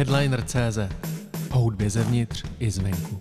Headliner.cz 0.00 0.78
O 1.50 1.58
hudbě 1.58 1.90
zevnitř 1.90 2.44
i 2.58 2.70
zvenku. 2.70 3.20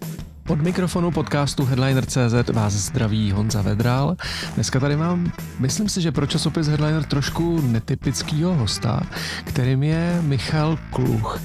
Od 0.49 0.61
mikrofonu 0.61 1.11
podcastu 1.11 1.65
Headliner.cz 1.65 2.49
vás 2.53 2.73
zdraví 2.73 3.31
Honza 3.31 3.61
Vedral. 3.61 4.15
Dneska 4.55 4.79
tady 4.79 4.95
mám, 4.95 5.31
myslím 5.59 5.89
si, 5.89 6.01
že 6.01 6.11
pro 6.11 6.27
časopis 6.27 6.67
Headliner 6.67 7.03
trošku 7.03 7.61
netypického 7.61 8.55
hosta, 8.55 9.01
kterým 9.45 9.83
je 9.83 10.19
Michal 10.21 10.79
Kluch. 10.89 11.41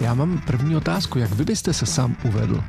Já 0.00 0.14
mám 0.14 0.42
první 0.46 0.76
otázku, 0.76 1.18
jak 1.18 1.32
vy 1.32 1.44
byste 1.44 1.72
se 1.72 1.86
sám 1.86 2.16
uvedl? 2.24 2.64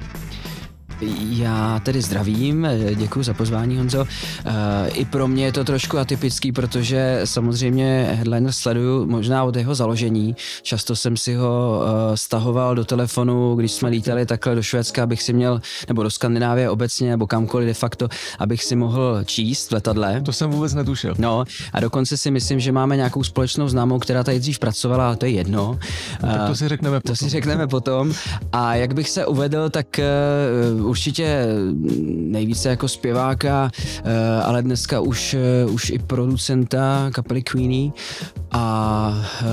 Já 1.29 1.79
tedy 1.83 2.01
zdravím, 2.01 2.67
děkuji 2.95 3.23
za 3.23 3.33
pozvání 3.33 3.77
Honzo. 3.77 4.05
Eh, 4.45 4.89
I 4.89 5.05
pro 5.05 5.27
mě 5.27 5.45
je 5.45 5.51
to 5.51 5.63
trošku 5.63 5.97
atypický, 5.97 6.51
protože 6.51 7.21
samozřejmě 7.23 8.09
Headliner 8.13 8.51
sleduju 8.51 9.05
možná 9.05 9.43
od 9.43 9.55
jeho 9.55 9.75
založení. 9.75 10.35
Často 10.61 10.95
jsem 10.95 11.17
si 11.17 11.33
ho 11.35 11.81
eh, 11.83 12.17
stahoval 12.17 12.75
do 12.75 12.85
telefonu, 12.85 13.55
když 13.55 13.71
jsme 13.71 13.89
lítali 13.89 14.25
takhle 14.25 14.55
do 14.55 14.63
Švédska, 14.63 15.03
abych 15.03 15.23
si 15.23 15.33
měl, 15.33 15.61
nebo 15.87 16.03
do 16.03 16.09
Skandinávie 16.09 16.69
obecně, 16.69 17.09
nebo 17.09 17.27
kamkoliv 17.27 17.67
de 17.67 17.73
facto, 17.73 18.07
abych 18.39 18.63
si 18.63 18.75
mohl 18.75 19.21
číst 19.25 19.69
v 19.69 19.73
letadle. 19.73 20.21
To 20.21 20.33
jsem 20.33 20.51
vůbec 20.51 20.73
netušil. 20.73 21.15
No 21.17 21.43
a 21.73 21.79
dokonce 21.79 22.17
si 22.17 22.31
myslím, 22.31 22.59
že 22.59 22.71
máme 22.71 22.95
nějakou 22.95 23.23
společnou 23.23 23.67
známou, 23.67 23.99
která 23.99 24.23
tady 24.23 24.39
dřív 24.39 24.59
pracovala, 24.59 25.07
ale 25.07 25.15
to 25.15 25.25
je 25.25 25.31
jedno. 25.31 25.79
No, 26.23 26.29
tak 26.29 26.47
to 26.47 26.55
si 26.55 26.67
řekneme 26.67 26.99
potom. 26.99 27.15
To 27.15 27.15
si 27.15 27.29
řekneme 27.29 27.67
potom. 27.67 28.13
A 28.51 28.75
jak 28.75 28.93
bych 28.93 29.09
se 29.09 29.25
uvedl, 29.25 29.69
tak 29.69 29.99
určitě 30.89 31.45
nejvíce 32.09 32.69
jako 32.69 32.87
zpěváka, 32.87 33.71
eh, 34.03 34.41
ale 34.43 34.61
dneska 34.61 34.99
už, 34.99 35.33
eh, 35.33 35.65
už 35.65 35.89
i 35.89 35.99
producenta 35.99 37.09
kapely 37.13 37.41
Queenie 37.41 37.91
a 38.51 39.13
eh, 39.41 39.45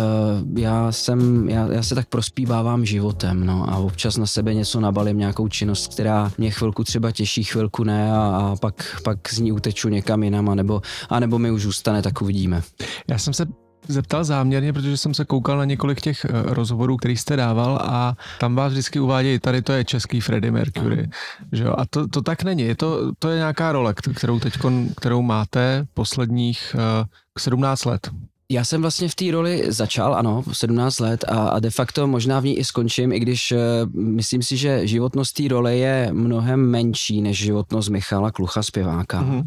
já 0.60 0.92
jsem, 0.92 1.48
já, 1.48 1.72
já 1.72 1.82
se 1.82 1.94
tak 1.94 2.06
prospívávám 2.08 2.84
životem, 2.84 3.46
no 3.46 3.64
a 3.68 3.76
občas 3.76 4.16
na 4.16 4.26
sebe 4.26 4.54
něco 4.54 4.80
nabalím, 4.80 5.18
nějakou 5.18 5.48
činnost, 5.48 5.92
která 5.92 6.32
mě 6.38 6.50
chvilku 6.50 6.84
třeba 6.84 7.12
těší, 7.12 7.44
chvilku 7.44 7.84
ne 7.84 8.12
a, 8.12 8.16
a 8.16 8.56
pak, 8.56 9.00
pak 9.04 9.32
z 9.32 9.38
ní 9.38 9.52
uteču 9.52 9.88
někam 9.88 10.22
jinam, 10.22 10.48
anebo, 10.48 10.82
anebo 11.08 11.38
mi 11.38 11.50
už 11.50 11.62
zůstane, 11.62 12.02
tak 12.02 12.22
uvidíme. 12.22 12.62
Já 13.08 13.18
jsem 13.18 13.34
se 13.34 13.46
zeptal 13.88 14.24
záměrně, 14.24 14.72
protože 14.72 14.96
jsem 14.96 15.14
se 15.14 15.24
koukal 15.24 15.58
na 15.58 15.64
několik 15.64 16.00
těch 16.00 16.24
eh, 16.24 16.30
rozhovorů, 16.44 16.96
který 16.96 17.16
jste 17.16 17.36
dával 17.36 17.78
a 17.82 18.16
tam 18.40 18.54
vás 18.54 18.72
vždycky 18.72 19.00
uvádějí, 19.00 19.38
tady 19.38 19.62
to 19.62 19.72
je 19.72 19.84
český 19.84 20.20
Freddie 20.20 20.52
Mercury. 20.52 21.08
Že 21.52 21.64
jo? 21.64 21.74
A 21.78 21.84
to, 21.90 22.08
to 22.08 22.22
tak 22.22 22.42
není. 22.42 22.62
Je 22.62 22.76
to, 22.76 23.12
to 23.18 23.28
je 23.28 23.36
nějaká 23.36 23.72
role, 23.72 23.94
kterou 23.94 24.40
teď, 24.40 24.54
kterou 24.96 25.22
máte 25.22 25.86
posledních 25.94 26.76
uh, 26.78 27.06
eh, 27.36 27.40
17 27.40 27.84
let. 27.84 28.10
Já 28.50 28.64
jsem 28.64 28.82
vlastně 28.82 29.08
v 29.08 29.14
té 29.14 29.30
roli 29.30 29.64
začal, 29.68 30.14
ano, 30.14 30.42
17 30.52 30.98
let 30.98 31.24
a, 31.28 31.48
a 31.48 31.58
de 31.58 31.70
facto 31.70 32.06
možná 32.06 32.40
v 32.40 32.44
ní 32.44 32.58
i 32.58 32.64
skončím, 32.64 33.12
i 33.12 33.20
když 33.20 33.52
uh, 33.52 33.58
myslím 33.94 34.42
si, 34.42 34.56
že 34.56 34.86
životnost 34.86 35.34
té 35.34 35.48
role 35.48 35.76
je 35.76 36.08
mnohem 36.12 36.70
menší 36.70 37.22
než 37.22 37.38
životnost 37.38 37.88
Michala 37.88 38.30
Klucha 38.30 38.62
zpěváka. 38.62 39.22
Mm-hmm. 39.22 39.46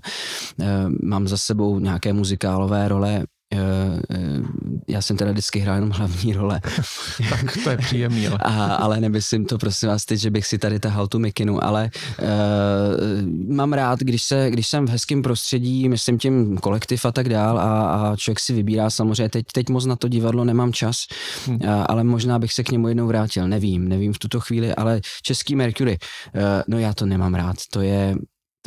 Uh, 0.57 0.67
mám 1.03 1.27
za 1.27 1.37
sebou 1.37 1.79
nějaké 1.79 2.13
muzikálové 2.13 2.87
role 2.87 3.25
já 4.87 5.01
jsem 5.01 5.17
teda 5.17 5.31
vždycky 5.31 5.59
hrál 5.59 5.75
jenom 5.75 5.89
hlavní 5.89 6.33
role. 6.33 6.61
tak 7.29 7.57
to 7.63 7.69
je 7.69 7.77
příjemný. 7.77 8.27
Ale, 8.27 8.37
A, 8.41 8.75
ale 8.75 8.99
nemyslím 8.99 9.45
to 9.45 9.57
prosím 9.57 9.89
vás 9.89 10.05
teď, 10.05 10.19
že 10.19 10.31
bych 10.31 10.45
si 10.45 10.57
tady 10.57 10.79
tahal 10.79 11.07
tu 11.07 11.19
mikinu, 11.19 11.63
ale 11.63 11.89
uh, 12.21 13.55
mám 13.55 13.73
rád, 13.73 13.99
když, 13.99 14.23
se, 14.23 14.51
když 14.51 14.67
jsem 14.67 14.87
v 14.87 14.89
hezkém 14.89 15.21
prostředí, 15.21 15.89
myslím 15.89 16.17
tím 16.17 16.57
kolektiv 16.57 17.05
a 17.05 17.11
tak 17.11 17.29
dál 17.29 17.59
a, 17.59 17.91
a 17.91 18.15
člověk 18.15 18.39
si 18.39 18.53
vybírá 18.53 18.89
samozřejmě, 18.89 19.29
teď, 19.29 19.45
teď 19.53 19.69
moc 19.69 19.85
na 19.85 19.95
to 19.95 20.07
divadlo 20.07 20.45
nemám 20.45 20.73
čas, 20.73 20.97
hmm. 21.45 21.55
uh, 21.55 21.85
ale 21.87 22.03
možná 22.03 22.39
bych 22.39 22.53
se 22.53 22.63
k 22.63 22.71
němu 22.71 22.87
jednou 22.87 23.07
vrátil, 23.07 23.47
nevím, 23.47 23.87
nevím 23.87 24.13
v 24.13 24.19
tuto 24.19 24.39
chvíli, 24.39 24.75
ale 24.75 25.01
Český 25.23 25.55
Mercury, 25.55 25.97
uh, 26.35 26.41
no 26.67 26.79
já 26.79 26.93
to 26.93 27.05
nemám 27.05 27.35
rád, 27.35 27.55
to 27.71 27.81
je, 27.81 28.15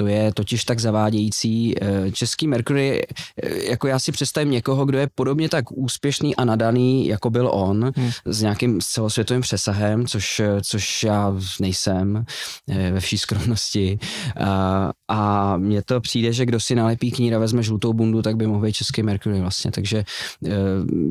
to 0.03 0.07
je 0.07 0.33
totiž 0.35 0.65
tak 0.65 0.81
zavádějící. 0.81 1.75
Eh, 1.83 2.11
Český 2.11 2.49
Mercury, 2.49 3.07
eh, 3.43 3.71
jako 3.71 3.87
já 3.89 3.99
si 3.99 4.13
představím 4.13 4.51
někoho, 4.51 4.85
kdo 4.85 4.99
je 4.99 5.09
podobně 5.15 5.49
tak 5.49 5.73
úspěšný 5.73 6.37
a 6.37 6.45
nadaný, 6.45 7.07
jako 7.07 7.31
byl 7.31 7.51
on, 7.53 7.93
hmm. 7.97 8.11
s 8.25 8.43
nějakým 8.43 8.81
celosvětovým 8.81 9.43
přesahem, 9.43 10.07
což, 10.07 10.43
což 10.63 11.03
já 11.03 11.35
nejsem 11.61 12.25
eh, 12.71 12.91
ve 12.93 13.01
vší 13.01 13.19
skromnosti. 13.19 13.99
A, 14.41 14.91
a 15.09 15.57
mně 15.57 15.83
to 15.83 16.01
přijde, 16.01 16.33
že 16.33 16.47
kdo 16.47 16.61
si 16.61 16.75
nalepí 16.75 17.11
kníra, 17.11 17.39
vezme 17.39 17.63
žlutou 17.63 17.93
bundu, 17.93 18.23
tak 18.23 18.37
by 18.37 18.47
mohl 18.47 18.61
být 18.61 18.73
Český 18.73 19.03
Mercury 19.03 19.41
vlastně. 19.41 19.71
Takže 19.71 20.05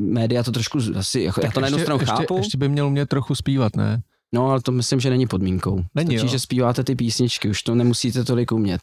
média 0.00 0.42
to 0.42 0.52
trošku 0.52 0.78
asi, 0.96 1.20
jako, 1.20 1.40
já 1.44 1.50
to 1.50 1.60
na 1.60 1.66
jednu 1.66 1.78
stranu 1.78 2.00
chápu. 2.04 2.36
Ještě 2.36 2.58
by 2.58 2.68
měl 2.68 2.90
mě 2.90 3.06
trochu 3.06 3.34
zpívat, 3.34 3.76
ne? 3.76 4.02
No, 4.34 4.50
ale 4.50 4.60
to 4.62 4.72
myslím, 4.72 5.00
že 5.00 5.10
není 5.10 5.26
podmínkou. 5.26 5.84
Není, 5.94 6.10
Stačí, 6.10 6.26
jo. 6.26 6.32
že 6.32 6.38
zpíváte 6.38 6.84
ty 6.84 6.94
písničky, 6.94 7.50
už 7.50 7.62
to 7.62 7.74
nemusíte 7.74 8.24
tolik 8.24 8.52
umět. 8.52 8.80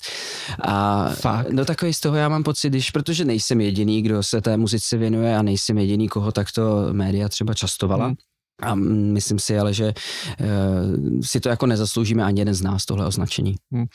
A 0.61 1.09
Fakt? 1.09 1.49
no 1.51 1.65
takový 1.65 1.93
z 1.93 1.99
toho 1.99 2.15
já 2.15 2.29
mám 2.29 2.43
pocit, 2.43 2.69
když, 2.69 2.91
protože 2.91 3.25
nejsem 3.25 3.61
jediný, 3.61 4.01
kdo 4.01 4.23
se 4.23 4.41
té 4.41 4.57
muzice 4.57 4.97
věnuje 4.97 5.37
a 5.37 5.41
nejsem 5.41 5.77
jediný, 5.77 6.07
koho 6.07 6.31
takto 6.31 6.87
média 6.91 7.29
třeba 7.29 7.53
častovala. 7.53 8.05
Hmm. 8.05 8.15
A 8.61 8.75
myslím 8.75 9.39
si 9.39 9.59
ale, 9.59 9.73
že 9.73 9.93
uh, 10.39 11.21
si 11.21 11.39
to 11.39 11.49
jako 11.49 11.65
nezasloužíme 11.65 12.23
ani 12.23 12.41
jeden 12.41 12.53
z 12.53 12.61
nás, 12.61 12.85
tohle 12.85 13.05
označení. 13.05 13.55
Hmm. 13.71 13.85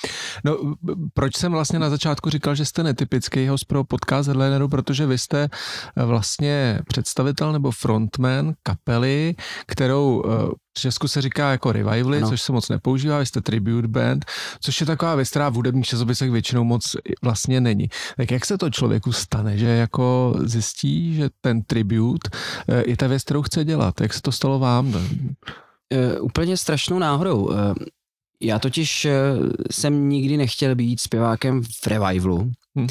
No, 0.44 0.74
proč 1.14 1.36
jsem 1.36 1.52
vlastně 1.52 1.78
na 1.78 1.90
začátku 1.90 2.30
říkal, 2.30 2.54
že 2.54 2.64
jste 2.64 2.82
netypický 2.82 3.46
host 3.46 3.64
pro 3.64 3.84
podcast 3.84 4.26
Headlineru, 4.26 4.68
protože 4.68 5.06
vy 5.06 5.18
jste 5.18 5.48
eh, 5.96 6.04
vlastně 6.04 6.80
představitel 6.88 7.52
nebo 7.52 7.70
frontman 7.70 8.54
kapely, 8.62 9.34
kterou 9.66 10.22
uh, 10.22 10.50
v 10.78 10.80
Česku 10.80 11.08
se 11.08 11.22
říká 11.22 11.50
jako 11.50 11.72
revivaly, 11.72 12.18
ano. 12.18 12.28
což 12.28 12.42
se 12.42 12.52
moc 12.52 12.68
nepoužívá, 12.68 13.18
vy 13.18 13.26
jste 13.26 13.40
tribute 13.40 13.88
band, 13.88 14.24
což 14.60 14.80
je 14.80 14.86
taková 14.86 15.14
věc, 15.14 15.30
která 15.30 15.48
v 15.48 15.54
hudebních 15.54 15.86
časopisech 15.86 16.30
většinou 16.30 16.64
moc 16.64 16.96
vlastně 17.22 17.60
není. 17.60 17.88
Tak 18.16 18.30
jak 18.30 18.46
se 18.46 18.58
to 18.58 18.70
člověku 18.70 19.12
stane, 19.12 19.58
že 19.58 19.66
jako 19.66 20.34
zjistí, 20.44 21.14
že 21.14 21.30
ten 21.40 21.62
tribute 21.62 22.30
je 22.86 22.96
ta 22.96 23.06
věc, 23.06 23.22
kterou 23.22 23.42
chce 23.42 23.64
dělat? 23.64 24.00
Jak 24.00 24.14
se 24.14 24.22
to 24.22 24.32
stalo 24.32 24.58
vám? 24.58 24.86
Uh, 24.86 25.00
úplně 26.20 26.56
strašnou 26.56 26.98
náhodou. 26.98 27.44
Uh, 27.44 27.54
já 28.42 28.58
totiž 28.58 29.06
jsem 29.70 30.08
nikdy 30.08 30.36
nechtěl 30.36 30.74
být 30.74 31.00
zpěvákem 31.00 31.62
v 31.62 31.86
revivalu. 31.86 32.52
Hmm. 32.76 32.86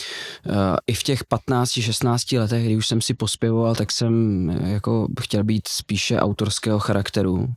I 0.88 0.94
v 0.94 1.04
těch 1.04 1.24
15-16 1.24 2.40
letech, 2.40 2.66
kdy 2.66 2.76
už 2.76 2.88
jsem 2.88 3.02
si 3.02 3.14
pospěvoval, 3.14 3.76
tak 3.76 3.92
jsem 3.92 4.50
jako 4.66 5.08
chtěl 5.22 5.44
být 5.44 5.68
spíše 5.68 6.20
autorského 6.20 6.80
charakteru. 6.80 7.48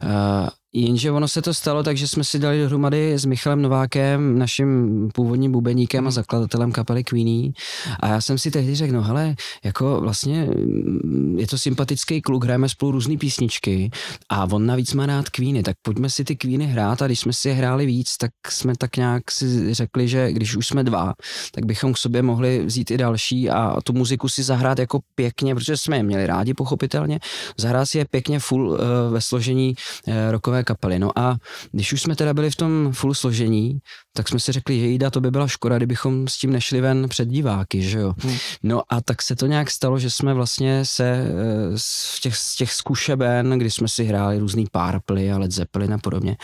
Uh, 0.00 0.50
Jenže 0.72 1.10
ono 1.10 1.28
se 1.28 1.42
to 1.42 1.54
stalo 1.54 1.82
tak, 1.82 1.96
že 1.96 2.08
jsme 2.08 2.24
si 2.24 2.38
dali 2.38 2.60
dohromady 2.60 3.12
s 3.14 3.24
Michalem 3.24 3.62
Novákem, 3.62 4.38
naším 4.38 5.08
původním 5.14 5.52
bubeníkem 5.52 6.06
a 6.06 6.10
zakladatelem 6.10 6.72
kapely 6.72 7.04
Queenie. 7.04 7.52
A 8.00 8.08
já 8.08 8.20
jsem 8.20 8.38
si 8.38 8.50
tehdy 8.50 8.74
řekl, 8.74 8.92
no 8.92 9.02
hele, 9.02 9.34
jako 9.64 10.00
vlastně 10.00 10.44
mm, 10.44 11.38
je 11.38 11.46
to 11.46 11.58
sympatický 11.58 12.22
kluk, 12.22 12.44
hrajeme 12.44 12.68
spolu 12.68 12.92
různé 12.92 13.16
písničky 13.16 13.90
a 14.28 14.44
on 14.44 14.66
navíc 14.66 14.94
má 14.94 15.06
rád 15.06 15.28
Queeny, 15.28 15.62
tak 15.62 15.76
pojďme 15.82 16.10
si 16.10 16.24
ty 16.24 16.36
Queeny 16.36 16.66
hrát 16.66 17.02
a 17.02 17.06
když 17.06 17.20
jsme 17.20 17.32
si 17.32 17.48
je 17.48 17.54
hráli 17.54 17.86
víc, 17.86 18.16
tak 18.16 18.30
jsme 18.48 18.72
tak 18.78 18.96
nějak 18.96 19.30
si 19.30 19.74
řekli, 19.74 20.08
že 20.08 20.32
když 20.32 20.56
už 20.56 20.66
jsme 20.66 20.84
dva, 20.84 21.14
tak 21.54 21.66
bychom 21.66 21.92
k 21.92 21.98
sobě 21.98 22.22
mohli 22.22 22.64
vzít 22.64 22.90
i 22.90 22.96
další 22.96 23.50
a 23.50 23.76
tu 23.84 23.92
muziku 23.92 24.28
si 24.28 24.42
zahrát 24.42 24.78
jako 24.78 25.00
pěkně, 25.14 25.54
protože 25.54 25.76
jsme 25.76 25.96
je 25.96 26.02
měli 26.02 26.26
rádi 26.26 26.54
pochopitelně, 26.54 27.20
zahrát 27.58 27.88
si 27.88 27.98
je 27.98 28.04
pěkně 28.04 28.38
full 28.38 28.68
uh, 28.70 28.78
ve 29.10 29.20
složení 29.20 29.74
uh, 30.06 30.14
rokové 30.58 30.64
kapely. 30.64 30.98
No 30.98 31.18
a 31.18 31.36
když 31.72 31.92
už 31.92 32.02
jsme 32.02 32.16
teda 32.16 32.34
byli 32.34 32.50
v 32.50 32.56
tom 32.56 32.92
full 32.92 33.14
složení, 33.14 33.78
tak 34.16 34.28
jsme 34.28 34.40
si 34.40 34.52
řekli, 34.52 34.80
že 34.80 34.86
jída 34.86 35.10
to 35.10 35.20
by 35.20 35.30
byla 35.30 35.48
škoda, 35.48 35.76
kdybychom 35.76 36.28
s 36.28 36.38
tím 36.38 36.52
nešli 36.52 36.80
ven 36.80 37.08
před 37.08 37.28
diváky, 37.28 37.82
že 37.82 37.98
jo. 37.98 38.14
Hmm. 38.18 38.36
No 38.62 38.82
a 38.88 39.00
tak 39.00 39.22
se 39.22 39.36
to 39.36 39.46
nějak 39.46 39.70
stalo, 39.70 39.98
že 39.98 40.10
jsme 40.10 40.34
vlastně 40.34 40.84
se 40.84 41.04
eh, 41.04 41.72
z 41.76 42.20
těch, 42.20 42.36
z 42.36 42.56
těch 42.56 42.72
zkušeben, 42.72 43.58
kdy 43.58 43.70
jsme 43.70 43.88
si 43.88 44.04
hráli 44.04 44.38
různý 44.38 44.66
Purple 44.72 45.30
a 45.32 45.38
Led 45.38 45.50
Zeppelin 45.50 45.94
a 45.94 45.98
podobně, 45.98 46.36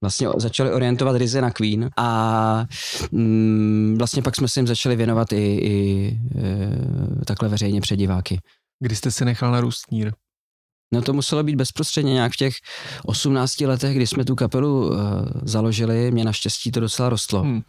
vlastně 0.00 0.28
začali 0.36 0.72
orientovat 0.72 1.16
ryze 1.16 1.40
na 1.40 1.50
Queen 1.50 1.90
a 1.96 2.66
mm, 3.12 3.96
vlastně 3.98 4.22
pak 4.22 4.36
jsme 4.36 4.48
se 4.48 4.60
jim 4.60 4.66
začali 4.66 4.96
věnovat 4.96 5.32
i, 5.32 5.36
i 5.36 6.18
e, 6.36 7.24
takhle 7.24 7.48
veřejně 7.48 7.80
před 7.80 7.96
diváky. 7.96 8.40
Kdy 8.80 8.96
jste 8.96 9.10
si 9.10 9.24
nechal 9.24 9.52
narůst 9.52 9.86
knír? 9.86 10.12
No 10.92 11.02
to 11.02 11.12
muselo 11.12 11.42
být 11.42 11.56
bezprostředně 11.56 12.12
nějak 12.12 12.32
v 12.32 12.36
těch 12.36 12.54
18 13.04 13.60
letech, 13.60 13.96
kdy 13.96 14.06
jsme 14.06 14.24
tu 14.24 14.34
kapelu 14.34 14.88
uh, 14.88 14.96
založili, 15.42 16.10
mě 16.10 16.24
naštěstí 16.24 16.70
to 16.70 16.80
docela 16.80 17.08
rostlo. 17.08 17.42
Hmm. 17.42 17.62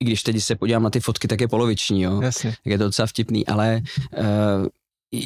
I 0.00 0.04
když 0.04 0.22
teď 0.22 0.40
se 0.40 0.56
podívám 0.56 0.82
na 0.82 0.90
ty 0.90 1.00
fotky, 1.00 1.28
tak 1.28 1.40
je 1.40 1.48
poloviční, 1.48 2.02
jo. 2.02 2.20
Jasně. 2.20 2.50
Tak 2.50 2.70
je 2.72 2.78
to 2.78 2.84
docela 2.84 3.06
vtipný, 3.06 3.46
ale 3.46 3.80
uh, 4.18 4.24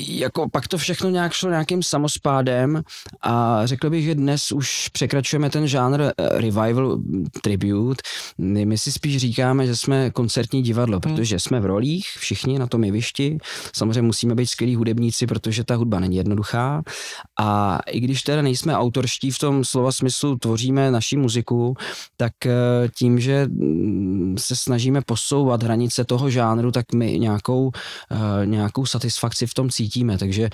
jako 0.09 0.49
pak 0.49 0.69
to 0.69 0.79
všechno 0.79 1.11
nějak 1.11 1.33
šlo 1.33 1.51
nějakým 1.51 1.83
samospádem 1.83 2.83
a 3.21 3.67
řekl 3.67 3.91
bych, 3.91 4.05
že 4.05 4.15
dnes 4.15 4.53
už 4.53 4.89
překračujeme 4.89 5.51
ten 5.51 5.67
žánr 5.67 6.01
uh, 6.01 6.11
revival 6.41 6.99
tribute. 7.43 8.03
My 8.39 8.79
si 8.79 8.93
spíš 8.93 9.17
říkáme, 9.17 9.67
že 9.67 9.77
jsme 9.77 10.11
koncertní 10.11 10.63
divadlo, 10.63 10.95
hmm. 10.95 11.01
protože 11.01 11.39
jsme 11.39 11.61
v 11.61 11.67
rolích, 11.67 12.07
všichni 12.19 12.59
na 12.59 12.67
tom 12.67 12.85
jevišti. 12.85 13.39
Samozřejmě 13.77 14.03
musíme 14.03 14.35
být 14.35 14.47
skvělí 14.47 14.75
hudebníci, 14.77 15.27
protože 15.27 15.65
ta 15.65 15.75
hudba 15.75 16.01
není 16.01 16.17
jednoduchá. 16.17 16.83
A 17.41 17.79
i 17.87 18.01
když 18.01 18.23
teda 18.23 18.43
nejsme 18.43 18.77
autorští 18.77 19.31
v 19.31 19.39
tom 19.39 19.65
slova 19.65 19.93
smyslu, 19.93 20.37
tvoříme 20.37 20.91
naši 20.91 21.17
muziku, 21.17 21.75
tak 22.17 22.33
uh, 22.47 22.53
tím, 22.99 23.21
že 23.21 23.47
mm, 23.47 24.37
se 24.39 24.57
snažíme 24.57 25.01
posouvat 25.07 25.63
hranice 25.63 26.05
toho 26.05 26.31
žánru, 26.31 26.73
tak 26.73 26.93
my 26.95 27.19
nějakou, 27.19 27.67
uh, 27.67 27.73
nějakou 28.45 28.87
satisfakci 28.87 29.47
v 29.47 29.55
tom 29.55 29.71
cítíme, 29.79 30.19
takže 30.19 30.51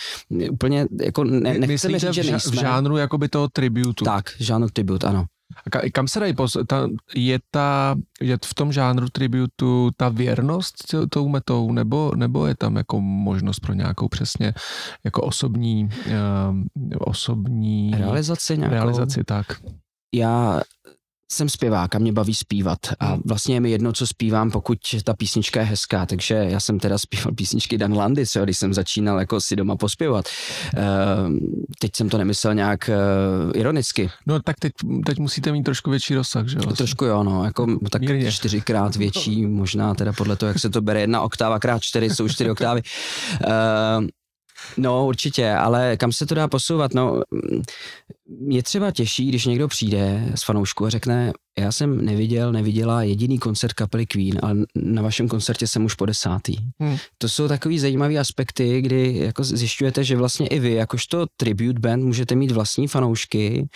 úplně 0.50 0.87
jako 1.00 1.25
ne, 1.25 1.59
nechceme 1.59 1.99
říct, 1.99 2.15
že 2.15 2.31
nejsme. 2.31 2.53
v 2.53 2.61
žánru 2.61 2.97
jakoby 2.97 3.29
toho 3.29 3.49
tributu. 3.49 4.05
Tak, 4.05 4.31
žánru 4.38 4.69
tribut, 4.73 5.05
ano. 5.05 5.25
A 5.67 5.91
kam 5.93 6.09
se 6.09 6.21
dají 6.21 6.35
pos... 6.35 6.56
ta, 6.67 6.88
je, 7.15 7.38
ta, 7.50 7.94
je 8.21 8.38
v 8.44 8.55
tom 8.55 8.73
žánru 8.73 9.09
tributu 9.09 9.91
ta 9.97 10.09
věrnost 10.09 10.75
tou 11.11 11.29
metou, 11.29 11.73
nebo, 11.73 12.12
nebo 12.17 12.47
je 12.47 12.55
tam 12.55 12.76
jako 12.76 13.00
možnost 13.00 13.61
pro 13.61 13.73
nějakou 13.73 14.09
přesně 14.09 14.55
jako 15.05 15.23
osobní, 15.23 15.88
uh, 16.06 16.56
osobní 16.99 17.94
realizaci 17.97 18.59
nějakou? 18.59 18.75
Realizaci, 18.75 19.25
tak. 19.25 19.47
Já 20.15 20.61
jsem 21.32 21.49
zpěvák 21.49 21.94
a 21.94 21.99
mě 21.99 22.12
baví 22.12 22.35
zpívat 22.35 22.79
a 23.00 23.06
hmm. 23.06 23.23
vlastně 23.26 23.56
je 23.56 23.61
mi 23.61 23.71
jedno, 23.71 23.93
co 23.93 24.06
zpívám, 24.06 24.50
pokud 24.50 24.79
ta 25.05 25.15
písnička 25.15 25.61
je 25.61 25.67
hezká, 25.67 26.06
takže 26.06 26.35
já 26.35 26.61
jsem 26.61 26.79
teda 26.79 26.99
zpíval 26.99 27.32
písničky 27.35 27.79
Dan 27.79 27.97
Landy, 27.97 28.26
co, 28.26 28.44
když 28.44 28.59
jsem 28.59 28.75
začínal 28.75 29.19
jako 29.19 29.41
si 29.41 29.56
doma 29.56 29.76
pospěvat. 29.76 30.25
Uh, 30.76 30.82
teď 31.81 31.91
jsem 31.97 32.09
to 32.09 32.19
nemyslel 32.19 32.55
nějak 32.55 32.91
uh, 32.91 33.53
ironicky. 33.55 34.11
No 34.26 34.43
tak 34.43 34.56
teď, 34.61 34.73
teď 35.06 35.19
musíte 35.19 35.53
mít 35.53 35.62
trošku 35.62 35.91
větší 35.91 36.15
rozsah, 36.15 36.47
že 36.49 36.55
vlastně. 36.56 36.76
Trošku 36.76 37.05
jo, 37.05 37.23
no, 37.23 37.44
jako 37.44 37.67
tak 37.91 38.03
Mírně. 38.03 38.32
čtyřikrát 38.32 38.97
větší, 39.05 39.47
možná 39.47 39.94
teda 39.94 40.12
podle 40.12 40.37
toho, 40.37 40.49
jak 40.49 40.59
se 40.59 40.71
to 40.71 40.82
bere, 40.82 41.00
jedna 41.00 41.21
oktáva 41.21 41.59
krát 41.59 41.82
čtyři, 41.82 42.11
jsou 42.11 42.29
čtyři 42.29 42.50
oktávy. 42.55 42.82
Uh, 43.47 44.06
No 44.76 45.06
určitě, 45.06 45.50
ale 45.50 45.97
kam 45.97 46.12
se 46.12 46.26
to 46.26 46.35
dá 46.35 46.49
posouvat? 46.49 46.94
No, 46.94 47.23
mě 48.40 48.62
třeba 48.62 48.90
těší, 48.90 49.28
když 49.28 49.46
někdo 49.46 49.69
přijde 49.69 50.32
z 50.34 50.44
fanoušku 50.44 50.86
a 50.86 50.90
řekne, 50.90 51.32
já 51.58 51.72
jsem 51.72 52.04
neviděl, 52.04 52.52
neviděla 52.52 53.02
jediný 53.02 53.38
koncert 53.38 53.72
kapely 53.72 54.06
Queen, 54.06 54.38
ale 54.42 54.54
na 54.75 55.02
vašem 55.02 55.28
koncertě 55.28 55.66
jsem 55.66 55.84
už 55.84 55.94
po 55.94 56.06
desátý. 56.06 56.56
Hmm. 56.81 56.96
To 57.19 57.28
jsou 57.28 57.48
takový 57.48 57.78
zajímavé 57.78 58.19
aspekty, 58.19 58.82
kdy 58.82 59.19
jako 59.19 59.44
zjišťujete, 59.44 60.04
že 60.04 60.16
vlastně 60.16 60.46
i 60.46 60.58
vy, 60.58 60.72
jakožto 60.72 61.26
tribute 61.36 61.81
band, 61.81 62.04
můžete 62.04 62.34
mít 62.34 62.50
vlastní 62.50 62.88
fanoušky, 62.88 63.69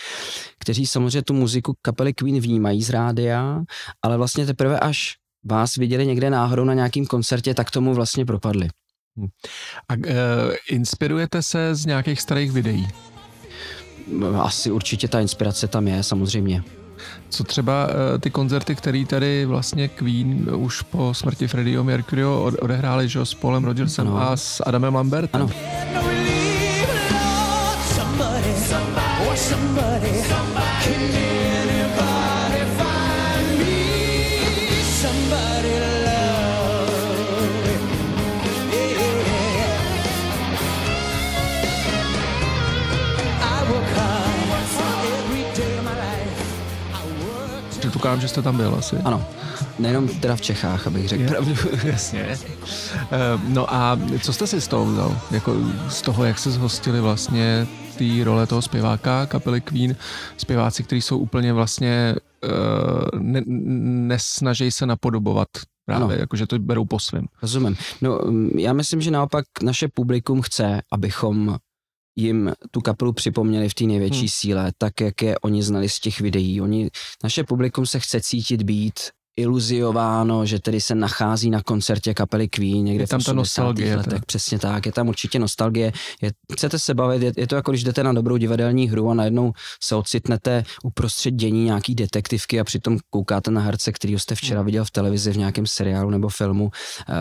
kteří 0.59 0.85
samozřejmě 0.85 1.21
tu 1.21 1.33
muziku 1.33 1.73
kapely 1.81 2.13
Queen 2.13 2.39
vnímají 2.39 2.83
z 2.83 2.89
rádia, 2.89 3.61
ale 4.05 4.17
vlastně 4.17 4.45
teprve 4.45 4.79
až 4.79 5.15
vás 5.45 5.75
viděli 5.75 6.07
někde 6.07 6.29
náhodou 6.29 6.63
na 6.63 6.73
nějakém 6.73 7.05
koncertě, 7.05 7.53
tak 7.53 7.71
tomu 7.71 7.93
vlastně 7.93 8.25
propadli. 8.25 8.67
Hmm. 9.17 9.27
A 9.89 9.93
uh, 9.95 10.55
inspirujete 10.69 11.41
se 11.41 11.75
z 11.75 11.85
nějakých 11.85 12.21
starých 12.21 12.51
videí? 12.51 12.87
Asi 14.41 14.71
určitě 14.71 15.07
ta 15.07 15.19
inspirace 15.19 15.67
tam 15.67 15.87
je, 15.87 16.03
samozřejmě. 16.03 16.63
Co 17.29 17.43
třeba 17.43 17.87
uh, 17.87 17.93
ty 18.19 18.29
koncerty, 18.29 18.75
které 18.75 19.05
tady 19.05 19.45
vlastně 19.45 19.87
Queen 19.87 20.49
už 20.55 20.81
po 20.81 21.13
smrti 21.13 21.47
Freddieho 21.47 21.83
Mercuryho 21.83 22.43
odehráli 22.43 23.07
že, 23.07 23.25
s 23.25 23.33
Paulem 23.33 23.63
Rogersem 23.63 24.07
ano. 24.07 24.21
a 24.21 24.37
s 24.37 24.63
Adamem 24.65 24.95
Lambertem? 24.95 25.41
Ano. 25.41 25.49
Somebody, 27.95 28.55
somebody, 28.69 30.23
somebody. 30.29 31.28
Předpokládám, 47.99 48.21
že 48.21 48.27
jste 48.27 48.41
tam 48.41 48.57
byl 48.57 48.75
asi. 48.77 48.95
Ano, 48.97 49.25
nejenom 49.79 50.07
teda 50.07 50.35
v 50.35 50.41
Čechách, 50.41 50.87
abych 50.87 51.07
řekl 51.07 51.21
je, 51.21 51.29
pravdu. 51.29 51.55
Jasně. 51.83 52.19
Eh, 52.21 52.37
no 53.47 53.73
a 53.73 53.99
co 54.21 54.33
jste 54.33 54.47
si 54.47 54.61
z 54.61 54.67
toho 54.67 54.85
vzal? 54.85 55.21
Jako 55.31 55.55
z 55.89 56.01
toho, 56.01 56.23
jak 56.23 56.39
se 56.39 56.51
zhostili 56.51 57.01
vlastně 57.01 57.67
té 57.97 58.23
role 58.23 58.47
toho 58.47 58.61
zpěváka 58.61 59.25
kapely 59.25 59.61
Queen, 59.61 59.95
zpěváci, 60.37 60.83
kteří 60.83 61.01
jsou 61.01 61.17
úplně 61.17 61.53
vlastně 61.53 62.15
uh, 62.43 63.19
ne, 63.19 63.41
nesnaží 64.07 64.71
se 64.71 64.85
napodobovat 64.85 65.47
právě, 65.85 66.19
jakože 66.19 66.47
to 66.47 66.59
berou 66.59 66.85
po 66.85 66.99
svém. 66.99 67.25
Rozumím. 67.41 67.77
No, 68.01 68.19
mm, 68.25 68.49
já 68.59 68.73
myslím, 68.73 69.01
že 69.01 69.11
naopak 69.11 69.45
naše 69.63 69.87
publikum 69.93 70.41
chce, 70.41 70.81
abychom 70.91 71.57
jim 72.19 72.53
tu 72.71 72.81
kapelu 72.81 73.13
připomněli 73.13 73.69
v 73.69 73.73
té 73.73 73.83
největší 73.83 74.19
hmm. 74.19 74.27
síle, 74.27 74.71
tak 74.77 75.01
jak 75.01 75.21
je 75.21 75.39
oni 75.39 75.63
znali 75.63 75.89
z 75.89 75.99
těch 75.99 76.21
videí. 76.21 76.61
Oni, 76.61 76.89
naše 77.23 77.43
publikum 77.43 77.85
se 77.85 77.99
chce 77.99 78.21
cítit 78.21 78.63
být 78.63 78.99
iluziováno, 79.39 80.45
že 80.45 80.59
tedy 80.59 80.81
se 80.81 80.95
nachází 80.95 81.49
na 81.49 81.61
koncertě 81.61 82.13
kapely 82.13 82.47
Queen 82.47 82.85
někde 82.85 83.03
je 83.03 83.07
tam 83.07 83.19
v 83.19 83.25
ta 83.25 83.33
nostalgie. 83.33 83.95
Letech. 83.95 84.25
Přesně 84.25 84.59
tak, 84.59 84.85
je 84.85 84.91
tam 84.91 85.07
určitě 85.07 85.39
nostalgie. 85.39 85.91
Je, 86.21 86.31
chcete 86.53 86.79
se 86.79 86.93
bavit, 86.93 87.21
je, 87.21 87.31
je 87.37 87.47
to 87.47 87.55
jako 87.55 87.71
když 87.71 87.83
jdete 87.83 88.03
na 88.03 88.13
dobrou 88.13 88.37
divadelní 88.37 88.89
hru 88.89 89.09
a 89.09 89.13
najednou 89.13 89.51
se 89.83 89.95
ocitnete 89.95 90.63
uprostřed 90.83 91.31
dění 91.31 91.63
nějaký 91.63 91.95
detektivky 91.95 92.59
a 92.59 92.63
přitom 92.63 92.97
koukáte 93.09 93.51
na 93.51 93.61
herce, 93.61 93.91
který 93.91 94.19
jste 94.19 94.35
včera 94.35 94.59
hmm. 94.59 94.65
viděl 94.65 94.85
v 94.85 94.91
televizi 94.91 95.31
v 95.31 95.37
nějakém 95.37 95.67
seriálu 95.67 96.09
nebo 96.09 96.29
filmu. 96.29 96.63
Uh, 96.63 96.71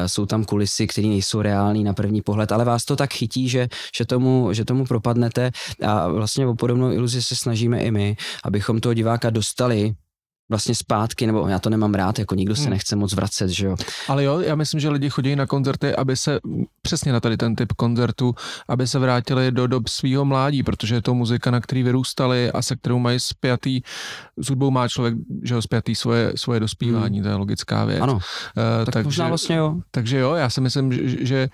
jsou 0.07 0.27
tam 0.27 0.45
kulisy, 0.45 0.87
které 0.87 1.09
nejsou 1.09 1.43
reální 1.43 1.85
na 1.85 1.95
první 1.95 2.23
pohled, 2.23 2.53
ale 2.53 2.65
vás 2.65 2.85
to 2.85 2.97
tak 2.97 3.13
chytí, 3.13 3.49
že, 3.49 3.69
že, 3.97 4.05
tomu, 4.05 4.53
že 4.53 4.65
tomu 4.65 4.85
propadnete 4.85 5.51
a 5.87 6.09
vlastně 6.09 6.47
o 6.47 6.55
podobnou 6.55 6.93
iluzi 6.93 7.23
se 7.23 7.37
snažíme 7.37 7.83
i 7.83 7.91
my, 7.91 8.17
abychom 8.45 8.81
toho 8.81 8.95
diváka 8.95 9.31
dostali 9.31 9.95
vlastně 10.49 10.75
zpátky, 10.75 11.27
nebo 11.27 11.49
já 11.49 11.59
to 11.59 11.71
nemám 11.71 11.95
rád, 11.95 12.19
jako 12.19 12.35
nikdo 12.35 12.57
se 12.57 12.63
hmm. 12.63 12.71
nechce 12.71 12.97
moc 12.97 13.13
vracet, 13.13 13.49
že 13.49 13.67
jo. 13.67 13.77
Ale 14.09 14.25
jo, 14.25 14.41
já 14.41 14.55
myslím, 14.55 14.81
že 14.81 14.89
lidi 14.89 15.11
chodí 15.11 15.37
na 15.37 15.47
koncerty, 15.47 15.95
aby 15.95 16.17
se, 16.17 16.41
přesně 16.83 17.13
na 17.13 17.21
tady 17.21 17.37
ten 17.37 17.57
typ 17.57 17.73
koncertu, 17.73 18.35
aby 18.69 18.87
se 18.87 18.99
vrátili 18.99 19.53
do 19.53 19.67
dob 19.67 19.89
svého 19.89 20.25
mládí, 20.25 20.63
protože 20.63 20.95
je 20.95 21.03
to 21.03 21.15
muzika, 21.15 21.51
na 21.51 21.61
který 21.61 21.83
vyrůstali 21.83 22.53
a 22.53 22.63
se 22.63 22.77
kterou 22.77 22.99
mají 22.99 23.21
spjatý, 23.21 23.81
s 24.37 24.49
hudbou 24.49 24.71
má 24.71 24.89
člověk, 24.89 25.15
že 25.43 25.55
ho 25.55 25.63
spjatý 25.63 25.95
svoje, 25.95 26.33
svoje 26.37 26.61
dospívání, 26.61 27.19
hmm. 27.19 27.23
to 27.23 27.29
je 27.29 27.35
logická 27.35 27.85
věc. 27.85 28.01
Ano, 28.01 28.15
uh, 28.15 28.21
tak 28.85 28.93
takže, 28.93 29.05
možná 29.05 29.29
vlastně 29.29 29.57
jo. 29.57 29.77
Takže 29.91 30.19
jo, 30.19 30.35
já 30.35 30.51
si 30.51 30.61
myslím, 30.61 30.93
že, 30.93 31.27
že 31.27 31.49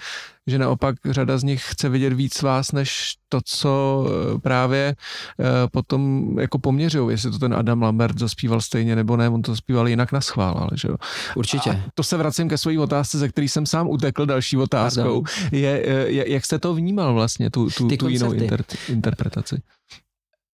že 0.46 0.58
naopak 0.58 0.96
řada 1.10 1.38
z 1.38 1.42
nich 1.42 1.64
chce 1.68 1.88
vidět 1.88 2.12
víc 2.12 2.42
vás, 2.42 2.72
než 2.72 3.14
to, 3.28 3.40
co 3.44 4.04
eh, 4.06 4.38
právě 4.38 4.96
eh, 5.40 5.44
potom 5.72 6.28
jako 6.38 6.58
poměřují, 6.58 7.10
jestli 7.10 7.30
to 7.30 7.38
ten 7.38 7.54
Adam 7.54 7.82
Lambert 7.82 8.18
zaspíval 8.18 8.60
stejně 8.60 8.96
nebo 8.96 9.16
ne, 9.16 9.28
on 9.28 9.42
to 9.42 9.52
zaspíval 9.52 9.88
jinak 9.88 10.12
na 10.12 10.20
schvál, 10.20 10.54
ale 10.58 10.70
že 10.74 10.88
jo. 10.88 10.96
Určitě. 11.36 11.70
A 11.70 11.80
to 11.94 12.02
se 12.02 12.16
vracím 12.16 12.48
ke 12.48 12.58
své 12.58 12.78
otázce, 12.78 13.18
ze 13.18 13.28
který 13.28 13.48
jsem 13.48 13.66
sám 13.66 13.88
utekl 13.88 14.26
další 14.26 14.56
otázkou. 14.56 15.24
Je, 15.52 15.82
eh, 15.86 16.08
je, 16.08 16.32
jak 16.32 16.44
jste 16.44 16.58
to 16.58 16.74
vnímal 16.74 17.14
vlastně, 17.14 17.50
tu, 17.50 17.70
tu, 17.70 17.96
tu 17.96 18.08
jinou 18.08 18.32
inter, 18.32 18.64
interpretaci? 18.88 19.62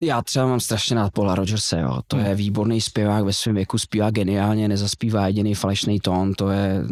Já 0.03 0.23
třeba 0.23 0.47
mám 0.47 0.61
strašně 0.61 0.97
rád 0.97 1.13
Paula 1.13 1.35
Rogerse, 1.35 1.81
jo. 1.81 2.01
To 2.07 2.17
hmm. 2.17 2.27
je 2.27 2.35
výborný 2.35 2.81
zpěvák 2.81 3.25
ve 3.25 3.33
svém 3.33 3.55
věku, 3.55 3.79
zpívá 3.79 4.11
geniálně, 4.11 4.69
nezaspívá 4.69 5.27
jediný 5.27 5.55
falešný 5.55 6.01
tón, 6.01 6.35
to 6.35 6.51
je 6.51 6.85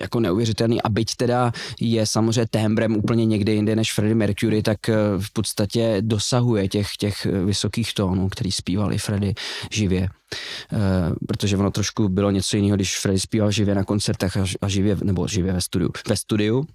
jako 0.00 0.20
neuvěřitelný 0.20 0.82
a 0.82 0.88
byť 0.88 1.14
teda 1.16 1.52
je 1.80 2.06
samozřejmě 2.06 2.46
témbrem 2.50 2.96
úplně 2.96 3.26
někde 3.26 3.52
jinde 3.52 3.76
než 3.76 3.92
Freddie 3.92 4.14
Mercury, 4.14 4.62
tak 4.62 4.88
eh, 4.88 4.94
v 5.18 5.32
podstatě 5.32 5.96
dosahuje 6.00 6.68
těch, 6.68 6.88
těch 6.98 7.26
vysokých 7.44 7.94
tónů, 7.94 8.28
který 8.28 8.52
zpívali 8.52 8.98
Freddie 8.98 9.34
živě. 9.70 10.08
Uh, 10.72 10.78
protože 11.28 11.56
ono 11.56 11.70
trošku 11.70 12.08
bylo 12.08 12.30
něco 12.30 12.56
jiného, 12.56 12.76
když 12.76 12.98
Freddie 12.98 13.20
zpíval 13.20 13.50
živě 13.50 13.74
na 13.74 13.84
koncertech 13.84 14.36
a, 14.36 14.44
a 14.60 14.68
živě, 14.68 14.96
nebo 15.02 15.28
živě 15.28 15.52
ve 15.52 15.60
studiu. 15.60 15.90
Ve 16.08 16.16
studiu. 16.16 16.66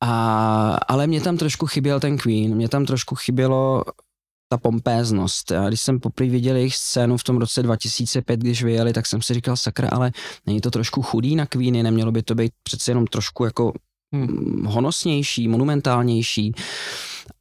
A, 0.00 0.78
ale 0.88 1.06
mě 1.06 1.20
tam 1.20 1.36
trošku 1.36 1.66
chyběl 1.66 2.00
ten 2.00 2.18
Queen, 2.18 2.54
mě 2.54 2.68
tam 2.68 2.86
trošku 2.86 3.14
chybělo 3.14 3.84
ta 4.48 4.58
pompéznost. 4.58 5.50
Já 5.50 5.68
když 5.68 5.80
jsem 5.80 6.00
poprvé 6.00 6.30
viděl 6.30 6.56
jejich 6.56 6.76
scénu 6.76 7.16
v 7.16 7.24
tom 7.24 7.36
roce 7.36 7.62
2005, 7.62 8.40
když 8.40 8.62
vyjeli, 8.62 8.92
tak 8.92 9.06
jsem 9.06 9.22
si 9.22 9.34
říkal, 9.34 9.56
sakra, 9.56 9.88
ale 9.92 10.12
není 10.46 10.60
to 10.60 10.70
trošku 10.70 11.02
chudý 11.02 11.36
na 11.36 11.46
Queeny, 11.46 11.82
nemělo 11.82 12.12
by 12.12 12.22
to 12.22 12.34
být 12.34 12.52
přece 12.62 12.90
jenom 12.90 13.06
trošku 13.06 13.44
jako 13.44 13.72
hmm. 14.14 14.64
honosnější, 14.66 15.48
monumentálnější. 15.48 16.52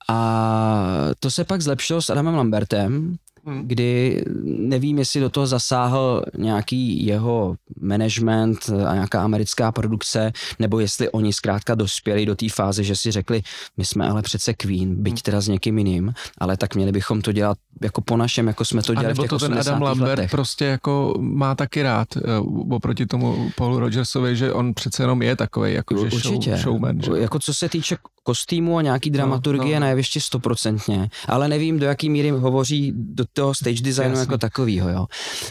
A 0.09 1.09
to 1.19 1.31
se 1.31 1.43
pak 1.43 1.61
zlepšilo 1.61 2.01
s 2.01 2.09
Adamem 2.09 2.35
Lambertem, 2.35 3.15
hmm. 3.47 3.67
kdy 3.67 4.23
nevím, 4.43 4.99
jestli 4.99 5.19
do 5.19 5.29
toho 5.29 5.47
zasáhl 5.47 6.23
nějaký 6.37 7.05
jeho 7.05 7.55
management 7.81 8.69
a 8.87 8.93
nějaká 8.93 9.21
americká 9.23 9.71
produkce, 9.71 10.31
nebo 10.59 10.79
jestli 10.79 11.09
oni 11.09 11.33
zkrátka 11.33 11.75
dospěli 11.75 12.25
do 12.25 12.35
té 12.35 12.49
fáze, 12.49 12.83
že 12.83 12.95
si 12.95 13.11
řekli, 13.11 13.41
my 13.77 13.85
jsme 13.85 14.09
ale 14.09 14.21
přece 14.21 14.53
Queen, 14.53 15.03
byť 15.03 15.13
hmm. 15.13 15.21
teda 15.23 15.41
s 15.41 15.47
někým 15.47 15.77
jiným, 15.77 16.13
ale 16.37 16.57
tak 16.57 16.75
měli 16.75 16.91
bychom 16.91 17.21
to 17.21 17.31
dělat 17.31 17.57
jako 17.81 18.01
po 18.01 18.17
našem, 18.17 18.47
jako 18.47 18.65
jsme 18.65 18.81
to 18.81 18.95
dělali 18.95 19.13
v 19.13 19.17
těch 19.17 19.29
to 19.29 19.39
ten 19.39 19.59
Adam 19.59 19.81
Lambert 19.81 20.09
letech. 20.09 20.31
prostě 20.31 20.65
jako 20.65 21.13
má 21.19 21.55
taky 21.55 21.81
rád 21.81 22.07
uh, 22.15 22.73
oproti 22.73 23.05
tomu 23.05 23.51
Paulu 23.55 23.79
Rogersovi, 23.79 24.35
že 24.35 24.53
on 24.53 24.73
přece 24.73 25.03
jenom 25.03 25.21
je 25.21 25.35
takový 25.35 25.73
jako 25.73 25.97
že 25.97 26.15
Určitě. 26.15 26.51
Show, 26.51 26.61
showman. 26.61 27.01
Že? 27.01 27.11
Jako 27.15 27.39
co 27.39 27.53
se 27.53 27.69
týče 27.69 27.97
kostýmu 28.27 28.77
a 28.77 28.81
nějaký 28.81 29.09
dramaturgie 29.09 29.75
no, 29.75 29.79
no. 29.79 29.79
na 29.79 29.89
jevišti 29.89 30.21
stoprocentně, 30.21 31.09
ale 31.27 31.47
nevím, 31.47 31.79
do 31.79 31.85
jaký 31.85 32.09
míry 32.09 32.29
hovoří 32.29 32.93
do 32.95 33.25
toho 33.33 33.53
stage 33.55 33.81
designu 33.81 34.11
Jasný. 34.11 34.21
jako 34.21 34.37
takovýho, 34.37 34.89
jo. 34.89 35.05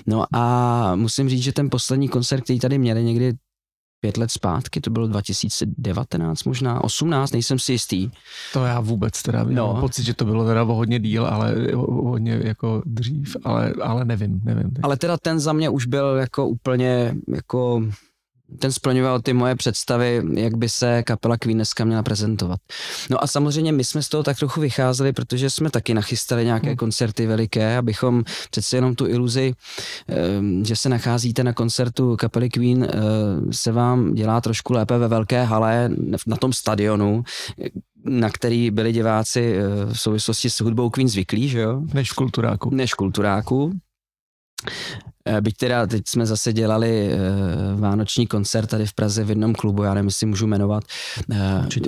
No 0.06 0.24
a 0.32 0.44
musím 0.96 1.28
říct, 1.28 1.42
že 1.42 1.52
ten 1.52 1.70
poslední 1.70 2.08
koncert, 2.08 2.44
který 2.44 2.58
tady 2.58 2.78
měli 2.78 3.04
někdy 3.04 3.32
pět 4.00 4.16
let 4.16 4.30
zpátky, 4.30 4.80
to 4.80 4.90
bylo 4.90 5.06
2019 5.06 6.44
možná, 6.44 6.84
18, 6.84 7.32
nejsem 7.32 7.58
si 7.58 7.72
jistý. 7.72 8.10
To 8.52 8.64
já 8.64 8.80
vůbec 8.80 9.22
teda 9.22 9.44
no. 9.44 9.72
mám 9.72 9.80
pocit, 9.80 10.04
že 10.04 10.14
to 10.14 10.24
bylo 10.24 10.46
teda 10.46 10.62
hodně 10.62 11.00
díl, 11.00 11.26
ale 11.26 11.54
hodně 11.88 12.40
jako 12.44 12.82
dřív, 12.84 13.36
ale, 13.44 13.72
ale 13.82 14.04
nevím, 14.04 14.40
nevím. 14.44 14.70
Ale 14.82 14.96
teda 14.96 15.16
ten 15.16 15.40
za 15.40 15.52
mě 15.52 15.68
už 15.68 15.86
byl 15.86 16.16
jako 16.16 16.46
úplně 16.46 17.14
jako 17.34 17.82
ten 18.58 18.72
splňoval 18.72 19.20
ty 19.20 19.32
moje 19.32 19.56
představy, 19.56 20.22
jak 20.34 20.56
by 20.56 20.68
se 20.68 21.02
kapela 21.02 21.36
Queen 21.36 21.58
dneska 21.58 21.84
měla 21.84 22.02
prezentovat. 22.02 22.60
No 23.10 23.24
a 23.24 23.26
samozřejmě 23.26 23.72
my 23.72 23.84
jsme 23.84 24.02
z 24.02 24.08
toho 24.08 24.22
tak 24.22 24.38
trochu 24.38 24.60
vycházeli, 24.60 25.12
protože 25.12 25.50
jsme 25.50 25.70
taky 25.70 25.94
nachystali 25.94 26.44
nějaké 26.44 26.66
hmm. 26.66 26.76
koncerty 26.76 27.26
veliké, 27.26 27.76
abychom 27.76 28.24
přece 28.50 28.76
jenom 28.76 28.94
tu 28.94 29.06
iluzi, 29.06 29.52
ehm, 30.08 30.64
že 30.64 30.76
se 30.76 30.88
nacházíte 30.88 31.44
na 31.44 31.52
koncertu 31.52 32.16
kapely 32.16 32.48
Queen, 32.48 32.84
eh, 32.84 32.88
se 33.50 33.72
vám 33.72 34.14
dělá 34.14 34.40
trošku 34.40 34.72
lépe 34.72 34.98
ve 34.98 35.08
velké 35.08 35.44
hale 35.44 35.90
na 36.26 36.36
tom 36.36 36.52
stadionu, 36.52 37.24
na 38.04 38.30
který 38.30 38.70
byli 38.70 38.92
diváci 38.92 39.56
eh, 39.56 39.94
v 39.94 40.00
souvislosti 40.00 40.50
s 40.50 40.60
hudbou 40.60 40.90
Queen 40.90 41.08
zvyklí, 41.08 41.48
že 41.48 41.60
jo? 41.60 41.82
Než 41.94 42.12
v 42.12 42.14
kulturáku. 42.14 42.70
Než 42.74 42.94
v 42.94 42.96
kulturáku. 42.96 43.72
Eh, 45.26 45.40
byť 45.40 45.56
teda 45.56 45.86
teď 45.86 46.02
jsme 46.08 46.26
zase 46.26 46.52
dělali 46.52 47.10
uh, 47.12 47.80
vánoční 47.80 48.26
koncert 48.26 48.66
tady 48.66 48.86
v 48.86 48.94
Praze 48.94 49.24
v 49.24 49.28
jednom 49.28 49.54
klubu, 49.54 49.82
já 49.82 49.94
nevím, 49.94 50.08
jestli 50.08 50.26
můžu 50.26 50.46
jmenovat, 50.46 50.84
uh, 51.30 51.36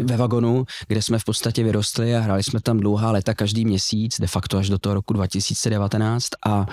ve 0.03 0.17
Vagonu, 0.17 0.65
kde 0.89 1.03
jsme 1.03 1.19
v 1.19 1.25
podstatě 1.25 1.65
vyrostli 1.65 2.17
a 2.17 2.21
hráli 2.21 2.43
jsme 2.43 2.61
tam 2.61 2.81
dlouhá 2.81 3.11
léta 3.11 3.35
každý 3.35 3.65
měsíc, 3.65 4.21
de 4.21 4.27
facto 4.27 4.59
až 4.59 4.69
do 4.69 4.79
toho 4.79 4.95
roku 4.95 5.13
2019 5.13 6.29
a 6.47 6.67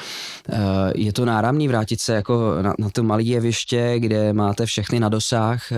je 0.95 1.13
to 1.13 1.25
náramný 1.25 1.67
vrátit 1.67 2.01
se 2.01 2.13
jako 2.13 2.61
na, 2.61 2.73
na 2.79 2.89
to 2.89 3.03
malé 3.03 3.23
jeviště, 3.23 3.95
kde 3.97 4.33
máte 4.33 4.65
všechny 4.65 4.99
na 4.99 5.09
dosah, 5.09 5.71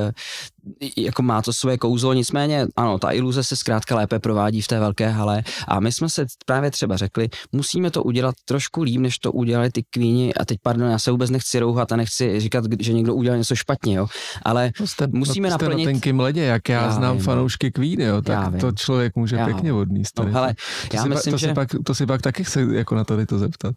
jako 0.97 1.21
má 1.21 1.41
to 1.41 1.53
svoje 1.53 1.77
kouzlo, 1.77 2.13
nicméně 2.13 2.67
ano, 2.75 2.99
ta 2.99 3.11
iluze 3.11 3.43
se 3.43 3.55
zkrátka 3.55 3.95
lépe 3.95 4.19
provádí 4.19 4.61
v 4.61 4.67
té 4.67 4.79
velké 4.79 5.09
hale 5.09 5.43
a 5.67 5.79
my 5.79 5.91
jsme 5.91 6.09
se 6.09 6.25
právě 6.45 6.71
třeba 6.71 6.97
řekli, 6.97 7.29
musíme 7.51 7.91
to 7.91 8.03
udělat 8.03 8.35
trošku 8.45 8.81
líp, 8.81 9.01
než 9.01 9.19
to 9.19 9.31
udělali 9.31 9.69
ty 9.71 9.83
kvíni 9.89 10.33
a 10.33 10.45
teď 10.45 10.57
pardon, 10.63 10.89
já 10.89 10.99
se 10.99 11.11
vůbec 11.11 11.29
nechci 11.29 11.59
rouhat 11.59 11.91
a 11.91 11.95
nechci 11.95 12.39
říkat, 12.39 12.65
že 12.79 12.93
někdo 12.93 13.15
udělal 13.15 13.37
něco 13.37 13.55
špatně, 13.55 13.95
jo, 13.95 14.07
ale 14.43 14.71
no 14.79 14.87
jste, 14.87 15.07
musíme 15.07 15.47
jste 15.47 15.65
naplnit... 15.65 15.85
na 15.85 15.91
tenkým 15.91 16.19
ledě, 16.19 16.43
jak 16.43 16.69
já, 16.69 16.81
já 16.81 16.91
znám 16.91 17.15
vím. 17.15 17.25
fanoušky 17.25 17.71
kvíny, 17.71 18.03
jo, 18.03 18.21
tak 18.21 18.59
to 18.59 18.71
člověk 18.71 19.15
může 19.15 19.35
já 19.35 19.45
pěkně 19.45 19.73
odníst. 19.73 20.19
No, 20.19 20.25
hele, 20.25 20.53
to, 20.89 20.97
já 20.97 21.03
si 21.03 21.09
myslím, 21.09 21.31
pa, 21.31 21.35
to, 21.35 21.37
že... 21.37 21.47
si 21.47 21.53
pak, 21.53 21.69
to 21.83 21.95
si 21.95 22.05
pak 22.05 22.21
taky 22.21 22.43
chci 22.43 22.67
jako 22.71 22.95
na 22.95 23.03
tady 23.03 23.25
to 23.25 23.39
zeptat. 23.39 23.75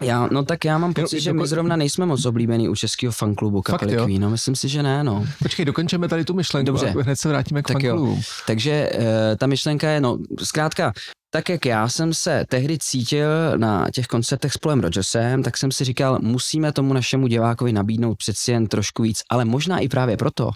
Já, 0.00 0.28
no 0.32 0.44
tak 0.44 0.64
já 0.64 0.78
mám 0.78 0.94
pocit, 0.94 1.16
jo, 1.16 1.20
že 1.20 1.32
my 1.32 1.46
zrovna 1.46 1.76
nejsme 1.76 2.06
moc 2.06 2.24
oblíbený 2.24 2.68
u 2.68 2.74
českého 2.74 3.12
fanklubu 3.12 3.62
kapely 3.62 3.96
Queen, 3.96 4.22
no, 4.22 4.30
myslím 4.30 4.56
si, 4.56 4.68
že 4.68 4.82
ne, 4.82 5.04
no. 5.04 5.26
Počkej, 5.42 5.64
dokončeme 5.64 6.08
tady 6.08 6.23
tu 6.24 6.34
myšlenku 6.34 6.66
Dobře. 6.66 6.94
a 6.98 7.02
hned 7.02 7.16
se 7.16 7.28
vrátíme 7.28 7.62
k 7.62 7.66
tak 7.66 7.82
jo. 7.82 8.18
Takže 8.46 8.90
uh, 8.94 9.04
ta 9.38 9.46
myšlenka 9.46 9.90
je, 9.90 10.00
no 10.00 10.18
zkrátka, 10.42 10.92
tak 11.30 11.48
jak 11.48 11.66
já 11.66 11.88
jsem 11.88 12.14
se 12.14 12.44
tehdy 12.48 12.78
cítil 12.78 13.28
na 13.56 13.86
těch 13.94 14.06
koncertech 14.06 14.52
s 14.52 14.58
Polem 14.58 14.80
Rogersem, 14.80 15.42
tak 15.42 15.56
jsem 15.56 15.72
si 15.72 15.84
říkal, 15.84 16.18
musíme 16.22 16.72
tomu 16.72 16.92
našemu 16.92 17.26
divákovi 17.26 17.72
nabídnout 17.72 18.14
přeci 18.14 18.52
jen 18.52 18.66
trošku 18.66 19.02
víc, 19.02 19.18
ale 19.30 19.44
možná 19.44 19.78
i 19.78 19.88
právě 19.88 20.16
proto, 20.16 20.50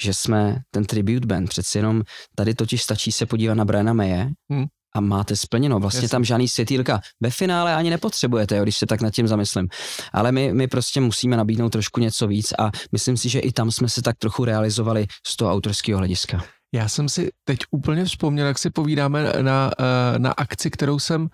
že 0.00 0.14
jsme 0.14 0.58
ten 0.70 0.84
tribute 0.84 1.26
band, 1.26 1.48
přeci 1.48 1.78
jenom 1.78 2.02
tady 2.36 2.54
totiž 2.54 2.82
stačí 2.82 3.12
se 3.12 3.26
podívat 3.26 3.54
na 3.54 3.64
Briana 3.64 3.92
Maye 3.92 4.30
hmm. 4.50 4.66
A 4.96 5.00
máte 5.00 5.36
splněno. 5.36 5.80
Vlastně 5.80 5.98
Jasně. 5.98 6.08
tam 6.08 6.24
žádný 6.24 6.48
světýlka 6.48 7.00
ve 7.20 7.30
finále 7.30 7.74
ani 7.74 7.90
nepotřebujete, 7.90 8.56
jo, 8.56 8.62
když 8.62 8.76
se 8.76 8.86
tak 8.86 9.00
nad 9.00 9.10
tím 9.10 9.28
zamyslím. 9.28 9.68
Ale 10.12 10.32
my, 10.32 10.52
my 10.52 10.68
prostě 10.68 11.00
musíme 11.00 11.36
nabídnout 11.36 11.70
trošku 11.70 12.00
něco 12.00 12.26
víc 12.26 12.52
a 12.58 12.70
myslím 12.92 13.16
si, 13.16 13.28
že 13.28 13.38
i 13.40 13.52
tam 13.52 13.70
jsme 13.70 13.88
se 13.88 14.02
tak 14.02 14.16
trochu 14.18 14.44
realizovali 14.44 15.06
z 15.26 15.36
toho 15.36 15.52
autorského 15.52 15.98
hlediska. 15.98 16.44
Já 16.74 16.88
jsem 16.88 17.08
si 17.08 17.30
teď 17.44 17.58
úplně 17.70 18.04
vzpomněl, 18.04 18.46
jak 18.46 18.58
si 18.58 18.70
povídáme 18.70 19.32
na, 19.42 19.70
eh, 19.80 20.18
na 20.18 20.32
akci, 20.32 20.70
kterou 20.70 20.98
jsem 20.98 21.28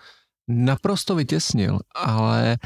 naprosto 0.49 1.15
vytěsnil, 1.15 1.79
ale 1.95 2.57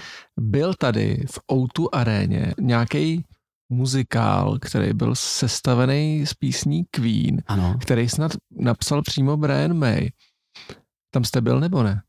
byl 0.41 0.75
tady 0.75 1.25
v 1.31 1.39
O2 1.53 1.89
aréně 1.93 2.55
nějaký 2.61 3.25
muzikál, 3.69 4.59
který 4.59 4.93
byl 4.93 5.15
sestavený 5.15 6.27
z 6.27 6.35
písní 6.35 6.85
Queen, 6.91 7.43
ano. 7.47 7.77
který 7.81 8.09
snad 8.09 8.33
napsal 8.51 9.03
přímo 9.03 9.37
Brian 9.37 9.75
May. 9.79 10.09
Tam 11.11 11.25
jste 11.25 11.41
byl 11.41 11.61
nebo 11.61 11.83
ne? 11.83 12.01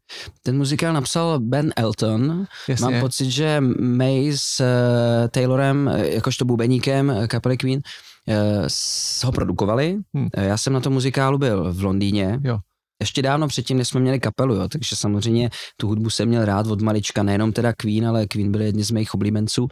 Ten 0.44 0.58
muzikál 0.58 0.94
napsal 0.94 1.40
Ben 1.40 1.74
Elton. 1.76 2.46
Jasně. 2.68 2.86
Mám 2.86 3.00
pocit, 3.00 3.32
že 3.32 3.62
May 3.80 4.32
s 4.36 4.60
uh, 4.60 5.28
Taylorem, 5.28 5.92
eh, 5.94 6.08
jakožto 6.10 6.46
bubeníkem 6.46 7.14
kapely 7.28 7.58
Queen, 7.58 7.80
uh, 8.28 8.68
ho 9.26 9.32
produkovali. 9.32 9.98
Hmm. 10.14 10.28
Já 10.38 10.58
jsem 10.58 10.74
na 10.74 10.80
tom 10.80 10.94
muzikálu 10.94 11.38
byl 11.38 11.74
v 11.74 11.84
Londýně. 11.84 12.40
Jo 12.44 12.60
ještě 13.00 13.22
dávno 13.22 13.48
předtím, 13.48 13.78
než 13.78 13.88
jsme 13.88 14.00
měli 14.00 14.20
kapelu, 14.20 14.56
jo, 14.56 14.68
takže 14.68 14.96
samozřejmě 14.96 15.50
tu 15.78 15.88
hudbu 15.88 16.10
jsem 16.10 16.28
měl 16.28 16.46
rád 16.46 16.68
od 16.68 16.82
malička, 16.82 17.24
nejenom 17.24 17.52
teda 17.52 17.74
Queen, 17.74 18.08
ale 18.08 18.28
Queen 18.28 18.52
byli 18.52 18.66
jedni 18.66 18.84
z 18.84 18.92
mých 18.92 19.14
oblíbenců 19.14 19.68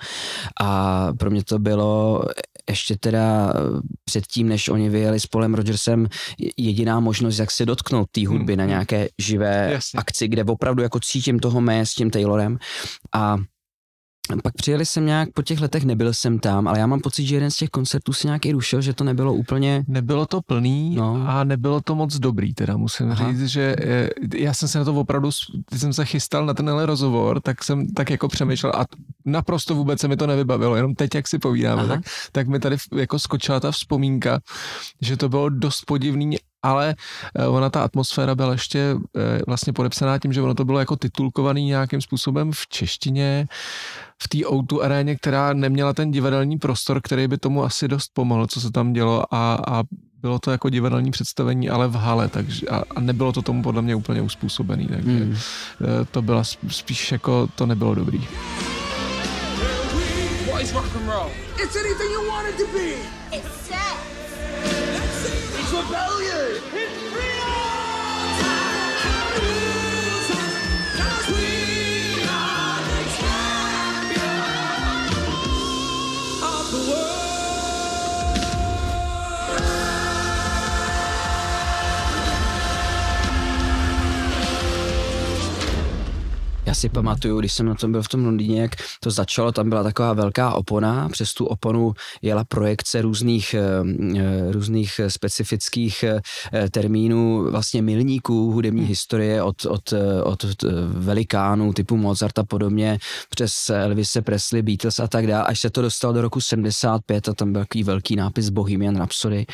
a 0.61 1.07
pro 1.13 1.31
mě 1.31 1.43
to 1.43 1.59
bylo 1.59 2.23
ještě 2.69 2.97
teda 2.97 3.53
předtím, 4.05 4.49
než 4.49 4.69
oni 4.69 4.89
vyjeli 4.89 5.19
s 5.19 5.27
Polem 5.27 5.53
Rogersem, 5.53 6.07
jediná 6.57 6.99
možnost, 6.99 7.39
jak 7.39 7.51
se 7.51 7.65
dotknout 7.65 8.07
té 8.11 8.27
hudby 8.27 8.53
hmm. 8.53 8.59
na 8.59 8.65
nějaké 8.65 9.07
živé 9.21 9.69
Jasně. 9.71 9.97
akci, 9.97 10.27
kde 10.27 10.43
opravdu 10.43 10.83
jako 10.83 10.99
cítím 10.99 11.39
toho 11.39 11.61
mé 11.61 11.85
s 11.85 11.93
tím 11.93 12.11
Taylorem 12.11 12.57
a 13.13 13.37
pak 14.43 14.53
přijeli 14.53 14.85
jsem 14.85 15.05
nějak 15.05 15.29
po 15.33 15.41
těch 15.41 15.61
letech, 15.61 15.85
nebyl 15.85 16.13
jsem 16.13 16.39
tam, 16.39 16.67
ale 16.67 16.79
já 16.79 16.87
mám 16.87 16.99
pocit, 16.99 17.25
že 17.25 17.35
jeden 17.35 17.51
z 17.51 17.55
těch 17.55 17.69
koncertů 17.69 18.13
se 18.13 18.27
nějaký 18.27 18.51
rušil, 18.51 18.81
že 18.81 18.93
to 18.93 19.03
nebylo 19.03 19.33
úplně... 19.33 19.83
Nebylo 19.87 20.25
to 20.25 20.41
plný 20.41 20.95
no. 20.95 21.23
a 21.27 21.43
nebylo 21.43 21.81
to 21.81 21.95
moc 21.95 22.15
dobrý, 22.17 22.53
teda 22.53 22.77
musím 22.77 23.11
Aha. 23.11 23.31
říct, 23.31 23.45
že 23.45 23.75
eh, 23.79 24.09
já 24.35 24.53
jsem 24.53 24.67
se 24.67 24.79
na 24.79 24.85
to 24.85 24.93
opravdu, 24.93 25.29
když 25.69 25.81
jsem 25.81 25.93
se 25.93 26.05
chystal 26.05 26.45
na 26.45 26.53
tenhle 26.53 26.85
rozhovor, 26.85 27.41
tak 27.41 27.63
jsem 27.63 27.87
tak 27.87 28.09
jako 28.09 28.27
přemýšlel 28.27 28.73
a 28.75 28.85
naprosto 29.25 29.75
vůbec 29.75 29.99
se 29.99 30.07
mi 30.07 30.17
to 30.17 30.27
nevybavilo, 30.27 30.75
jenom 30.75 30.95
teď, 30.95 31.15
jak 31.15 31.27
si 31.27 31.39
povídáme, 31.39 31.87
tak, 31.87 31.99
tak 32.31 32.47
mi 32.47 32.59
tady 32.59 32.77
jako 32.95 33.19
skočila 33.19 33.59
ta 33.59 33.71
vzpomínka, 33.71 34.39
že 35.01 35.17
to 35.17 35.29
bylo 35.29 35.49
dost 35.49 35.85
podivný 35.85 36.37
ale 36.65 36.95
eh, 37.35 37.47
ona 37.47 37.69
ta 37.69 37.83
atmosféra 37.83 38.35
byla 38.35 38.51
ještě 38.51 38.95
eh, 39.17 39.39
vlastně 39.47 39.73
podepsaná 39.73 40.19
tím, 40.19 40.33
že 40.33 40.41
ono 40.41 40.53
to 40.53 40.65
bylo 40.65 40.79
jako 40.79 40.95
titulkovaný 40.95 41.65
nějakým 41.65 42.01
způsobem 42.01 42.51
v 42.51 42.67
češtině, 42.67 43.47
v 44.23 44.27
té 44.27 44.37
O2 44.37 44.81
aréně, 44.81 45.15
která 45.15 45.53
neměla 45.53 45.93
ten 45.93 46.11
divadelní 46.11 46.57
prostor, 46.57 47.01
který 47.03 47.27
by 47.27 47.37
tomu 47.37 47.63
asi 47.63 47.87
dost 47.87 48.11
pomohl, 48.13 48.47
co 48.47 48.61
se 48.61 48.71
tam 48.71 48.93
dělo 48.93 49.33
a, 49.33 49.59
a 49.67 49.83
bylo 50.21 50.39
to 50.39 50.51
jako 50.51 50.69
divadelní 50.69 51.11
představení, 51.11 51.69
ale 51.69 51.87
v 51.87 51.95
hale, 51.95 52.29
takže 52.29 52.67
a, 52.67 52.83
a 52.95 52.99
nebylo 52.99 53.31
to 53.31 53.41
tomu 53.41 53.63
podle 53.63 53.81
mě 53.81 53.95
úplně 53.95 54.21
uspůsobený, 54.21 54.87
takže 54.87 55.25
mm. 55.25 55.35
to 56.11 56.21
byla 56.21 56.43
spíš 56.69 57.11
jako, 57.11 57.47
to 57.55 57.65
nebylo 57.65 57.95
dobrý. 57.95 58.27
It's 61.57 61.75
anything 61.75 62.11
you 62.11 62.27
want 62.27 62.47
it 62.47 62.57
to 62.57 62.67
be. 62.73 62.95
It's 63.31 63.67
sex. 63.67 64.04
It's 65.67 65.73
rebellion. 65.73 66.61
It's 66.73 67.04
si 86.85 86.89
pamatuju, 86.89 87.39
když 87.39 87.53
jsem 87.53 87.65
na 87.65 87.75
tom 87.75 87.91
byl 87.91 88.03
v 88.03 88.07
tom 88.07 88.25
Londýně, 88.25 88.61
jak 88.61 88.75
to 88.99 89.11
začalo, 89.11 89.51
tam 89.51 89.69
byla 89.69 89.83
taková 89.83 90.13
velká 90.13 90.53
opona, 90.53 91.09
přes 91.09 91.33
tu 91.33 91.45
oponu 91.45 91.93
jela 92.21 92.43
projekce 92.43 93.01
různých, 93.01 93.53
eh, 93.53 93.59
eh, 94.17 94.51
různých 94.51 95.01
specifických 95.07 96.05
termínů, 96.71 97.51
vlastně 97.51 97.81
milníků 97.81 98.51
hudební 98.51 98.79
hmm. 98.79 98.89
historie 98.89 99.43
od, 99.43 99.65
od, 99.65 99.93
od 100.23 100.45
velikánů 100.87 101.73
typu 101.73 101.97
Mozart 101.97 102.39
a 102.39 102.43
podobně, 102.43 102.99
přes 103.29 103.69
Elvise 103.69 104.21
Presley, 104.21 104.61
Beatles 104.61 104.99
a 104.99 105.07
tak 105.07 105.27
dále, 105.27 105.43
až 105.43 105.59
se 105.59 105.69
to 105.69 105.81
dostalo 105.81 106.13
do 106.13 106.21
roku 106.21 106.41
75 106.41 107.29
a 107.29 107.33
tam 107.33 107.53
byl 107.53 107.61
takový 107.61 107.83
velký 107.83 108.15
nápis 108.15 108.49
Bohemian 108.49 108.95
Rhapsody 108.95 109.45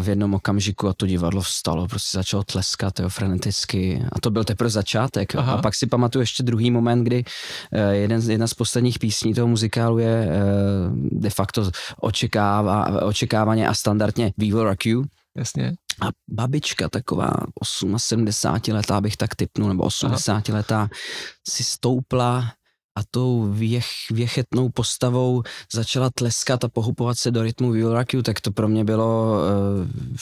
v 0.00 0.08
jednom 0.08 0.34
okamžiku 0.34 0.88
a 0.88 0.92
to 0.92 1.06
divadlo 1.06 1.42
vstalo, 1.42 1.88
prostě 1.88 2.18
začalo 2.18 2.42
tleskat 2.42 3.00
jo, 3.00 3.08
freneticky 3.08 4.04
a 4.12 4.20
to 4.20 4.30
byl 4.30 4.44
teprve 4.44 4.70
začátek. 4.70 5.34
Aha. 5.34 5.52
A 5.52 5.62
pak 5.62 5.74
si 5.74 5.86
pamatuju 5.86 6.19
ještě 6.20 6.42
druhý 6.42 6.70
moment, 6.70 7.04
kdy 7.04 7.24
uh, 7.24 7.90
jeden, 7.90 8.30
jedna 8.30 8.46
z 8.46 8.54
posledních 8.54 8.98
písní 8.98 9.34
toho 9.34 9.48
muzikálu 9.48 9.98
je 9.98 10.26
uh, 10.26 10.96
de 11.20 11.30
facto 11.30 11.70
očekává, 12.00 13.02
očekávaně 13.02 13.68
a 13.68 13.74
standardně 13.74 14.32
We 14.38 14.46
Will 14.46 14.64
Rock 14.64 14.86
You. 14.86 15.04
Jasně. 15.36 15.74
A 16.00 16.08
babička 16.28 16.88
taková 16.88 17.30
78 17.96 18.74
letá 18.74 19.00
bych 19.00 19.16
tak 19.16 19.34
typnul, 19.34 19.68
nebo 19.68 19.82
80 19.82 20.32
Aha. 20.32 20.42
letá 20.56 20.88
si 21.48 21.64
stoupla 21.64 22.52
a 23.00 23.02
tou 23.10 23.52
věch, 23.52 23.86
věchetnou 24.10 24.68
postavou 24.68 25.42
začala 25.72 26.10
tleskat 26.14 26.64
a 26.64 26.68
pohupovat 26.68 27.18
se 27.18 27.30
do 27.30 27.42
rytmu 27.42 27.70
Will 27.70 28.04
tak 28.22 28.40
to 28.40 28.52
pro 28.52 28.68
mě 28.68 28.84
bylo 28.84 29.38
uh, 29.38 30.16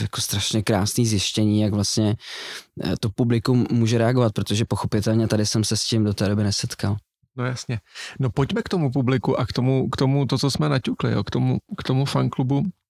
jako 0.00 0.20
strašně 0.20 0.62
krásný 0.62 1.06
zjištění, 1.06 1.60
jak 1.60 1.72
vlastně 1.72 2.16
uh, 2.84 2.92
to 3.00 3.10
publikum 3.10 3.66
může 3.70 3.98
reagovat, 3.98 4.32
protože 4.32 4.64
pochopitelně 4.64 5.28
tady 5.28 5.46
jsem 5.46 5.64
se 5.64 5.76
s 5.76 5.84
tím 5.84 6.04
do 6.04 6.14
té 6.14 6.28
doby 6.28 6.42
nesetkal. 6.42 6.96
No 7.36 7.44
jasně. 7.44 7.80
No 8.20 8.30
pojďme 8.30 8.62
k 8.62 8.68
tomu 8.68 8.90
publiku 8.90 9.40
a 9.40 9.46
k 9.46 9.52
tomu, 9.52 9.90
k 9.90 9.96
tomu 9.96 10.26
to, 10.26 10.38
co 10.38 10.50
jsme 10.50 10.68
naťukli, 10.68 11.12
jo, 11.12 11.24
k 11.24 11.30
tomu, 11.30 11.58
k 11.78 11.82
tomu 11.82 12.04
fanklubu 12.04 12.62
Eh, 12.62 12.81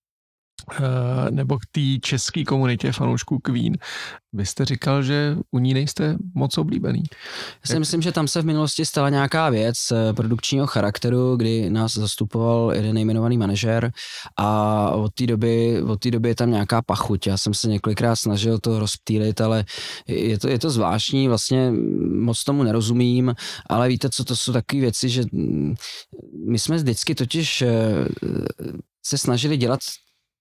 nebo 1.31 1.59
k 1.59 1.67
té 1.73 1.99
české 2.01 2.45
komunitě 2.45 2.93
fanoušků 2.93 3.39
Queen. 3.39 3.77
Vy 4.35 4.47
jste 4.47 4.65
říkal, 4.65 5.03
že 5.03 5.37
u 5.51 5.59
ní 5.59 5.75
nejste 5.75 6.17
moc 6.35 6.59
oblíbený. 6.59 7.03
Já 7.09 7.67
si 7.67 7.73
Jak... 7.73 7.79
myslím, 7.79 8.03
že 8.03 8.13
tam 8.13 8.29
se 8.29 8.43
v 8.43 8.45
minulosti 8.45 8.85
stala 8.85 9.09
nějaká 9.09 9.51
věc 9.51 9.77
eh, 9.93 10.13
produkčního 10.13 10.67
charakteru, 10.67 11.37
kdy 11.37 11.71
nás 11.71 11.95
zastupoval 11.95 12.73
jeden 12.75 12.95
nejmenovaný 12.95 13.39
manažer 13.39 13.93
a 14.37 14.91
od 14.91 15.15
té 15.15 15.27
doby, 15.27 15.83
od 15.83 16.01
té 16.01 16.11
doby 16.11 16.29
je 16.29 16.35
tam 16.35 16.51
nějaká 16.51 16.83
pachuť. 16.83 17.27
Já 17.27 17.37
jsem 17.37 17.55
se 17.55 17.69
několikrát 17.69 18.17
snažil 18.17 18.59
to 18.59 18.79
rozptýlit, 18.79 19.41
ale 19.41 19.65
je 20.07 20.39
to, 20.39 20.49
je 20.49 20.59
to 20.59 20.71
zvláštní, 20.71 21.29
vlastně 21.29 21.73
moc 22.09 22.45
tomu 22.45 22.63
nerozumím, 22.63 23.35
ale 23.67 23.89
víte, 23.89 24.11
co 24.11 24.25
to 24.25 24.37
jsou 24.37 24.53
takové 24.53 24.81
věci, 24.81 25.09
že 25.09 25.23
mm, 25.33 25.75
my 26.49 26.59
jsme 26.59 26.77
vždycky 26.77 27.15
totiž 27.15 27.63
eh, 27.63 27.69
se 29.07 29.19
snažili 29.19 29.57
dělat 29.57 29.81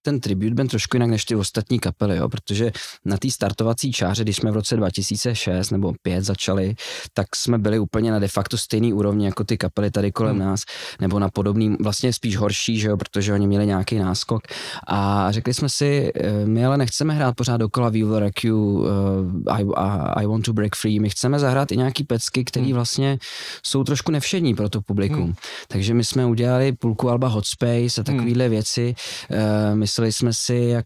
ten 0.01 0.19
tribute 0.19 0.55
band 0.55 0.69
trošku 0.69 0.95
jinak 0.95 1.09
než 1.09 1.25
ty 1.25 1.35
ostatní 1.35 1.79
kapely, 1.79 2.17
jo, 2.17 2.29
protože 2.29 2.71
na 3.05 3.17
té 3.17 3.31
startovací 3.31 3.91
čáře, 3.91 4.23
když 4.23 4.35
jsme 4.35 4.51
v 4.51 4.53
roce 4.53 4.77
2006 4.77 5.69
nebo 5.69 5.93
5 6.01 6.23
začali, 6.23 6.75
tak 7.13 7.35
jsme 7.35 7.57
byli 7.57 7.79
úplně 7.79 8.11
na 8.11 8.19
de 8.19 8.27
facto 8.27 8.57
stejný 8.57 8.93
úrovni 8.93 9.25
jako 9.25 9.43
ty 9.43 9.57
kapely 9.57 9.91
tady 9.91 10.11
kolem 10.11 10.35
hmm. 10.35 10.45
nás, 10.45 10.61
nebo 11.01 11.19
na 11.19 11.29
podobný, 11.29 11.75
vlastně 11.79 12.13
spíš 12.13 12.37
horší, 12.37 12.79
že 12.79 12.87
jo, 12.87 12.97
protože 12.97 13.33
oni 13.33 13.47
měli 13.47 13.65
nějaký 13.65 13.99
náskok 13.99 14.41
a 14.87 15.31
řekli 15.31 15.53
jsme 15.53 15.69
si, 15.69 16.11
eh, 16.15 16.45
my 16.45 16.65
ale 16.65 16.77
nechceme 16.77 17.13
hrát 17.13 17.35
pořád 17.35 17.57
dokola 17.57 17.89
We 17.89 17.97
Will 17.97 18.15
Wreck 18.15 18.43
You, 18.43 18.85
I, 19.47 19.63
I, 19.63 20.23
I 20.23 20.25
Want 20.25 20.45
to 20.45 20.53
Break 20.53 20.75
Free, 20.75 20.99
my 20.99 21.09
chceme 21.09 21.39
zahrát 21.39 21.71
i 21.71 21.77
nějaký 21.77 22.03
pecky, 22.03 22.43
které 22.43 22.65
hmm. 22.65 22.73
vlastně 22.73 23.17
jsou 23.65 23.83
trošku 23.83 24.11
nevšední 24.11 24.55
pro 24.55 24.69
to 24.69 24.81
publikum. 24.81 25.23
Hmm. 25.23 25.33
Takže 25.67 25.93
my 25.93 26.03
jsme 26.03 26.25
udělali 26.25 26.71
půlku 26.71 27.09
alba 27.09 27.27
Hot 27.27 27.45
Space 27.45 28.01
a 28.01 28.03
takovéhle 28.03 28.43
hmm. 28.45 28.51
věci. 28.51 28.95
Uh, 29.29 29.75
my 29.75 29.87
mysleli 29.91 30.11
jsme 30.11 30.33
si, 30.33 30.55
jak, 30.55 30.85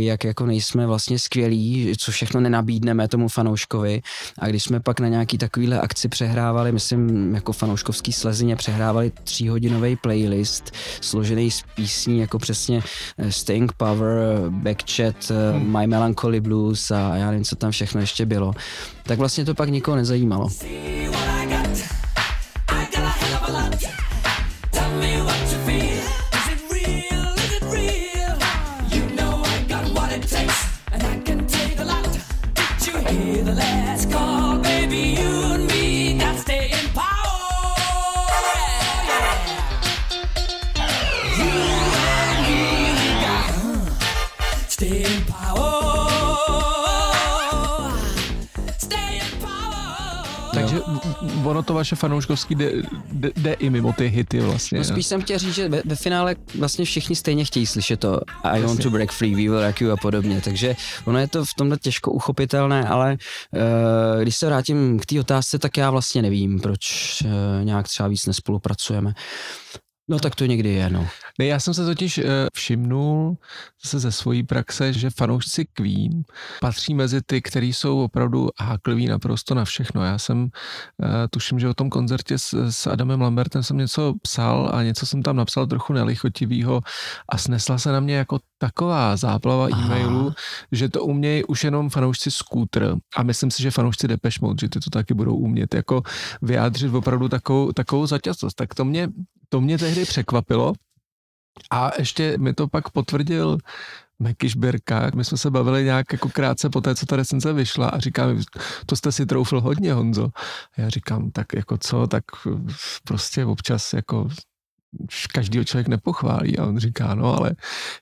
jak 0.00 0.24
jako 0.24 0.46
nejsme 0.46 0.86
vlastně 0.86 1.18
skvělí, 1.18 1.92
co 1.98 2.12
všechno 2.12 2.40
nenabídneme 2.40 3.08
tomu 3.08 3.28
fanouškovi. 3.28 4.00
A 4.38 4.46
když 4.46 4.62
jsme 4.62 4.80
pak 4.80 5.00
na 5.00 5.08
nějaký 5.08 5.38
takovýhle 5.38 5.80
akci 5.80 6.08
přehrávali, 6.08 6.72
myslím 6.72 7.34
jako 7.34 7.52
fanouškovský 7.52 8.12
slezině, 8.12 8.56
přehrávali 8.56 9.12
tříhodinový 9.24 9.96
playlist 9.96 10.72
složený 11.00 11.50
z 11.50 11.62
písní 11.74 12.18
jako 12.18 12.38
přesně 12.38 12.82
eh, 13.18 13.32
Staying 13.32 13.72
Power, 13.72 14.16
Backchat, 14.48 15.16
eh, 15.30 15.52
hmm. 15.52 15.78
My 15.78 15.86
Melancholy 15.86 16.40
Blues 16.40 16.90
a 16.90 17.16
já 17.16 17.26
nevím, 17.26 17.44
co 17.44 17.56
tam 17.56 17.70
všechno 17.70 18.00
ještě 18.00 18.26
bylo, 18.26 18.52
tak 19.02 19.18
vlastně 19.18 19.44
to 19.44 19.54
pak 19.54 19.68
nikoho 19.68 19.96
nezajímalo. 19.96 20.48
Tell 20.60 21.99
ono 51.44 51.62
to 51.62 51.74
vaše 51.74 51.96
fanouškovský 51.96 52.54
jde, 52.54 52.72
jde, 53.12 53.30
jde 53.36 53.52
i 53.52 53.70
mimo 53.70 53.92
ty 53.92 54.08
hity 54.08 54.40
vlastně. 54.40 54.78
No 54.78 54.84
spíš 54.84 55.06
jsem 55.06 55.22
chtěl 55.22 55.38
říct, 55.38 55.54
že 55.54 55.68
ve, 55.68 55.82
ve 55.84 55.96
finále 55.96 56.36
vlastně 56.58 56.84
všichni 56.84 57.16
stejně 57.16 57.44
chtějí 57.44 57.66
slyšet 57.66 58.00
to 58.00 58.20
I 58.42 58.48
Jasně. 58.48 58.66
want 58.66 58.82
to 58.82 58.90
break 58.90 59.12
free, 59.12 59.34
we 59.34 59.42
will 59.42 59.66
rock 59.66 59.80
you 59.80 59.90
a 59.90 59.96
podobně, 59.96 60.40
takže 60.44 60.76
ono 61.04 61.18
je 61.18 61.28
to 61.28 61.44
v 61.44 61.54
tomhle 61.54 61.78
těžko 61.78 62.12
uchopitelné, 62.12 62.88
ale 62.88 63.16
uh, 63.52 64.22
když 64.22 64.36
se 64.36 64.46
vrátím 64.46 64.98
k 64.98 65.06
té 65.06 65.20
otázce, 65.20 65.58
tak 65.58 65.76
já 65.76 65.90
vlastně 65.90 66.22
nevím, 66.22 66.60
proč 66.60 67.16
uh, 67.24 67.64
nějak 67.64 67.88
třeba 67.88 68.08
víc 68.08 68.26
nespolupracujeme. 68.26 69.14
No 70.10 70.18
tak 70.18 70.34
to 70.34 70.46
někdy 70.46 70.68
je, 70.68 70.90
no. 70.90 71.08
Ne, 71.38 71.46
já 71.46 71.60
jsem 71.60 71.74
se 71.74 71.84
totiž 71.84 72.18
uh, 72.18 72.24
všimnul 72.54 73.36
zase 73.84 73.98
ze 73.98 74.12
svojí 74.12 74.42
praxe, 74.42 74.92
že 74.92 75.10
fanoušci 75.10 75.64
Queen 75.64 76.22
patří 76.60 76.94
mezi 76.94 77.20
ty, 77.26 77.42
kteří 77.42 77.72
jsou 77.72 78.00
opravdu 78.00 78.48
hákliví 78.60 79.06
naprosto 79.06 79.54
na 79.54 79.64
všechno. 79.64 80.04
Já 80.04 80.18
jsem, 80.18 80.42
uh, 80.42 80.48
tuším, 81.30 81.60
že 81.60 81.68
o 81.68 81.74
tom 81.74 81.90
koncertě 81.90 82.38
s, 82.38 82.70
s 82.70 82.86
Adamem 82.86 83.20
Lambertem 83.20 83.62
jsem 83.62 83.76
něco 83.76 84.14
psal 84.22 84.70
a 84.74 84.82
něco 84.82 85.06
jsem 85.06 85.22
tam 85.22 85.36
napsal 85.36 85.66
trochu 85.66 85.92
nelichotivýho 85.92 86.80
a 87.28 87.38
snesla 87.38 87.78
se 87.78 87.92
na 87.92 88.00
mě 88.00 88.14
jako 88.14 88.38
taková 88.58 89.16
záplava 89.16 89.68
e-mailů, 89.68 90.32
že 90.72 90.88
to 90.88 91.04
umějí 91.04 91.44
už 91.44 91.64
jenom 91.64 91.90
fanoušci 91.90 92.30
Scooter 92.30 92.96
a 93.16 93.22
myslím 93.22 93.50
si, 93.50 93.62
že 93.62 93.70
fanoušci 93.70 94.08
Depeche 94.08 94.38
Mode, 94.42 94.56
že 94.60 94.68
ty 94.68 94.80
to 94.80 94.90
taky 94.90 95.14
budou 95.14 95.36
umět 95.36 95.74
jako 95.74 96.02
vyjádřit 96.42 96.94
opravdu 96.94 97.28
takovou, 97.28 97.72
takovou 97.72 98.06
zaťastost. 98.06 98.56
Tak 98.56 98.74
to 98.74 98.84
mě, 98.84 99.08
to 99.52 99.60
mě 99.60 99.78
tehdy 99.78 100.04
překvapilo 100.04 100.72
a 101.70 101.90
ještě 101.98 102.38
mi 102.38 102.54
to 102.54 102.68
pak 102.68 102.90
potvrdil 102.90 103.58
Meky 104.18 104.50
Šbirka, 104.50 105.10
my 105.14 105.24
jsme 105.24 105.38
se 105.38 105.50
bavili 105.50 105.84
nějak 105.84 106.12
jako 106.12 106.28
krátce 106.28 106.70
po 106.70 106.80
té, 106.80 106.94
co 106.94 107.06
ta 107.06 107.16
recenze 107.16 107.52
vyšla 107.52 107.88
a 107.88 107.98
říkám, 107.98 108.42
to 108.86 108.96
jste 108.96 109.12
si 109.12 109.26
troufl 109.26 109.60
hodně, 109.60 109.92
Honzo. 109.92 110.28
A 110.78 110.80
já 110.80 110.88
říkám, 110.88 111.30
tak 111.30 111.52
jako 111.54 111.78
co, 111.78 112.06
tak 112.06 112.24
prostě 113.04 113.44
občas 113.44 113.92
jako 113.92 114.28
každýho 115.32 115.64
člověk 115.64 115.88
nepochválí. 115.88 116.58
A 116.58 116.66
on 116.66 116.78
říká, 116.78 117.14
no 117.14 117.36
ale 117.36 117.50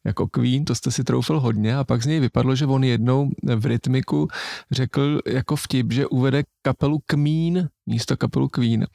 jako 0.07 0.29
Queen, 0.29 0.65
to 0.65 0.75
jste 0.75 0.91
si 0.91 1.05
troufl 1.05 1.41
hodně. 1.41 1.77
A 1.77 1.85
pak 1.85 2.03
z 2.03 2.07
něj 2.07 2.21
vypadlo, 2.21 2.55
že 2.55 2.67
on 2.67 2.85
jednou 2.85 3.31
v 3.57 3.67
rytmiku 3.67 4.29
řekl 4.71 5.21
jako 5.27 5.57
vtip, 5.57 5.93
že 5.93 6.07
uvede 6.07 6.43
kapelu 6.63 6.99
Queen 7.07 7.69
místo 7.87 8.17
kapelu 8.17 8.49
Queen. 8.49 8.87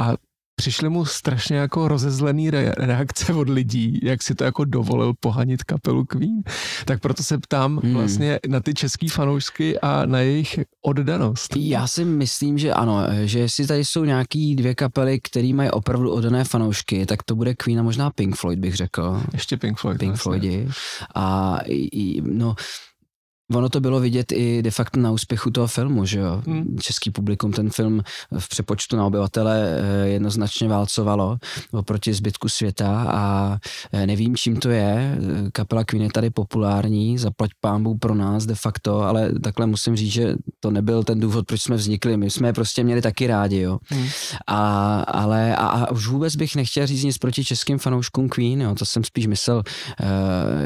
A 0.00 0.12
přišly 0.56 0.88
mu 0.88 1.04
strašně 1.04 1.56
jako 1.56 1.88
rozezlený 1.88 2.50
reakce 2.76 3.34
od 3.34 3.48
lidí, 3.48 4.00
jak 4.02 4.22
si 4.22 4.34
to 4.34 4.44
jako 4.44 4.64
dovolil 4.64 5.14
pohanit 5.20 5.64
kapelu 5.64 6.04
Queen. 6.04 6.42
Tak 6.84 7.00
proto 7.00 7.22
se 7.22 7.38
ptám 7.38 7.80
hmm. 7.84 7.94
vlastně 7.94 8.40
na 8.48 8.60
ty 8.60 8.74
český 8.74 9.08
fanoušky 9.08 9.78
a 9.80 10.06
na 10.06 10.20
jejich 10.20 10.58
oddanost. 10.82 11.56
Já 11.56 11.86
si 11.86 12.04
myslím, 12.04 12.58
že 12.58 12.72
ano, 12.72 13.06
že 13.24 13.38
jestli 13.38 13.66
tady 13.66 13.84
jsou 13.84 14.04
nějaký 14.04 14.56
dvě 14.56 14.74
kapely, 14.74 15.20
které 15.20 15.52
mají 15.54 15.70
opravdu 15.70 16.12
oddané 16.12 16.44
fanoušky, 16.44 17.06
tak 17.06 17.22
to 17.22 17.34
bude 17.34 17.54
Queen 17.54 17.80
a 17.80 17.82
možná 17.82 18.10
Pink 18.10 18.36
Floyd 18.36 18.58
bych 18.58 18.76
řekl. 18.76 19.22
Ještě 19.32 19.56
Pink 19.56 19.78
Floyd. 19.78 19.98
Pink 19.98 20.10
vlastně. 20.10 20.22
Floydi. 20.22 20.68
A 21.14 21.58
no, 22.22 22.54
Ono 23.52 23.68
to 23.68 23.80
bylo 23.80 24.00
vidět 24.00 24.32
i 24.32 24.62
de 24.62 24.70
facto 24.70 25.00
na 25.00 25.10
úspěchu 25.10 25.50
toho 25.50 25.66
filmu, 25.66 26.04
že 26.04 26.18
jo. 26.18 26.42
Hmm. 26.46 26.78
Český 26.80 27.10
publikum 27.10 27.52
ten 27.52 27.70
film 27.70 28.02
v 28.38 28.48
přepočtu 28.48 28.96
na 28.96 29.06
obyvatele 29.06 29.80
eh, 29.80 30.08
jednoznačně 30.08 30.68
válcovalo 30.68 31.36
oproti 31.72 32.14
zbytku 32.14 32.48
světa 32.48 33.06
a 33.08 33.56
eh, 33.92 34.06
nevím, 34.06 34.36
čím 34.36 34.56
to 34.56 34.70
je. 34.70 35.18
Kapela 35.52 35.84
Queen 35.84 36.02
je 36.02 36.10
tady 36.12 36.30
populární, 36.30 37.18
zaplať 37.18 37.50
pámbu 37.60 37.98
pro 37.98 38.14
nás 38.14 38.46
de 38.46 38.54
facto, 38.54 39.02
ale 39.02 39.32
takhle 39.42 39.66
musím 39.66 39.96
říct, 39.96 40.12
že 40.12 40.34
to 40.60 40.70
nebyl 40.70 41.04
ten 41.04 41.20
důvod, 41.20 41.46
proč 41.46 41.62
jsme 41.62 41.76
vznikli. 41.76 42.16
My 42.16 42.30
jsme 42.30 42.48
je 42.48 42.52
prostě 42.52 42.84
měli 42.84 43.02
taky 43.02 43.26
rádi, 43.26 43.60
jo. 43.60 43.78
Hmm. 43.88 44.06
A, 44.46 45.00
ale 45.00 45.56
a, 45.56 45.66
a 45.66 45.90
už 45.90 46.06
vůbec 46.06 46.36
bych 46.36 46.56
nechtěl 46.56 46.86
říct 46.86 47.02
nic 47.02 47.18
proti 47.18 47.44
českým 47.44 47.78
fanouškům 47.78 48.28
Queen, 48.28 48.62
jo. 48.62 48.74
To 48.74 48.84
jsem 48.84 49.04
spíš 49.04 49.26
myslel 49.26 49.56
uh, 49.56 49.64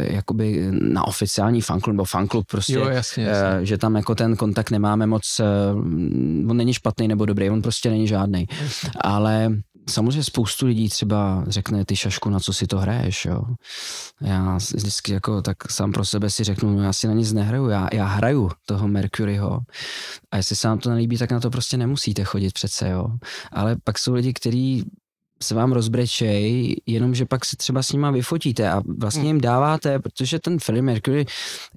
jakoby 0.02 0.68
na 0.70 1.06
oficiální 1.06 1.60
fanklub 1.60 1.92
nebo 1.92 2.04
fanklub 2.04 2.46
prostě. 2.46 2.67
Jo, 2.68 2.88
jasně, 2.88 3.24
jasně. 3.24 3.66
že 3.66 3.78
tam 3.78 3.96
jako 3.96 4.14
ten 4.14 4.36
kontakt 4.36 4.70
nemáme 4.70 5.06
moc, 5.06 5.40
on 6.48 6.56
není 6.56 6.74
špatný 6.74 7.08
nebo 7.08 7.26
dobrý, 7.26 7.50
on 7.50 7.62
prostě 7.62 7.90
není 7.90 8.08
žádný. 8.08 8.46
Ale 9.00 9.50
samozřejmě 9.88 10.24
spoustu 10.24 10.66
lidí 10.66 10.88
třeba 10.88 11.44
řekne, 11.48 11.84
ty 11.84 11.96
šašku, 11.96 12.30
na 12.30 12.40
co 12.40 12.52
si 12.52 12.66
to 12.66 12.78
hraješ, 12.78 13.24
jo. 13.24 13.42
Já 14.20 14.56
vždycky 14.56 15.12
jako 15.12 15.42
tak 15.42 15.70
sám 15.70 15.92
pro 15.92 16.04
sebe 16.04 16.30
si 16.30 16.44
řeknu, 16.44 16.76
no 16.76 16.82
já 16.82 16.92
si 16.92 17.08
na 17.08 17.14
nic 17.14 17.32
nehraju, 17.32 17.68
já, 17.68 17.88
já 17.92 18.06
hraju 18.06 18.50
toho 18.66 18.88
Mercuryho 18.88 19.60
a 20.30 20.36
jestli 20.36 20.56
se 20.56 20.68
vám 20.68 20.78
to 20.78 20.90
nelíbí, 20.90 21.18
tak 21.18 21.32
na 21.32 21.40
to 21.40 21.50
prostě 21.50 21.76
nemusíte 21.76 22.24
chodit 22.24 22.52
přece, 22.52 22.88
jo. 22.88 23.06
Ale 23.52 23.76
pak 23.84 23.98
jsou 23.98 24.14
lidi, 24.14 24.32
kteří 24.32 24.84
se 25.42 25.54
vám 25.54 25.72
rozbrečej, 25.72 26.76
jenomže 26.86 27.26
pak 27.26 27.44
se 27.44 27.56
třeba 27.56 27.82
s 27.82 27.92
nima 27.92 28.10
vyfotíte 28.10 28.70
a 28.70 28.82
vlastně 28.98 29.20
hmm. 29.20 29.28
jim 29.28 29.40
dáváte, 29.40 29.98
protože 29.98 30.38
ten 30.38 30.58
Freddie 30.58 30.82
Mercury 30.82 31.26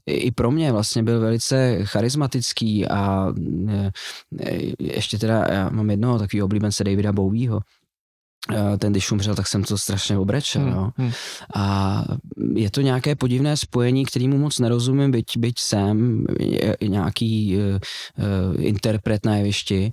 i 0.05 0.31
pro 0.31 0.51
mě 0.51 0.71
vlastně 0.71 1.03
byl 1.03 1.19
velice 1.19 1.79
charismatický 1.83 2.87
a 2.87 3.33
e, 3.69 3.91
e, 4.39 4.73
ještě 4.79 5.17
teda 5.17 5.45
já 5.51 5.69
mám 5.69 5.89
jednoho 5.89 6.19
takového 6.19 6.45
oblíbence 6.45 6.83
Davida 6.83 7.13
Bowieho, 7.13 7.59
Eh, 7.59 7.80
ten, 8.77 8.91
když 8.91 9.11
umřel, 9.11 9.35
tak 9.35 9.47
jsem 9.47 9.63
to 9.63 9.77
strašně 9.77 10.17
obrečel. 10.17 10.61
Hmm, 10.61 10.71
no. 10.71 10.91
A 11.55 12.03
je 12.53 12.71
to 12.71 12.81
nějaké 12.81 13.15
podivné 13.15 13.57
spojení, 13.57 14.05
kterýmu 14.05 14.37
moc 14.37 14.59
nerozumím, 14.59 15.11
byť, 15.11 15.37
byť 15.37 15.59
jsem 15.59 16.25
nějaký 16.83 17.57
uh, 17.57 18.65
interpret 18.65 19.25
na 19.25 19.35
jevišti, 19.35 19.91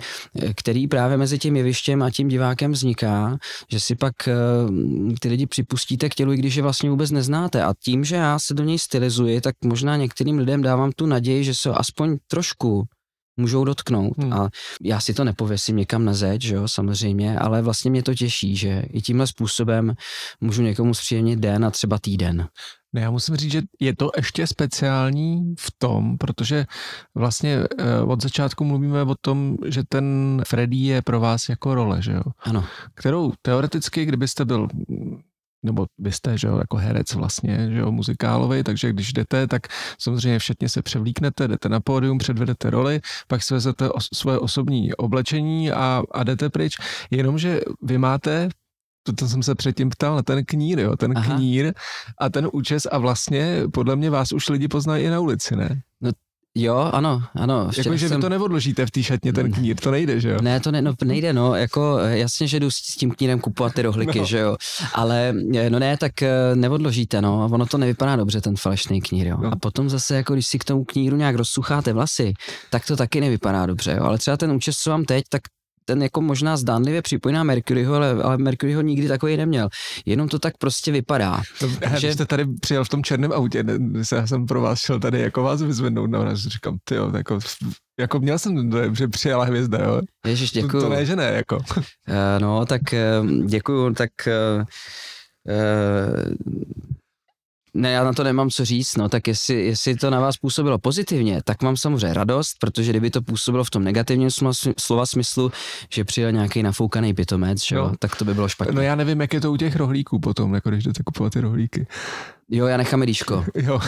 který 0.57 0.89
právě 0.89 1.17
mezi 1.17 1.39
tím 1.39 1.57
jevištěm 1.57 2.03
a 2.03 2.11
tím 2.11 2.29
divákem 2.29 2.73
vzniká, 2.73 3.39
že 3.71 3.81
si 3.81 3.95
pak 3.95 4.15
uh, 4.27 5.15
ty 5.21 5.29
lidi 5.29 5.47
připustíte 5.47 6.09
k 6.09 6.15
tělu, 6.15 6.33
i 6.33 6.37
když 6.37 6.55
je 6.55 6.63
vlastně 6.63 6.91
vůbec 6.91 7.11
neznáte. 7.11 7.63
A 7.63 7.75
tím, 7.85 8.05
že 8.05 8.17
já 8.17 8.39
se 8.39 8.55
do 8.55 8.65
něj 8.65 8.79
stylizuji, 8.79 9.41
tak 9.41 9.55
možná 9.65 9.97
některým 9.97 10.39
lidem 10.39 10.63
dávám 10.63 10.93
tu 10.93 11.07
naději, 11.07 11.45
že 11.45 11.55
se 11.55 11.71
aspoň 11.71 12.17
trošku 12.29 12.85
můžou 13.39 13.65
dotknout. 13.65 14.19
Hmm. 14.19 14.33
A 14.33 14.49
já 14.83 15.01
si 15.01 15.15
to 15.15 15.25
nepověsím 15.25 15.77
někam 15.77 16.05
na 16.05 16.13
zeď, 16.13 16.43
že 16.43 16.55
jo, 16.55 16.69
samozřejmě, 16.69 17.39
ale 17.39 17.63
vlastně 17.63 17.91
mě 17.91 18.03
to 18.03 18.15
těší, 18.15 18.57
že 18.57 18.83
i 18.93 19.03
tímhle 19.03 19.27
způsobem 19.27 19.95
můžu 20.41 20.63
někomu 20.63 20.95
zpříjemnit 20.95 21.39
den 21.39 21.65
a 21.65 21.71
třeba 21.71 21.99
týden. 21.99 22.49
Ne, 22.93 23.01
já 23.01 23.11
musím 23.11 23.37
říct, 23.37 23.53
že 23.53 23.63
je 23.81 23.97
to 23.97 24.11
ještě 24.17 24.47
speciální 24.47 25.55
v 25.59 25.73
tom, 25.79 26.19
protože 26.19 26.67
vlastně 27.15 27.59
eh, 27.79 28.01
od 28.01 28.23
začátku 28.23 28.65
mluvíme 28.65 29.03
o 29.03 29.15
tom, 29.21 29.57
že 29.67 29.83
ten 29.89 30.41
Freddy 30.47 30.77
je 30.77 31.03
pro 31.03 31.21
vás 31.21 31.49
jako 31.49 31.75
role, 31.75 32.03
že 32.03 32.13
jo? 32.13 32.23
Ano. 32.39 32.65
Kterou 32.95 33.33
teoreticky, 33.43 34.05
kdybyste 34.05 34.45
byl 34.45 34.69
nebo 35.63 35.87
vy 35.99 36.13
jste, 36.13 36.39
že 36.39 36.49
jo, 36.49 36.59
jako 36.59 36.77
herec 36.77 37.15
vlastně, 37.15 37.69
že 37.71 37.79
jo, 37.79 37.93
muzikálový, 37.93 38.63
takže 38.63 38.93
když 38.93 39.13
jdete, 39.13 39.47
tak 39.47 39.63
samozřejmě 40.01 40.39
všetně 40.39 40.69
se 40.69 40.83
převlíknete, 40.83 41.49
jdete 41.49 41.69
na 41.69 41.81
pódium, 41.81 42.19
předvedete 42.19 42.71
roli, 42.71 43.01
pak 43.29 43.43
si 43.43 43.55
vezete 43.55 43.89
os- 43.89 44.09
svoje 44.15 44.39
osobní 44.39 44.95
oblečení 44.95 45.73
a, 45.73 46.03
a 46.13 46.25
jdete 46.25 46.51
pryč. 46.51 46.77
Jenomže 47.11 47.61
vy 47.83 47.99
máte 47.99 48.49
to, 49.03 49.13
to 49.13 49.29
jsem 49.29 49.43
se 49.43 49.55
předtím 49.55 49.91
ptal 49.91 50.17
na 50.17 50.23
ten 50.23 50.45
knír, 50.45 50.81
jo, 50.81 50.97
ten 50.97 51.17
Aha. 51.17 51.37
knír 51.37 51.73
a 52.19 52.29
ten 52.29 52.49
účes 52.53 52.87
a 52.87 52.99
vlastně 52.99 53.63
podle 53.73 53.97
mě 53.97 54.11
vás 54.11 54.33
už 54.33 54.49
lidi 54.49 54.69
poznají 54.69 55.05
i 55.05 55.11
na 55.11 55.21
ulici, 55.21 55.57
ne? 55.57 55.83
No 56.01 56.11
Jo, 56.61 56.91
ano, 56.93 57.23
ano. 57.35 57.71
Jako, 57.79 57.97
že 57.97 58.09
jsem... 58.09 58.17
vy 58.17 58.23
to 58.23 58.29
neodložíte 58.29 58.87
v 58.87 58.91
té 58.91 59.03
šatně, 59.03 59.33
ten 59.33 59.53
knír, 59.53 59.77
to 59.77 59.91
nejde, 59.91 60.21
že 60.21 60.31
jo? 60.31 60.39
Ne, 60.43 60.61
to 60.61 60.71
ne, 60.71 60.83
no, 60.83 60.95
nejde, 61.05 61.33
no, 61.33 61.55
jako 61.55 61.99
jasně, 61.99 62.49
že 62.49 62.61
jdu 62.61 62.71
s 62.71 62.81
tím 62.81 63.11
knírem 63.11 63.41
kupovat 63.41 63.75
ty 63.75 63.83
rohliky, 63.83 64.19
no. 64.19 64.25
že 64.25 64.39
jo, 64.39 64.57
ale 64.95 65.35
no 65.69 65.79
ne, 65.79 65.97
tak 65.97 66.23
eh, 66.23 66.31
neodložíte, 66.55 67.23
no, 67.23 67.49
ono 67.53 67.67
to 67.67 67.79
nevypadá 67.79 68.17
dobře, 68.17 68.41
ten 68.41 68.57
falešný 68.57 69.01
knír, 69.01 69.27
jo. 69.27 69.37
No. 69.43 69.53
A 69.53 69.57
potom 69.57 69.91
zase, 69.91 70.17
jako 70.17 70.33
když 70.35 70.47
si 70.47 70.59
k 70.59 70.65
tomu 70.65 70.85
kníru 70.85 71.17
nějak 71.17 71.37
rozsucháte 71.37 71.93
vlasy, 71.93 72.33
tak 72.71 72.87
to 72.87 72.97
taky 72.97 73.21
nevypadá 73.21 73.67
dobře, 73.67 73.97
jo, 73.99 74.05
ale 74.05 74.19
třeba 74.19 74.37
ten 74.37 74.53
účes, 74.53 74.77
co 74.77 74.91
mám 74.91 75.05
teď, 75.05 75.25
tak 75.29 75.43
ten 75.89 76.03
jako 76.03 76.21
možná 76.21 76.57
zdánlivě 76.57 77.03
připojená 77.03 77.45
Mercuryho, 77.45 77.95
ale, 77.95 78.11
ale 78.23 78.39
Mercuryho 78.39 78.81
nikdy 78.83 79.09
takový 79.09 79.37
neměl. 79.37 79.69
Jenom 80.07 80.29
to 80.29 80.39
tak 80.39 80.59
prostě 80.59 80.93
vypadá. 80.93 81.43
To, 81.61 81.69
že... 81.99 82.13
jste 82.13 82.27
tady 82.27 82.45
přijel 82.61 82.85
v 82.85 82.89
tom 82.89 83.03
černém 83.03 83.33
autě, 83.33 83.65
já 84.13 84.27
jsem 84.27 84.47
pro 84.47 84.61
vás 84.61 84.79
šel 84.79 85.01
tady 85.01 85.21
jako 85.21 85.43
vás 85.43 85.63
vyzvednout, 85.63 86.11
no, 86.11 86.37
říkám, 86.37 86.79
ty 86.85 86.95
jo, 86.95 87.13
jako, 87.17 87.39
jako 88.01 88.19
měl 88.19 88.39
jsem 88.39 88.71
dojem, 88.71 88.95
že 88.95 89.09
přijela 89.09 89.45
hvězda, 89.45 89.79
jo. 89.79 90.01
Ježiš, 90.27 90.53
děkuju. 90.53 90.83
To, 90.83 90.89
to 90.89 90.95
ne, 90.95 91.07
že 91.07 91.17
ne, 91.17 91.25
jako. 91.25 91.57
Uh, 91.57 91.83
no, 92.39 92.67
tak 92.67 92.83
uh, 93.23 93.47
děkuju, 93.47 93.95
tak 93.95 94.11
uh, 94.27 94.65
uh, 95.49 96.33
ne, 97.79 97.93
já 97.93 98.05
na 98.05 98.13
to 98.13 98.25
nemám 98.25 98.51
co 98.51 98.65
říct, 98.65 98.97
no, 98.97 99.09
tak 99.09 99.29
jestli, 99.29 99.67
jestli 99.67 99.97
to 99.97 100.11
na 100.11 100.21
vás 100.21 100.37
působilo 100.37 100.79
pozitivně, 100.79 101.41
tak 101.45 101.63
mám 101.63 101.77
samozřejmě 101.77 102.15
radost, 102.15 102.55
protože 102.61 102.91
kdyby 102.91 103.11
to 103.11 103.23
působilo 103.23 103.65
v 103.65 103.71
tom 103.71 103.85
negativním 103.85 104.31
slova 104.79 105.07
smyslu, 105.07 105.53
že 105.93 106.05
přijel 106.05 106.33
nějaký 106.33 106.63
nafoukaný 106.63 107.15
pitomec, 107.15 107.65
že 107.65 107.77
jo, 107.77 107.93
tak 107.99 108.17
to 108.17 108.25
by 108.25 108.35
bylo 108.35 108.49
špatně. 108.49 108.75
No 108.75 108.83
já 108.83 108.95
nevím, 108.95 109.21
jak 109.21 109.35
je 109.35 109.41
to 109.41 109.53
u 109.53 109.57
těch 109.57 109.77
rohlíků 109.77 110.19
potom, 110.19 110.55
jako 110.55 110.71
když 110.71 110.85
jdete 110.85 111.03
kupovat 111.03 111.33
ty 111.33 111.41
rohlíky. 111.41 111.87
Jo, 112.51 112.67
já 112.67 112.77
nechám 112.77 113.01
líško. 113.01 113.45
jo. 113.55 113.75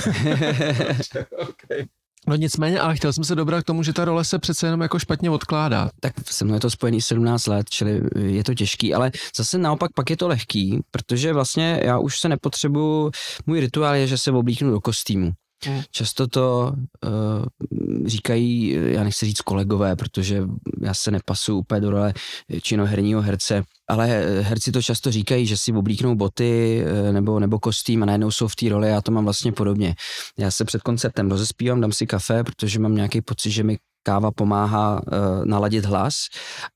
okay. 1.48 1.86
No 2.28 2.36
nicméně, 2.36 2.80
ale 2.80 2.96
chtěl 2.96 3.12
jsem 3.12 3.24
se 3.24 3.34
dobrat 3.34 3.62
k 3.62 3.66
tomu, 3.66 3.82
že 3.82 3.92
ta 3.92 4.04
role 4.04 4.24
se 4.24 4.38
přece 4.38 4.66
jenom 4.66 4.80
jako 4.80 4.98
špatně 4.98 5.30
odkládá. 5.30 5.90
Tak 6.00 6.12
se 6.30 6.44
mnou 6.44 6.54
je 6.54 6.60
to 6.60 6.70
spojený 6.70 7.00
17 7.00 7.46
let, 7.46 7.70
čili 7.70 8.00
je 8.18 8.44
to 8.44 8.54
těžký, 8.54 8.94
ale 8.94 9.10
zase 9.36 9.58
naopak 9.58 9.90
pak 9.94 10.10
je 10.10 10.16
to 10.16 10.28
lehký, 10.28 10.80
protože 10.90 11.32
vlastně 11.32 11.80
já 11.84 11.98
už 11.98 12.20
se 12.20 12.28
nepotřebuju, 12.28 13.10
můj 13.46 13.60
rituál 13.60 13.94
je, 13.94 14.06
že 14.06 14.18
se 14.18 14.30
oblíknu 14.30 14.70
do 14.70 14.80
kostýmu. 14.80 15.30
Hmm. 15.64 15.82
Často 15.90 16.26
to 16.26 16.72
uh, 17.04 18.06
říkají, 18.06 18.76
já 18.84 19.04
nechci 19.04 19.26
říct 19.26 19.40
kolegové, 19.40 19.96
protože 19.96 20.42
já 20.80 20.94
se 20.94 21.10
nepasu 21.10 21.58
úplně 21.58 21.80
do 21.80 21.90
role 21.90 22.14
činoherního 22.62 23.22
herce, 23.22 23.64
ale 23.88 24.06
herci 24.40 24.72
to 24.72 24.82
často 24.82 25.10
říkají, 25.10 25.46
že 25.46 25.56
si 25.56 25.72
oblíknou 25.72 26.14
boty 26.14 26.82
eh, 26.86 27.12
nebo, 27.12 27.40
nebo 27.40 27.58
kostým 27.58 28.02
a 28.02 28.06
najednou 28.06 28.30
jsou 28.30 28.48
v 28.48 28.56
té 28.56 28.68
roli, 28.68 28.88
já 28.88 29.00
to 29.00 29.12
mám 29.12 29.24
vlastně 29.24 29.52
podobně. 29.52 29.94
Já 30.38 30.50
se 30.50 30.64
před 30.64 30.82
koncertem 30.82 31.30
rozespívám, 31.30 31.80
dám 31.80 31.92
si 31.92 32.06
kafe, 32.06 32.44
protože 32.44 32.78
mám 32.78 32.94
nějaký 32.94 33.20
pocit, 33.20 33.50
že 33.50 33.62
mi 33.62 33.78
káva 34.02 34.30
pomáhá 34.30 35.00
uh, 35.00 35.44
naladit 35.44 35.84
hlas 35.84 36.14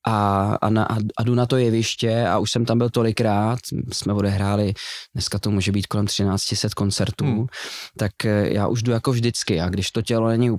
a, 0.07 0.45
a, 0.61 0.71
na, 0.71 0.89
a 1.17 1.23
jdu 1.23 1.35
na 1.35 1.47
to 1.47 1.57
jeviště 1.57 2.27
a 2.27 2.39
už 2.39 2.51
jsem 2.51 2.65
tam 2.65 2.79
byl 2.79 2.91
tolikrát, 2.91 3.59
jsme 3.93 4.13
odehráli, 4.13 4.73
dneska 5.15 5.39
to 5.39 5.51
může 5.51 5.73
být 5.73 5.87
kolem 5.87 6.07
1300 6.07 6.69
koncertů, 6.77 7.25
hmm. 7.25 7.47
tak 7.99 8.13
uh, 8.25 8.31
já 8.31 8.69
už 8.69 8.83
jdu 8.83 8.93
jako 8.93 9.13
vždycky 9.13 9.61
a 9.61 9.69
když 9.69 9.91
to 9.91 10.03
tělo 10.03 10.29
není 10.29 10.57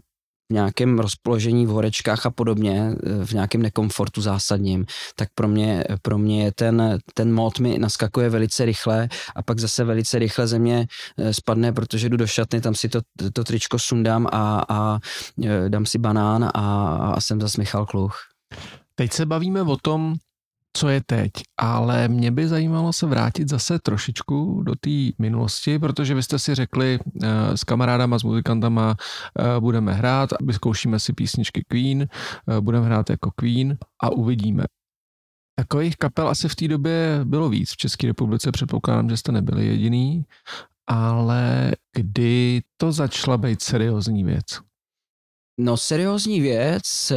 v 0.49 0.53
nějakém 0.53 0.99
rozpoložení 0.99 1.65
v 1.65 1.69
horečkách 1.69 2.25
a 2.25 2.31
podobně, 2.31 2.95
v 3.25 3.31
nějakém 3.31 3.62
nekomfortu 3.62 4.21
zásadním, 4.21 4.86
tak 5.15 5.29
pro 5.36 5.47
mě, 5.47 5.84
pro 6.01 6.17
mě 6.17 6.43
je 6.43 6.51
ten, 6.51 6.99
ten 7.13 7.34
mod 7.34 7.60
mi 7.60 7.79
naskakuje 7.79 8.29
velice 8.29 8.65
rychle 8.65 9.10
a 9.36 9.43
pak 9.43 9.60
zase 9.60 9.84
velice 9.84 10.19
rychle 10.19 10.47
ze 10.47 10.60
mě 10.60 10.88
eh, 11.17 11.34
spadne, 11.34 11.71
protože 11.71 12.10
jdu 12.10 12.17
do 12.17 12.27
šatny, 12.27 12.62
tam 12.62 12.75
si 12.75 12.89
to, 12.89 13.01
to 13.34 13.43
tričko 13.43 13.79
sundám 13.79 14.27
a, 14.31 14.65
a 14.69 14.99
eh, 15.45 15.69
dám 15.69 15.86
si 15.86 15.97
banán 15.97 16.43
a, 16.43 16.49
a 17.15 17.21
jsem 17.21 17.41
zase 17.41 17.62
Michal 17.62 17.86
Kluch. 17.86 18.17
Teď 18.95 19.13
se 19.13 19.25
bavíme 19.25 19.62
o 19.62 19.77
tom, 19.77 20.15
co 20.76 20.90
je 20.90 21.02
teď, 21.06 21.32
ale 21.58 22.08
mě 22.08 22.32
by 22.32 22.48
zajímalo 22.48 22.94
se 22.94 23.06
vrátit 23.06 23.50
zase 23.50 23.80
trošičku 23.80 24.64
do 24.64 24.76
té 24.76 24.90
minulosti, 25.20 25.80
protože 25.80 26.16
vy 26.16 26.24
jste 26.24 26.40
si 26.40 26.56
řekli 26.56 27.00
uh, 27.00 27.30
s 27.56 27.64
kamarádama, 27.64 28.20
s 28.20 28.24
muzikantama 28.24 28.96
uh, 29.40 29.46
budeme 29.60 29.94
hrát, 29.94 30.30
vyzkoušíme 30.42 31.00
si 31.00 31.14
písničky 31.14 31.64
Queen, 31.68 32.08
uh, 32.48 32.58
budeme 32.60 32.86
hrát 32.86 33.10
jako 33.10 33.32
Queen 33.36 33.78
a 34.04 34.10
uvidíme. 34.10 34.64
Takových 35.60 35.98
kapel 35.98 36.30
asi 36.30 36.50
v 36.50 36.56
té 36.56 36.68
době 36.68 37.20
bylo 37.24 37.50
víc. 37.50 37.72
V 37.72 37.78
České 37.78 38.08
republice 38.08 38.52
předpokládám, 38.52 39.10
že 39.10 39.18
jste 39.18 39.32
nebyli 39.32 39.66
jediný, 39.66 40.26
ale 40.88 41.72
kdy 41.96 42.62
to 42.78 42.92
začala 42.92 43.38
být 43.38 43.62
seriózní 43.62 44.24
věc? 44.24 44.46
No 45.58 45.78
seriózní 45.78 46.41
věc, 46.41 47.12
eh, 47.12 47.15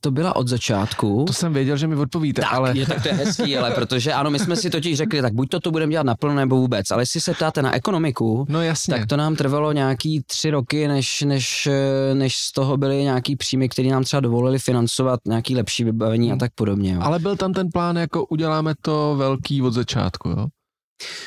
to 0.00 0.10
byla 0.10 0.36
od 0.36 0.48
začátku. 0.48 1.24
To 1.26 1.32
jsem 1.32 1.52
věděl, 1.52 1.76
že 1.76 1.86
mi 1.86 1.96
odpovíte, 1.96 2.42
tak, 2.42 2.52
ale... 2.52 2.78
Je, 2.78 2.86
tak 2.86 3.02
to 3.02 3.08
je 3.08 3.14
hezký, 3.14 3.56
ale 3.58 3.70
protože 3.70 4.12
ano, 4.12 4.30
my 4.30 4.38
jsme 4.38 4.56
si 4.56 4.70
totiž 4.70 4.96
řekli, 4.96 5.22
tak 5.22 5.32
buď 5.32 5.48
to 5.48 5.60
to 5.60 5.70
budeme 5.70 5.90
dělat 5.90 6.06
naplno 6.06 6.34
nebo 6.34 6.56
vůbec, 6.56 6.90
ale 6.90 7.02
jestli 7.02 7.20
se 7.20 7.34
ptáte 7.34 7.62
na 7.62 7.74
ekonomiku, 7.74 8.44
no 8.48 8.62
jasně. 8.62 8.94
tak 8.94 9.06
to 9.06 9.16
nám 9.16 9.36
trvalo 9.36 9.72
nějaký 9.72 10.22
tři 10.26 10.50
roky, 10.50 10.88
než, 10.88 11.22
než, 11.22 11.66
eh, 11.66 12.14
než 12.14 12.36
z 12.36 12.52
toho 12.52 12.76
byly 12.76 13.02
nějaký 13.02 13.36
příjmy, 13.36 13.68
které 13.68 13.88
nám 13.88 14.04
třeba 14.04 14.20
dovolili 14.20 14.58
financovat 14.58 15.20
nějaký 15.26 15.56
lepší 15.56 15.84
vybavení 15.84 16.32
a 16.32 16.36
tak 16.36 16.52
podobně. 16.54 16.92
Jo. 16.94 17.00
Ale 17.02 17.18
byl 17.18 17.36
tam 17.36 17.52
ten 17.52 17.68
plán, 17.72 17.96
jako 17.96 18.26
uděláme 18.26 18.74
to 18.82 19.14
velký 19.18 19.62
od 19.62 19.72
začátku, 19.72 20.28
jo? 20.28 20.46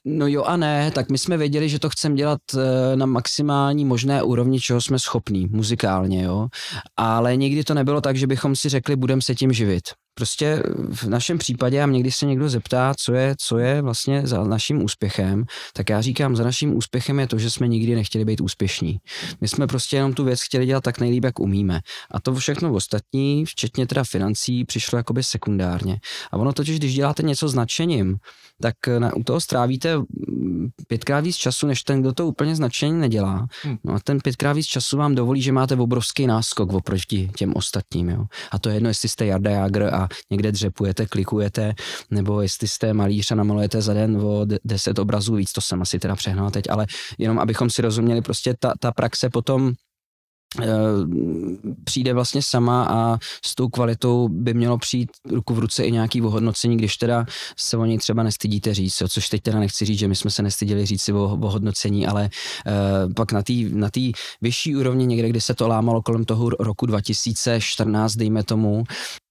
No 0.06 0.28
jo 0.28 0.44
a 0.44 0.58
ne, 0.58 0.92
tak 0.92 1.10
my 1.12 1.18
jsme 1.18 1.38
věděli, 1.38 1.70
že 1.70 1.80
to 1.80 1.90
chceme 1.90 2.16
dělat 2.16 2.40
eh, 2.56 2.96
na 2.96 3.06
maximální 3.06 3.86
možné 3.86 4.24
úrovni, 4.24 4.60
čeho 4.60 4.82
jsme 4.82 5.00
schopní, 5.00 5.48
muzikálně, 5.52 6.24
jo. 6.24 6.48
Ale 6.98 7.38
nikdy 7.38 7.64
to 7.64 7.74
nebylo 7.74 8.02
tak, 8.02 8.16
že 8.16 8.28
bychom 8.28 8.56
si 8.56 8.70
řekli, 8.70 8.96
budeme 8.96 9.22
se 9.22 9.36
tím 9.36 9.54
živit. 9.54 9.84
Prostě 10.14 10.64
v 10.94 11.04
našem 11.04 11.38
případě, 11.38 11.84
a 11.84 11.86
někdy 11.86 12.12
se 12.12 12.26
někdo 12.26 12.50
zeptá, 12.50 12.94
co 12.98 13.14
je, 13.14 13.36
co 13.40 13.58
je 13.58 13.82
vlastně 13.82 14.22
za 14.28 14.44
naším 14.44 14.84
úspěchem, 14.84 15.44
tak 15.74 15.90
já 15.90 16.02
říkám, 16.02 16.36
za 16.36 16.44
naším 16.44 16.78
úspěchem 16.78 17.20
je 17.20 17.28
to, 17.28 17.38
že 17.38 17.50
jsme 17.50 17.68
nikdy 17.68 17.96
nechtěli 17.96 18.26
být 18.26 18.42
úspěšní. 18.42 19.00
My 19.42 19.48
jsme 19.48 19.68
prostě 19.68 19.96
jenom 19.96 20.14
tu 20.14 20.24
věc 20.24 20.42
chtěli 20.42 20.66
dělat 20.66 20.84
tak 20.84 21.00
nejlíp, 21.00 21.24
jak 21.24 21.40
umíme. 21.40 21.80
A 22.12 22.20
to 22.20 22.36
všechno 22.36 22.74
ostatní, 22.74 23.46
včetně 23.46 23.88
teda 23.88 24.04
financí, 24.04 24.66
přišlo 24.66 24.98
jakoby 24.98 25.24
sekundárně. 25.24 26.00
A 26.32 26.38
ono 26.38 26.54
totiž, 26.54 26.80
když 26.80 26.94
děláte 26.94 27.24
něco 27.24 27.48
s 27.48 27.54
nadšením, 27.54 28.18
tak 28.62 28.76
na, 29.00 29.16
u 29.16 29.24
toho 29.24 29.40
strávíte 29.40 29.98
mm, 29.98 30.70
pětkrát 30.88 31.24
víc 31.24 31.36
času, 31.36 31.68
než 31.68 31.84
ten, 31.84 32.02
kdo 32.02 32.14
to 32.14 32.28
úplně 32.28 32.56
značení 32.56 33.00
nedělá. 33.00 33.48
Hmm. 33.64 33.78
No 33.84 33.94
a 33.94 34.00
ten 34.04 34.20
pětkrát 34.20 34.56
víc 34.56 34.66
času 34.66 34.98
vám 34.98 35.16
dovolí, 35.16 35.42
že 35.42 35.52
máte 35.52 35.76
obrovský 35.76 36.28
náskok 36.28 36.74
oproti 36.74 37.32
těm 37.36 37.54
ostatním. 37.56 38.10
Jo. 38.10 38.26
A 38.52 38.60
to 38.60 38.70
je 38.70 38.76
jedno, 38.76 38.90
jestli 38.90 39.10
jste 39.10 39.26
Jarda 39.26 39.52
Jager 39.52 39.94
a 39.94 40.01
někde 40.30 40.52
dřepujete, 40.52 41.06
klikujete, 41.06 41.74
nebo 42.12 42.42
jestli 42.42 42.68
jste 42.68 42.94
malíř 42.94 43.32
a 43.32 43.36
namalujete 43.36 43.82
za 43.82 43.94
den 43.94 44.18
o 44.18 44.46
10 44.66 45.00
obrazů 45.00 45.36
víc, 45.36 45.52
to 45.52 45.62
jsem 45.62 45.82
asi 45.82 46.00
teda 46.00 46.16
přehnal 46.16 46.52
teď, 46.52 46.70
ale 46.70 46.88
jenom 47.18 47.40
abychom 47.40 47.70
si 47.70 47.82
rozuměli, 47.82 48.22
prostě 48.22 48.56
ta, 48.60 48.74
ta 48.80 48.92
praxe 48.92 49.30
potom 49.30 49.74
Eh, 50.60 50.68
přijde 51.84 52.14
vlastně 52.14 52.42
sama 52.44 52.88
a 52.90 53.18
s 53.46 53.56
tou 53.56 53.70
kvalitou 53.70 54.28
by 54.28 54.54
mělo 54.54 54.78
přijít 54.78 55.10
ruku 55.30 55.54
v 55.54 55.60
ruce 55.60 55.84
i 55.84 55.92
nějaký 55.92 56.22
ohodnocení, 56.22 56.78
když 56.78 56.98
teda 56.98 57.26
se 57.58 57.78
o 57.78 57.86
něj 57.86 57.98
třeba 57.98 58.24
nestydíte 58.24 58.74
říct, 58.74 59.04
což 59.08 59.30
teď 59.30 59.42
teda 59.42 59.60
nechci 59.60 59.86
říct, 59.86 60.00
že 60.00 60.08
my 60.08 60.16
jsme 60.16 60.32
se 60.32 60.44
nestyděli 60.44 60.86
říct 60.86 61.02
si 61.02 61.14
o 61.14 61.24
ohodnocení, 61.24 62.08
ale 62.08 62.30
uh, 62.68 63.14
pak 63.14 63.32
na 63.32 63.44
té 63.44 63.54
na 63.70 63.90
tý 63.90 64.12
vyšší 64.42 64.76
úrovni 64.76 65.06
někde, 65.06 65.30
kdy 65.30 65.42
se 65.42 65.56
to 65.56 65.68
lámalo 65.68 66.02
kolem 66.02 66.26
toho 66.26 66.50
roku 66.50 66.86
2014, 66.86 68.16
dejme 68.16 68.44
tomu, 68.44 68.84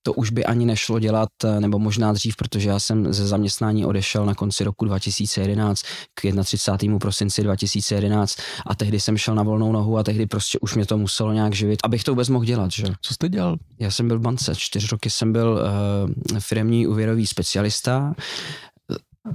to 0.03 0.13
už 0.13 0.31
by 0.31 0.45
ani 0.45 0.67
nešlo 0.67 0.99
dělat, 0.99 1.29
eh, 1.45 1.61
nebo 1.61 1.79
možná 1.79 2.13
dřív, 2.13 2.37
protože 2.37 2.69
já 2.69 2.79
jsem 2.79 3.13
ze 3.13 3.27
zaměstnání 3.27 3.87
odešel 3.87 4.27
na 4.27 4.35
konci 4.35 4.65
roku 4.65 4.85
2011 4.85 5.83
k 6.15 6.23
31. 6.45 6.99
prosinci 6.99 7.43
2011 7.43 8.37
a 8.67 8.75
tehdy 8.75 9.01
jsem 9.01 9.17
šel 9.17 9.35
na 9.35 9.43
volnou 9.43 9.73
nohu 9.73 9.99
a 9.99 10.03
tehdy 10.03 10.27
prostě 10.27 10.59
už 10.59 10.75
mě 10.75 10.87
to 10.87 10.99
muselo 10.99 11.33
nějak 11.33 11.55
živit, 11.55 11.81
abych 11.85 12.05
to 12.05 12.13
vůbec 12.13 12.29
mohl 12.29 12.45
dělat. 12.45 12.71
Že? 12.71 12.85
Co 13.03 13.15
jste 13.15 13.29
dělal? 13.29 13.57
Já 13.81 13.91
jsem 13.91 14.09
byl 14.09 14.19
v 14.19 14.23
bance, 14.23 14.53
čtyři 14.57 14.87
roky 14.87 15.11
jsem 15.11 15.33
byl 15.33 15.61
uh, 16.33 16.39
firmní 16.39 16.87
úvěrový 16.87 17.27
specialista, 17.27 18.15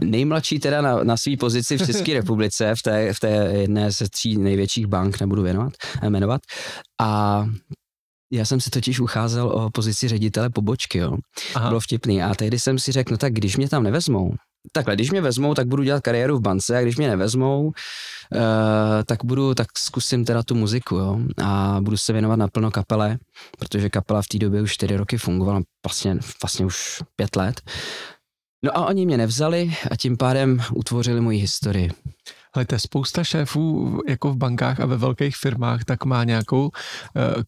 Nejmladší 0.04 0.60
teda 0.60 0.82
na, 0.82 1.04
na 1.04 1.18
své 1.18 1.38
pozici 1.38 1.78
v 1.78 1.86
České 1.86 2.14
republice, 2.20 2.74
v 2.76 2.82
té, 2.84 3.14
v 3.14 3.20
té 3.20 3.30
jedné 3.54 3.92
ze 3.92 4.10
tří 4.10 4.38
největších 4.38 4.88
bank, 4.88 5.20
nebudu 5.20 5.42
věnovat, 5.42 5.74
jmenovat. 6.10 6.42
A 7.02 7.46
já 8.32 8.46
jsem 8.46 8.62
si 8.62 8.70
totiž 8.70 9.00
ucházel 9.00 9.48
o 9.48 9.70
pozici 9.70 10.08
ředitele 10.08 10.50
pobočky, 10.50 10.98
jo. 10.98 11.18
Aha. 11.56 11.68
Bylo 11.68 11.80
vtipný. 11.80 12.24
A 12.24 12.36
tehdy 12.36 12.60
jsem 12.60 12.80
si 12.80 12.92
řekl, 12.92 13.14
no 13.14 13.18
tak 13.18 13.34
když 13.34 13.58
mě 13.58 13.70
tam 13.70 13.84
nevezmou, 13.84 14.34
takhle, 14.72 14.96
když 14.96 15.12
mě 15.12 15.22
vezmou, 15.22 15.54
tak 15.54 15.68
budu 15.68 15.84
dělat 15.84 16.04
kariéru 16.04 16.38
v 16.38 16.42
bance 16.42 16.78
a 16.78 16.82
když 16.82 16.98
mě 16.98 17.08
nevezmou, 17.08 17.66
uh, 17.66 17.72
tak 19.06 19.26
budu, 19.26 19.54
tak 19.54 19.68
zkusím 19.78 20.26
teda 20.26 20.44
tu 20.44 20.56
muziku, 20.56 20.96
jo, 20.96 21.20
a 21.44 21.78
budu 21.82 21.98
se 21.98 22.14
věnovat 22.14 22.36
naplno 22.36 22.72
kapele, 22.72 23.18
protože 23.60 23.90
kapela 23.90 24.22
v 24.22 24.28
té 24.28 24.38
době 24.38 24.62
už 24.62 24.74
čtyři 24.74 24.98
roky 24.98 25.18
fungovala, 25.18 25.62
vlastně, 25.86 26.18
vlastně 26.44 26.66
už 26.66 27.04
pět 27.16 27.36
let. 27.36 27.62
No 28.64 28.78
a 28.78 28.86
oni 28.86 29.06
mě 29.06 29.18
nevzali 29.18 29.74
a 29.92 29.96
tím 29.96 30.18
pádem 30.18 30.60
utvořili 30.74 31.22
moji 31.22 31.40
historii. 31.40 31.92
Je 32.60 32.80
spousta 32.80 33.24
šéfů 33.24 34.02
jako 34.08 34.32
v 34.32 34.38
bankách 34.38 34.80
a 34.80 34.86
ve 34.86 34.98
velkých 34.98 35.36
firmách, 35.36 35.84
tak 35.84 36.06
má 36.06 36.24
nějakou 36.24 36.64
uh, 36.64 36.72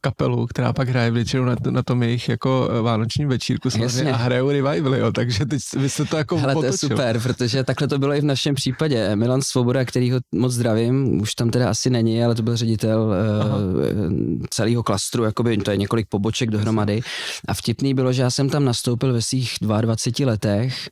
kapelu, 0.01 0.47
která 0.47 0.73
pak 0.73 0.89
hraje 0.89 1.11
většinou 1.11 1.45
na, 1.45 1.55
na 1.69 1.83
tom 1.83 2.03
jejich 2.03 2.29
jako 2.29 2.69
uh, 2.69 2.79
vánočním 2.79 3.29
večírku 3.29 3.69
a 4.13 4.15
hrajou 4.15 4.51
revival, 4.51 4.95
jo, 4.95 5.11
takže 5.11 5.45
teď 5.45 5.61
vy 5.77 5.89
jste 5.89 6.05
to 6.05 6.17
jako 6.17 6.37
Hele, 6.37 6.53
to 6.53 6.65
je 6.65 6.77
super, 6.77 7.19
protože 7.19 7.63
takhle 7.63 7.87
to 7.87 7.99
bylo 7.99 8.13
i 8.13 8.21
v 8.21 8.25
našem 8.25 8.55
případě. 8.55 9.15
Milan 9.15 9.41
Svoboda, 9.41 9.85
který 9.85 10.11
ho 10.11 10.19
moc 10.35 10.53
zdravím, 10.53 11.21
už 11.21 11.35
tam 11.35 11.49
teda 11.49 11.69
asi 11.69 11.89
není, 11.89 12.23
ale 12.23 12.35
to 12.35 12.43
byl 12.43 12.57
ředitel 12.57 13.01
uh, 13.01 14.45
celého 14.49 14.83
klastru, 14.83 15.23
jakoby 15.23 15.57
to 15.57 15.71
je 15.71 15.77
několik 15.77 16.07
poboček 16.09 16.49
dohromady. 16.49 17.01
A 17.47 17.53
vtipný 17.53 17.93
bylo, 17.93 18.13
že 18.13 18.21
já 18.21 18.29
jsem 18.29 18.49
tam 18.49 18.65
nastoupil 18.65 19.13
ve 19.13 19.21
svých 19.21 19.55
22 19.61 20.31
letech 20.31 20.89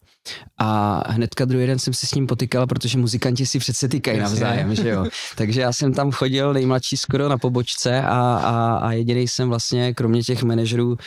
a 0.57 1.01
hnedka 1.11 1.45
druhý 1.45 1.67
den 1.67 1.79
jsem 1.79 1.93
se 1.93 2.07
s 2.07 2.13
ním 2.15 2.27
potykal, 2.27 2.67
protože 2.67 2.97
muzikanti 2.97 3.45
si 3.45 3.59
přece 3.75 3.87
týkají 3.87 4.19
navzájem, 4.19 4.75
že 4.75 4.89
jo. 4.89 5.05
Takže 5.37 5.61
já 5.61 5.73
jsem 5.73 5.93
tam 5.93 6.11
chodil 6.11 6.53
nejmladší 6.53 6.97
skoro 6.97 7.29
na 7.29 7.37
pobočce 7.37 8.01
a, 8.01 8.35
a, 8.35 8.75
a 8.75 8.91
jediný 8.91 9.27
jsem 9.27 9.49
vlastně, 9.49 9.93
kromě 9.93 10.23
těch 10.23 10.43
manažerů, 10.43 10.89
uh, 10.91 10.97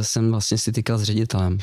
jsem 0.00 0.30
vlastně 0.30 0.58
si 0.58 0.72
tykal 0.72 0.98
s 0.98 1.02
ředitelem. 1.02 1.58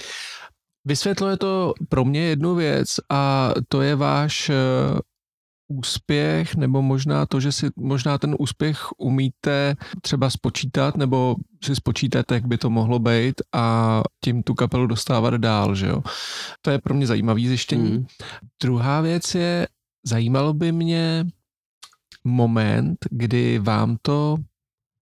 Vysvětluje 0.86 1.38
to 1.38 1.74
pro 1.90 2.06
mě 2.06 2.22
jednu 2.22 2.56
věc 2.56 2.88
a 3.10 3.54
to 3.68 3.82
je 3.82 3.96
váš 3.96 4.50
uh, 4.50 5.00
úspěch, 5.68 6.56
nebo 6.56 6.82
možná 6.82 7.26
to, 7.26 7.40
že 7.40 7.52
si 7.52 7.70
možná 7.76 8.18
ten 8.18 8.36
úspěch 8.40 8.88
umíte 8.98 9.76
třeba 10.02 10.30
spočítat, 10.30 10.98
nebo 10.98 11.36
si 11.64 11.76
spočítáte, 11.76 12.34
jak 12.34 12.48
by 12.48 12.58
to 12.58 12.70
mohlo 12.70 13.00
být 13.00 13.42
a 13.54 14.02
tím 14.24 14.44
tu 14.44 14.54
kapelu 14.54 14.88
dostávat 14.88 15.34
dál, 15.34 15.76
že 15.76 15.88
jo. 15.88 16.02
To 16.62 16.72
je 16.72 16.80
pro 16.80 16.94
mě 16.94 17.08
zajímavý 17.08 17.48
zjištění. 17.48 17.92
Mm. 17.92 18.06
Druhá 18.62 19.02
věc 19.02 19.36
je, 19.36 19.68
zajímalo 20.04 20.54
by 20.54 20.72
mě 20.72 21.26
moment, 22.24 22.98
kdy 23.12 23.60
vám 23.60 23.98
to 24.02 24.38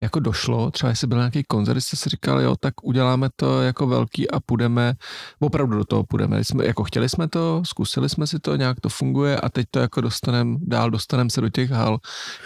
jako 0.02 0.20
došlo, 0.20 0.70
třeba 0.70 0.90
jestli 0.90 1.06
byl 1.06 1.18
nějaký 1.18 1.42
koncert, 1.42 1.80
jste 1.80 1.96
si 1.96 2.08
říkali, 2.08 2.44
jo, 2.44 2.56
tak 2.60 2.84
uděláme 2.84 3.28
to 3.36 3.62
jako 3.62 3.86
velký 3.86 4.30
a 4.30 4.40
půjdeme, 4.40 4.94
opravdu 5.40 5.78
do 5.78 5.84
toho 5.84 6.04
půjdeme. 6.04 6.44
Jsme, 6.44 6.66
jako 6.66 6.84
chtěli 6.84 7.08
jsme 7.08 7.28
to, 7.28 7.62
zkusili 7.66 8.08
jsme 8.08 8.26
si 8.26 8.38
to, 8.38 8.56
nějak 8.56 8.80
to 8.80 8.88
funguje 8.88 9.40
a 9.40 9.48
teď 9.48 9.66
to 9.70 9.78
jako 9.78 10.00
dostaneme, 10.00 10.58
dál 10.62 10.90
dostaneme 10.90 11.30
se 11.30 11.40
do 11.40 11.48
těch 11.48 11.70
hal. 11.70 11.98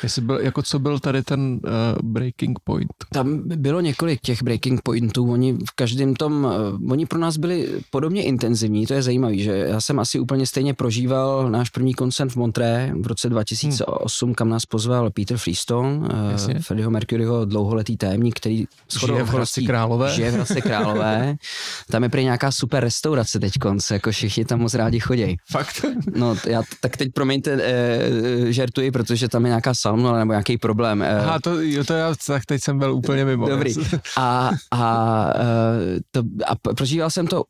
Jestli 0.03 0.23
byl, 0.23 0.39
jako 0.41 0.63
co 0.63 0.79
byl 0.79 0.99
tady 0.99 1.23
ten 1.23 1.41
uh, 1.41 1.61
breaking 2.03 2.59
point? 2.65 2.91
Tam 3.13 3.43
bylo 3.45 3.81
několik 3.81 4.21
těch 4.21 4.43
breaking 4.43 4.83
pointů, 4.83 5.33
oni 5.33 5.53
v 5.53 5.73
každém 5.75 6.15
tom, 6.15 6.45
uh, 6.45 6.93
oni 6.93 7.07
pro 7.07 7.19
nás 7.19 7.37
byli 7.37 7.69
podobně 7.91 8.23
intenzivní, 8.23 8.87
to 8.87 8.95
je 8.95 9.03
zajímavé, 9.03 9.39
že 9.39 9.53
já 9.53 9.81
jsem 9.81 9.99
asi 9.99 10.19
úplně 10.19 10.47
stejně 10.47 10.75
prožíval 10.75 11.51
náš 11.51 11.71
první 11.71 11.95
koncert 11.95 12.29
v 12.29 12.37
Montré 12.37 12.93
v 13.01 13.07
roce 13.07 13.29
2008, 13.29 14.27
hmm. 14.27 14.35
kam 14.35 14.49
nás 14.49 14.67
pozval 14.67 15.11
Peter 15.11 15.37
Freestone, 15.37 15.99
uh, 15.99 16.61
Freddieho 16.61 16.91
Mercuryho 16.91 17.44
dlouholetý 17.45 17.97
tajemník, 17.97 18.37
který 18.37 18.65
žije 19.07 19.23
v 19.23 19.29
Hradci 19.29 19.63
Králové. 19.63 20.15
Žije 20.15 20.31
v 20.31 20.35
Hradci 20.35 20.63
Králové. 20.63 21.35
Tam 21.91 22.03
je 22.03 22.09
prý 22.09 22.25
nějaká 22.25 22.53
super 22.53 22.85
restaurace 22.85 23.41
teď 23.41 23.53
konce, 23.61 23.95
jako 23.95 24.11
všichni 24.11 24.45
tam 24.45 24.61
moc 24.61 24.75
rádi 24.75 25.01
chodí. 25.01 25.37
Fakt? 25.51 25.85
No, 26.17 26.37
já 26.47 26.63
tak 26.81 26.97
teď 26.97 27.13
promiňte, 27.13 27.59
e, 27.63 28.53
žertuji, 28.53 28.91
protože 28.91 29.29
tam 29.29 29.45
je 29.45 29.49
nějaká 29.49 29.75
salmonela 29.75 30.19
nebo 30.19 30.33
nějaký 30.33 30.59
problém. 30.59 31.03
E, 31.03 31.19
Aha, 31.19 31.39
to, 31.41 31.61
jo, 31.61 31.85
to 31.85 31.93
já, 31.93 32.15
tak 32.27 32.47
teď 32.47 32.63
jsem 32.63 32.79
byl 32.79 32.95
úplně 32.95 33.25
mimo. 33.25 33.49
Dobrý. 33.49 33.75
A, 34.17 34.51
a, 34.71 35.33
e, 35.37 36.01
to, 36.11 36.23
a 36.47 36.75
prožíval 36.75 37.11
jsem 37.11 37.27
to 37.27 37.45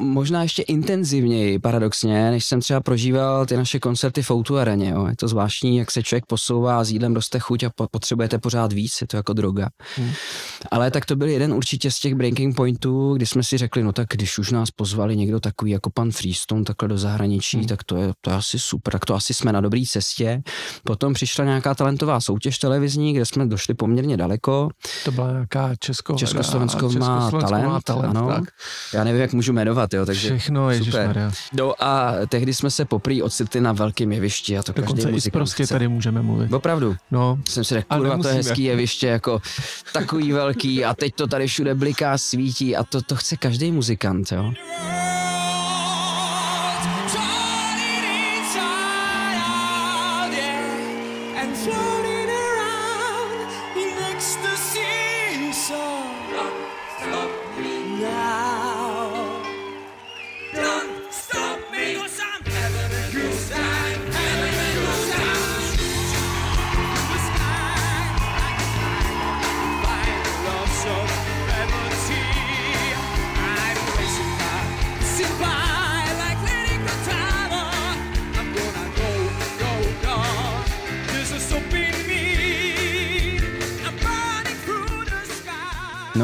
možná 0.00 0.42
ještě 0.42 0.62
intenzivněji, 0.62 1.58
paradoxně, 1.58 2.30
než 2.30 2.44
jsem 2.44 2.60
třeba 2.60 2.80
prožíval 2.80 3.46
ty 3.46 3.56
naše 3.56 3.80
koncerty 3.80 4.22
v 4.22 4.30
Outu 4.30 4.58
Areně. 4.58 4.90
Jo. 4.90 5.06
Je 5.06 5.16
to 5.16 5.28
zvláštní, 5.28 5.76
jak 5.76 5.90
se 5.90 6.02
člověk 6.02 6.26
posouvá 6.26 6.84
s 6.84 6.90
jídlem 6.90 7.14
roste 7.14 7.38
chuť 7.38 7.64
a 7.64 7.70
potřebujete 7.90 8.38
pořád 8.38 8.72
víc, 8.72 9.00
je 9.00 9.06
to 9.06 9.16
jako 9.16 9.32
droga. 9.32 9.68
Hmm. 9.96 10.10
Ale 10.70 10.90
tak 10.90 11.06
to 11.06 11.16
byl 11.16 11.28
jeden 11.28 11.52
určitě 11.52 11.90
z 11.90 11.98
těch 11.98 12.14
breaking 12.14 12.56
pointů, 12.56 13.14
kdy 13.14 13.26
jsme 13.26 13.42
si 13.42 13.58
řekli, 13.58 13.82
no 13.82 13.92
tak 13.92 14.08
když 14.10 14.38
už 14.38 14.50
nás 14.50 14.70
pozvali 14.70 15.16
někdo 15.16 15.40
takový 15.40 15.70
jako 15.70 15.90
pan 15.90 16.10
Freestone 16.10 16.64
takhle 16.64 16.88
do 16.88 16.98
zahraničí, 16.98 17.56
hmm. 17.56 17.66
tak 17.66 17.84
to 17.84 17.96
je, 17.96 18.12
to 18.20 18.30
je 18.30 18.36
asi 18.36 18.58
super, 18.58 18.92
tak 18.92 19.04
to 19.04 19.14
asi 19.14 19.34
jsme 19.34 19.52
na 19.52 19.60
dobré 19.60 19.82
cestě. 19.88 20.42
Potom 20.84 21.14
přišla 21.14 21.44
nějaká 21.44 21.74
talentová 21.74 22.20
soutěž 22.20 22.58
televizní, 22.58 23.12
kde 23.12 23.26
jsme 23.26 23.46
došli 23.46 23.74
poměrně 23.74 24.16
daleko. 24.16 24.68
To 25.04 25.12
byla 25.12 25.32
nějaká 25.32 25.74
Česko, 25.78 26.14
Československo 26.14 26.90
má 26.90 27.30
talent, 27.30 27.66
má 27.66 27.80
talent 27.80 28.16
ano. 28.16 28.28
Tak. 28.28 28.44
Já 28.94 29.04
nevím, 29.04 29.20
jak 29.20 29.32
můžu 29.32 29.52
jmenovat, 29.64 29.94
jo, 29.94 30.06
takže 30.06 30.28
Všechno, 30.28 30.68
super. 30.84 31.32
No 31.52 31.84
a 31.84 32.12
tehdy 32.28 32.54
jsme 32.54 32.70
se 32.70 32.84
poprý 32.84 33.22
ocitli 33.22 33.60
na 33.60 33.72
velkém 33.72 34.12
jevišti 34.12 34.58
a 34.58 34.62
to 34.62 34.72
Dokonce 34.72 34.94
každý 35.02 35.12
muzikant 35.12 35.40
prostě 35.40 35.64
chce. 35.64 35.74
tady 35.74 35.88
můžeme 35.88 36.22
mluvit. 36.22 36.52
Opravdu. 36.52 36.96
No. 37.10 37.38
Jsem 37.48 37.64
si 37.64 37.74
řekl, 37.74 37.96
kurva, 37.96 38.18
to 38.18 38.28
je 38.28 38.34
hezký 38.34 38.64
jeviště, 38.64 39.06
jako 39.06 39.42
takový 39.92 40.32
velký 40.32 40.84
a 40.84 40.94
teď 40.94 41.14
to 41.14 41.26
tady 41.26 41.46
všude 41.46 41.74
bliká, 41.74 42.18
svítí 42.18 42.76
a 42.76 42.84
to, 42.84 43.02
to 43.02 43.16
chce 43.16 43.36
každý 43.36 43.72
muzikant, 43.72 44.32
jo. 44.32 44.52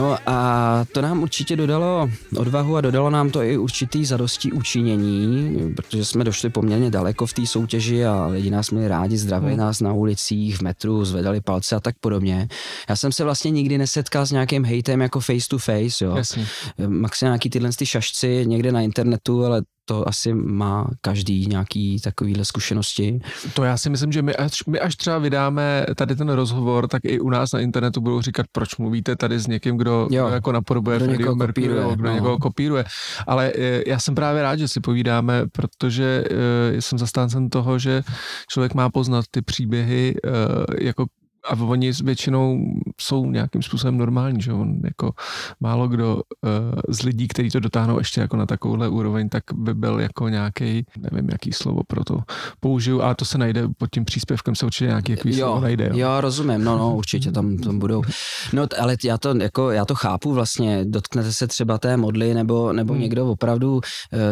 No 0.01 0.17
a 0.27 0.85
to 0.93 1.03
nám 1.03 1.23
určitě 1.23 1.57
dodalo 1.57 2.11
odvahu 2.37 2.77
a 2.77 2.81
dodalo 2.81 3.11
nám 3.11 3.31
to 3.31 3.43
i 3.43 3.59
určitý 3.59 4.05
zadostí 4.05 4.53
učinění, 4.53 5.59
protože 5.77 6.05
jsme 6.05 6.25
došli 6.25 6.51
poměrně 6.51 6.91
daleko 6.91 7.27
v 7.27 7.33
té 7.33 7.47
soutěži 7.47 8.05
a 8.05 8.27
lidi 8.27 8.51
nás 8.51 8.71
měli 8.71 8.89
rádi, 8.89 9.17
zdravili 9.17 9.53
hmm. 9.53 9.61
nás 9.61 9.81
na 9.81 9.93
ulicích, 9.93 10.59
v 10.59 10.63
metru, 10.63 11.05
zvedali 11.05 11.41
palce 11.41 11.77
a 11.77 11.81
tak 11.81 11.95
podobně. 12.01 12.49
Já 12.89 12.97
jsem 12.97 13.13
se 13.13 13.25
vlastně 13.25 13.51
nikdy 13.51 13.79
nesetkal 13.79 14.27
s 14.27 14.31
nějakým 14.31 14.65
hejtem 14.65 15.01
jako 15.01 15.21
face 15.21 15.49
to 15.51 15.59
face, 15.59 16.05
jo. 16.05 16.17
Jasně. 16.17 16.47
Maximálně 16.87 17.33
nějaký 17.33 17.51
tyhle 17.51 17.71
ty 17.79 17.87
šašci 17.87 18.47
někde 18.47 18.73
na 18.73 18.81
internetu, 18.81 19.45
ale 19.45 19.63
to 19.85 20.09
asi 20.09 20.35
má 20.35 20.87
každý 21.01 21.47
nějaký 21.47 22.01
takovýhle 22.01 22.45
zkušenosti. 22.45 23.21
To 23.55 23.65
já 23.65 23.77
si 23.77 23.91
myslím, 23.91 24.13
že 24.13 24.23
my 24.23 24.37
až, 24.37 24.65
my 24.67 24.81
až 24.81 24.97
třeba 24.97 25.19
vydáme 25.19 25.87
tady 25.97 26.17
ten 26.17 26.29
rozhovor, 26.29 26.89
tak 26.89 27.05
i 27.05 27.21
u 27.21 27.31
nás 27.31 27.53
na 27.53 27.61
internetu 27.61 28.01
budou 28.01 28.21
říkat, 28.21 28.47
proč 28.53 28.77
mluvíte 28.77 29.17
tady 29.17 29.39
s 29.39 29.47
někým, 29.47 29.77
kdo, 29.77 30.07
kdo 30.09 30.29
jako 30.29 30.53
napodobuje 30.53 30.97
kdo 30.97 31.07
někoho 31.07 31.37
kopíruje, 31.37 31.85
kdo 31.95 32.09
no. 32.09 32.15
někoho 32.15 32.39
kopíruje. 32.39 32.85
Ale 33.27 33.53
e, 33.59 33.83
já 33.91 33.99
jsem 33.99 34.15
právě 34.15 34.43
rád, 34.43 34.57
že 34.57 34.69
si 34.69 34.81
povídáme, 34.81 35.47
protože 35.53 36.25
e, 36.77 36.83
jsem 36.83 36.99
zastáncem 36.99 37.49
toho, 37.49 37.79
že 37.79 38.03
člověk 38.49 38.75
má 38.75 38.91
poznat 38.91 39.25
ty 39.31 39.43
příběhy 39.43 40.15
e, 40.25 40.85
jako 40.85 41.07
a 41.51 41.63
oni 41.63 41.93
většinou 42.05 42.59
jsou 43.01 43.27
nějakým 43.27 43.63
způsobem 43.63 43.99
normální, 43.99 44.43
že 44.43 44.53
on 44.53 44.77
jako 44.85 45.13
málo 45.61 45.89
kdo 45.89 46.15
uh, 46.15 46.23
z 46.89 47.03
lidí, 47.03 47.29
kteří 47.29 47.51
to 47.51 47.61
dotáhnou 47.61 47.99
ještě 47.99 48.21
jako 48.21 48.37
na 48.37 48.47
takovouhle 48.47 48.89
úroveň, 48.89 49.29
tak 49.29 49.45
by 49.55 49.75
byl 49.75 50.01
jako 50.01 50.29
nějaký, 50.29 50.85
nevím, 51.13 51.29
jaký 51.33 51.53
slovo 51.53 51.83
pro 51.87 52.05
to 52.05 52.19
použiju, 52.61 53.03
a 53.03 53.15
to 53.15 53.25
se 53.25 53.39
najde 53.39 53.69
pod 53.79 53.91
tím 53.91 54.05
příspěvkem, 54.05 54.55
se 54.55 54.67
určitě 54.67 54.87
nějaký 54.87 55.13
jaký 55.13 55.33
slovo 55.33 55.61
najde. 55.61 55.85
Jo. 55.85 55.97
jo, 55.97 56.21
rozumím, 56.21 56.65
no, 56.65 56.79
no, 56.79 56.97
určitě 56.97 57.33
tam, 57.33 57.57
tam 57.57 57.79
budou. 57.79 58.03
No, 58.53 58.67
ale 58.81 58.97
já 59.05 59.19
to, 59.19 59.35
jako, 59.37 59.71
já 59.71 59.85
to 59.85 59.95
chápu 59.95 60.33
vlastně, 60.33 60.85
dotknete 60.85 61.33
se 61.33 61.47
třeba 61.47 61.79
té 61.79 61.97
modly, 61.97 62.35
nebo, 62.35 62.73
nebo 62.73 62.93
hmm. 62.93 63.03
někdo 63.03 63.27
opravdu 63.27 63.75
uh, 63.75 63.81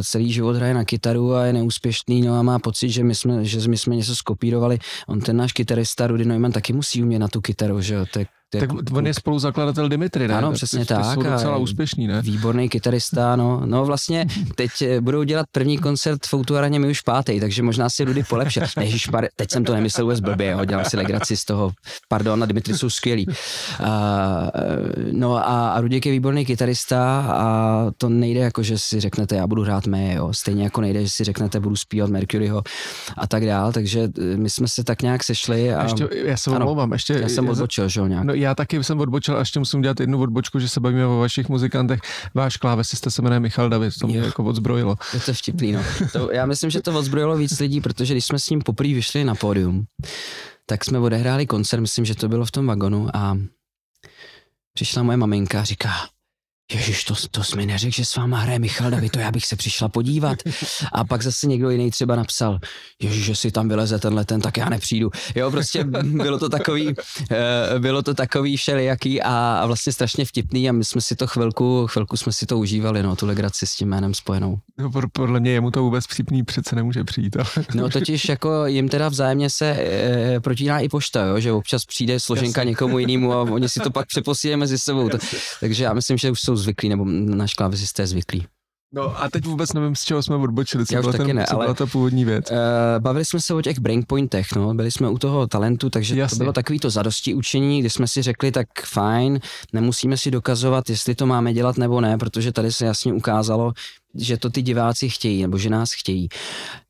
celý 0.02 0.32
život 0.32 0.56
hraje 0.56 0.74
na 0.74 0.84
kytaru 0.84 1.34
a 1.34 1.44
je 1.44 1.52
neúspěšný, 1.52 2.22
no 2.22 2.34
a 2.34 2.42
má 2.42 2.58
pocit, 2.58 2.90
že 2.90 3.04
my 3.04 3.14
jsme, 3.14 3.44
že 3.44 3.68
my 3.68 3.78
jsme 3.78 3.96
něco 3.96 4.16
skopírovali. 4.16 4.78
On 5.06 5.20
ten 5.20 5.36
náš 5.36 5.52
kytarista 5.52 6.06
Rudy 6.06 6.24
Neumann 6.24 6.52
taky 6.52 6.72
musí 6.72 7.07
umě 7.08 7.18
na 7.18 7.28
tu 7.28 7.40
kytaru, 7.40 7.80
že 7.80 7.94
jo, 7.94 8.06
tak 8.50 8.60
tak 8.60 8.96
on 8.96 9.06
je 9.06 9.14
spoluzakladatel 9.14 9.88
Dimitri, 9.88 10.28
ne? 10.28 10.34
Ano, 10.34 10.52
přesně 10.52 10.78
ty, 10.78 10.86
tak. 10.86 11.04
Ty 11.04 11.14
jsou 11.14 11.22
docela 11.22 11.56
úspěšný, 11.56 12.06
ne? 12.06 12.22
Výborný 12.22 12.68
kytarista, 12.68 13.36
no. 13.36 13.62
No 13.64 13.84
vlastně 13.84 14.26
teď 14.54 14.70
eh, 14.82 15.00
budou 15.00 15.22
dělat 15.22 15.46
první 15.52 15.78
koncert 15.78 16.26
v 16.26 16.34
Outuaraně 16.34 16.78
my 16.78 16.90
už 16.90 17.00
pátý, 17.00 17.40
takže 17.40 17.62
možná 17.62 17.90
si 17.90 18.04
Rudy 18.04 18.22
polepše. 18.22 18.60
Ježišpar, 18.80 19.28
teď 19.36 19.50
jsem 19.50 19.64
to 19.64 19.74
nemyslel 19.74 20.04
vůbec 20.04 20.20
blbě, 20.20 20.50
jo, 20.50 20.64
dělám 20.64 20.84
si 20.84 20.96
legraci 20.96 21.36
z 21.36 21.44
toho. 21.44 21.70
Pardon, 22.08 22.42
a 22.42 22.46
Dimitri 22.46 22.74
jsou 22.74 22.90
skvělí. 22.90 23.26
Uh, 23.26 23.34
no 25.12 25.36
a, 25.36 25.70
a 25.70 25.80
Rudik 25.80 26.06
je 26.06 26.12
výborný 26.12 26.44
kytarista 26.44 27.20
a 27.20 27.86
to 27.96 28.08
nejde 28.08 28.40
jako, 28.40 28.62
že 28.62 28.78
si 28.78 29.00
řeknete, 29.00 29.36
já 29.36 29.46
budu 29.46 29.62
hrát 29.62 29.86
mé, 29.86 30.14
jo. 30.14 30.32
Stejně 30.32 30.64
jako 30.64 30.80
nejde, 30.80 31.02
že 31.02 31.10
si 31.10 31.24
řeknete, 31.24 31.60
budu 31.60 31.76
zpívat 31.76 32.10
Mercuryho 32.10 32.62
a 33.16 33.26
tak 33.26 33.46
dál, 33.46 33.72
takže 33.72 34.08
eh, 34.18 34.36
my 34.36 34.50
jsme 34.50 34.68
se 34.68 34.84
tak 34.84 35.02
nějak 35.02 35.24
sešli. 35.24 35.74
A, 35.74 35.82
ještě, 35.82 36.08
já 36.12 36.36
se 36.36 36.50
omlouvám, 36.50 36.92
ještě. 36.92 37.12
Já 37.12 37.28
jsem 37.28 37.48
odbočil, 37.48 37.88
že 37.88 38.00
jo, 38.00 38.06
nějak. 38.06 38.24
No, 38.24 38.34
já 38.40 38.54
taky 38.54 38.84
jsem 38.84 39.00
odbočil 39.00 39.36
a 39.36 39.38
ještě 39.38 39.58
musím 39.58 39.82
dělat 39.82 40.00
jednu 40.00 40.20
odbočku, 40.20 40.58
že 40.58 40.68
se 40.68 40.80
bavíme 40.80 41.06
o 41.06 41.18
vašich 41.18 41.48
muzikantech. 41.48 42.00
Váš 42.34 42.56
klávesista 42.56 43.10
se 43.10 43.22
jmenuje 43.22 43.40
Michal 43.40 43.68
David, 43.68 43.98
to 44.00 44.06
mě 44.06 44.18
jo. 44.18 44.24
jako 44.24 44.44
odzbrojilo. 44.44 44.96
Je 45.14 45.20
to 45.20 45.34
vtipný, 45.34 45.72
no. 45.72 45.82
To, 46.12 46.32
já 46.32 46.46
myslím, 46.46 46.70
že 46.70 46.82
to 46.82 46.98
odzbrojilo 46.98 47.36
víc 47.36 47.60
lidí, 47.60 47.80
protože 47.80 48.14
když 48.14 48.24
jsme 48.24 48.38
s 48.38 48.50
ním 48.50 48.60
poprvé 48.60 48.94
vyšli 48.94 49.24
na 49.24 49.34
pódium, 49.34 49.86
tak 50.66 50.84
jsme 50.84 50.98
odehráli 50.98 51.46
koncert, 51.46 51.80
myslím, 51.80 52.04
že 52.04 52.14
to 52.14 52.28
bylo 52.28 52.44
v 52.44 52.50
tom 52.50 52.66
vagonu 52.66 53.08
a 53.16 53.38
přišla 54.74 55.02
moje 55.02 55.16
maminka 55.16 55.60
a 55.60 55.64
říká, 55.64 55.90
Ježiš, 56.72 57.04
to, 57.04 57.14
to 57.30 57.44
jsi 57.44 57.56
mi 57.56 57.66
neřekl, 57.66 57.94
že 57.94 58.04
s 58.04 58.16
váma 58.16 58.38
hraje 58.38 58.58
Michal 58.58 58.90
David, 58.90 59.12
to 59.12 59.18
já 59.18 59.30
bych 59.30 59.46
se 59.46 59.56
přišla 59.56 59.88
podívat. 59.88 60.38
A 60.92 61.04
pak 61.04 61.22
zase 61.22 61.46
někdo 61.46 61.70
jiný 61.70 61.90
třeba 61.90 62.16
napsal, 62.16 62.58
Ježiš, 63.02 63.24
že 63.24 63.36
si 63.36 63.50
tam 63.50 63.68
vyleze 63.68 63.98
tenhle 63.98 64.24
ten, 64.24 64.40
tak 64.40 64.56
já 64.56 64.68
nepřijdu. 64.68 65.10
Jo, 65.34 65.50
prostě 65.50 65.84
bylo 66.02 66.38
to 66.38 66.48
takový, 66.48 66.94
eh, 67.30 67.78
bylo 67.78 68.02
to 68.02 68.14
takový 68.14 68.56
všelijaký 68.56 69.22
a, 69.22 69.58
a 69.62 69.66
vlastně 69.66 69.92
strašně 69.92 70.24
vtipný 70.24 70.68
a 70.68 70.72
my 70.72 70.84
jsme 70.84 71.00
si 71.00 71.16
to 71.16 71.26
chvilku, 71.26 71.86
chvilku 71.86 72.16
jsme 72.16 72.32
si 72.32 72.46
to 72.46 72.58
užívali, 72.58 73.02
no, 73.02 73.16
tu 73.16 73.26
legraci 73.26 73.66
s 73.66 73.74
tím 73.74 73.88
jménem 73.88 74.14
spojenou. 74.14 74.58
No, 74.78 74.90
podle 75.12 75.40
mě 75.40 75.50
jemu 75.50 75.70
to 75.70 75.82
vůbec 75.82 76.04
vtipný 76.04 76.42
přece 76.42 76.76
nemůže 76.76 77.04
přijít. 77.04 77.36
Ale... 77.36 77.46
No 77.74 77.90
totiž 77.90 78.28
jako 78.28 78.66
jim 78.66 78.88
teda 78.88 79.08
vzájemně 79.08 79.50
se 79.50 79.66
e, 79.66 80.40
protíná 80.40 80.80
i 80.80 80.88
pošta, 80.88 81.24
jo, 81.24 81.40
že 81.40 81.52
občas 81.52 81.84
přijde 81.84 82.20
složenka 82.20 82.60
Jasně. 82.60 82.70
někomu 82.70 82.98
jinému 82.98 83.32
a 83.32 83.42
oni 83.42 83.68
si 83.68 83.80
to 83.80 83.90
pak 83.90 84.06
přeposílají 84.06 84.56
mezi 84.56 84.78
sebou. 84.78 85.08
To, 85.08 85.18
takže 85.60 85.84
já 85.84 85.92
myslím, 85.92 86.18
že 86.18 86.30
už 86.30 86.40
jsou 86.40 86.57
zvyklí, 86.58 86.88
nebo 86.88 87.04
náš 87.04 87.54
klávesista 87.54 88.02
je 88.02 88.06
zvyklý. 88.06 88.46
No 88.94 89.22
a 89.22 89.30
teď 89.30 89.44
vůbec 89.44 89.72
nevím, 89.72 89.96
z 89.96 90.04
čeho 90.04 90.22
jsme 90.22 90.36
odbočili, 90.36 90.86
co, 90.86 91.00
byla, 91.00 91.12
ten, 91.12 91.36
ne, 91.36 91.44
co 91.48 91.54
ale, 91.54 91.64
byla 91.64 91.74
ta 91.74 91.86
původní 91.86 92.24
věc. 92.24 92.50
Uh, 92.50 92.56
bavili 92.98 93.24
jsme 93.24 93.40
se 93.40 93.54
o 93.54 93.62
těch 93.62 93.78
breakpointech, 93.78 94.46
no, 94.56 94.74
byli 94.74 94.90
jsme 94.90 95.08
u 95.08 95.18
toho 95.18 95.46
talentu, 95.46 95.90
takže 95.90 96.16
Jasně. 96.16 96.34
to 96.34 96.38
bylo 96.38 96.52
takový 96.52 96.78
to 96.78 96.90
zadosti 96.90 97.34
učení, 97.34 97.80
kdy 97.80 97.90
jsme 97.90 98.08
si 98.08 98.22
řekli, 98.22 98.52
tak 98.52 98.66
fajn, 98.84 99.40
nemusíme 99.72 100.16
si 100.16 100.30
dokazovat, 100.30 100.90
jestli 100.90 101.14
to 101.14 101.26
máme 101.26 101.52
dělat 101.52 101.78
nebo 101.78 102.00
ne, 102.00 102.18
protože 102.18 102.52
tady 102.52 102.72
se 102.72 102.86
jasně 102.86 103.12
ukázalo, 103.12 103.72
že 104.14 104.36
to 104.36 104.50
ty 104.50 104.62
diváci 104.62 105.08
chtějí, 105.08 105.42
nebo 105.42 105.58
že 105.58 105.70
nás 105.70 105.90
chtějí. 105.92 106.28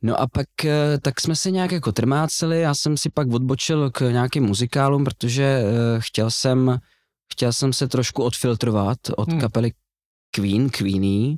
No 0.02 0.20
a 0.20 0.26
pak 0.26 0.64
eh, 0.64 0.98
tak 1.02 1.20
jsme 1.20 1.36
se 1.36 1.50
nějak 1.50 1.72
jako 1.72 1.92
trmáceli, 1.92 2.60
já 2.60 2.74
jsem 2.74 2.96
si 2.96 3.10
pak 3.10 3.28
odbočil 3.32 3.90
k 3.90 4.10
nějakým 4.10 4.44
muzikálům, 4.44 5.04
protože 5.04 5.62
uh, 5.62 5.70
chtěl 6.00 6.30
jsem 6.30 6.78
chtěl 7.32 7.52
jsem 7.52 7.72
se 7.72 7.88
trošku 7.88 8.22
odfiltrovat 8.22 8.98
od 9.16 9.28
hmm. 9.28 9.40
kapely 9.40 9.72
Queen, 10.30 10.70
Queenie. 10.70 11.36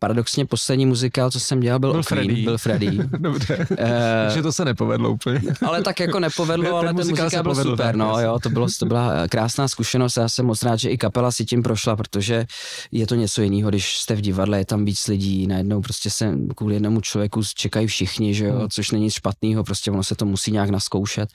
Paradoxně 0.00 0.46
poslední 0.46 0.86
muzikál, 0.86 1.30
co 1.30 1.40
jsem 1.40 1.60
dělal, 1.60 1.78
byl, 1.78 1.92
byl 1.92 2.02
Queen, 2.02 2.26
Freddy. 2.26 2.42
byl 2.42 2.58
Freddy. 2.58 2.98
Dobře, 3.18 3.66
uh, 3.70 4.34
že 4.34 4.42
to 4.42 4.52
se 4.52 4.64
nepovedlo 4.64 5.10
úplně. 5.10 5.40
ale 5.66 5.82
tak 5.82 6.00
jako 6.00 6.20
nepovedlo, 6.20 6.76
ale 6.76 6.86
ten 6.86 6.96
muzikál, 6.96 7.24
muzikál 7.24 7.42
byl 7.42 7.52
povedl, 7.52 7.70
super, 7.70 7.96
no 7.96 8.20
jo, 8.20 8.38
to, 8.42 8.50
bylo, 8.50 8.66
to 8.78 8.86
byla 8.86 9.28
krásná 9.28 9.68
zkušenost 9.68 10.16
já 10.16 10.28
jsem 10.28 10.46
moc 10.46 10.62
rád, 10.62 10.76
že 10.76 10.90
i 10.90 10.98
kapela 10.98 11.32
si 11.32 11.44
tím 11.44 11.62
prošla, 11.62 11.96
protože 11.96 12.46
je 12.92 13.06
to 13.06 13.14
něco 13.14 13.42
jiného, 13.42 13.70
když 13.70 13.98
jste 13.98 14.14
v 14.14 14.20
divadle, 14.20 14.58
je 14.58 14.64
tam 14.64 14.84
víc 14.84 15.06
lidí, 15.06 15.46
najednou 15.46 15.80
prostě 15.80 16.10
se 16.10 16.34
kvůli 16.56 16.74
jednomu 16.74 17.00
člověku 17.00 17.42
čekají 17.54 17.86
všichni, 17.86 18.34
že 18.34 18.44
jo, 18.44 18.58
hmm. 18.58 18.68
což 18.70 18.90
není 18.90 19.04
nic 19.04 19.14
špatného, 19.14 19.64
prostě 19.64 19.90
ono 19.90 20.04
se 20.04 20.14
to 20.14 20.26
musí 20.26 20.52
nějak 20.52 20.70
naskoušet. 20.70 21.28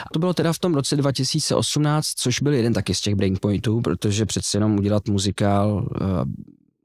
A 0.00 0.12
to 0.12 0.18
bylo 0.18 0.34
teda 0.34 0.52
v 0.52 0.58
tom 0.58 0.74
roce 0.74 0.96
2018, 0.96 2.06
což 2.06 2.40
byl 2.40 2.52
jeden 2.52 2.72
taky 2.72 2.94
z 2.94 3.00
těch 3.00 3.14
breakpointů, 3.14 3.80
protože 3.80 4.26
přece 4.26 4.56
jenom 4.56 4.78
udělat 4.78 5.08
muzikál 5.08 5.88
uh, 6.00 6.06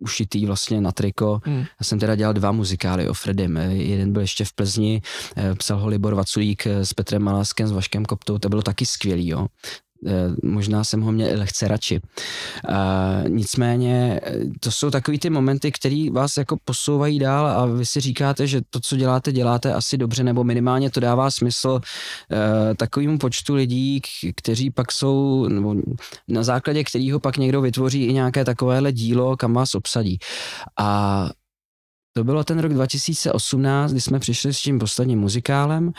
ušitý 0.04 0.46
vlastně 0.46 0.82
na 0.82 0.92
triko. 0.92 1.42
Hmm. 1.44 1.60
Já 1.60 1.84
jsem 1.84 2.00
teda 2.00 2.16
dělal 2.16 2.34
dva 2.34 2.52
muzikály 2.52 3.10
o 3.10 3.14
Fredem. 3.14 3.58
Jeden 3.58 4.14
byl 4.14 4.22
ještě 4.22 4.46
v 4.46 4.54
Plzni, 4.54 5.02
eh, 5.38 5.56
psal 5.56 5.80
ho 5.80 5.88
Libor 5.88 6.16
Vaculík 6.16 6.68
eh, 6.68 6.86
s 6.86 6.94
Petrem 6.94 7.22
Maláskem, 7.22 7.68
s 7.68 7.72
Vaškem 7.72 8.06
Koptou, 8.06 8.38
to 8.38 8.50
bylo 8.50 8.62
taky 8.62 8.86
skvělý, 8.86 9.28
jo 9.28 9.48
možná 10.44 10.84
jsem 10.84 11.02
ho 11.02 11.12
měl 11.12 11.40
lehce 11.40 11.68
radši. 11.68 12.02
Nicméně 13.28 14.22
to 14.60 14.72
jsou 14.72 14.92
takový 14.92 15.20
ty 15.20 15.30
momenty, 15.30 15.72
které 15.72 16.06
vás 16.12 16.38
jako 16.38 16.58
posouvají 16.66 17.20
dál 17.20 17.48
a 17.48 17.66
vy 17.66 17.86
si 17.86 18.00
říkáte, 18.00 18.48
že 18.48 18.62
to, 18.70 18.80
co 18.80 18.96
děláte, 18.96 19.32
děláte 19.32 19.74
asi 19.74 19.98
dobře, 19.98 20.24
nebo 20.24 20.44
minimálně 20.44 20.90
to 20.90 21.00
dává 21.00 21.32
smysl 21.32 21.80
takovému 22.78 23.18
počtu 23.18 23.56
lidí, 23.56 24.02
kteří 24.36 24.72
pak 24.72 24.92
jsou, 24.92 25.48
nebo 25.48 25.76
na 26.28 26.44
základě 26.44 26.84
kterého 26.84 27.20
pak 27.20 27.38
někdo 27.38 27.62
vytvoří 27.62 28.06
i 28.06 28.14
nějaké 28.14 28.46
takovéhle 28.46 28.92
dílo, 28.92 29.38
kam 29.38 29.54
vás 29.54 29.76
obsadí. 29.76 30.18
A 30.80 31.30
to 32.16 32.24
bylo 32.24 32.44
ten 32.44 32.60
rok 32.60 32.74
2018, 32.74 33.92
kdy 33.92 34.02
jsme 34.02 34.20
přišli 34.20 34.54
s 34.54 34.62
tím 34.62 34.80
posledním 34.80 35.20
muzikálem, 35.20 35.92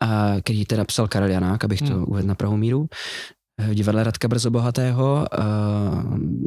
a, 0.00 0.34
který 0.40 0.64
teda 0.64 0.84
psal 0.84 1.08
Karel 1.08 1.30
Janák, 1.30 1.64
abych 1.64 1.82
to 1.82 1.94
hmm. 1.94 2.04
uvedl 2.08 2.28
na 2.28 2.34
pravou 2.34 2.56
míru 2.56 2.88
v 3.58 3.74
divadle 3.74 4.04
Radka 4.04 4.28
Brzo 4.28 4.50
Bohatého. 4.50 5.26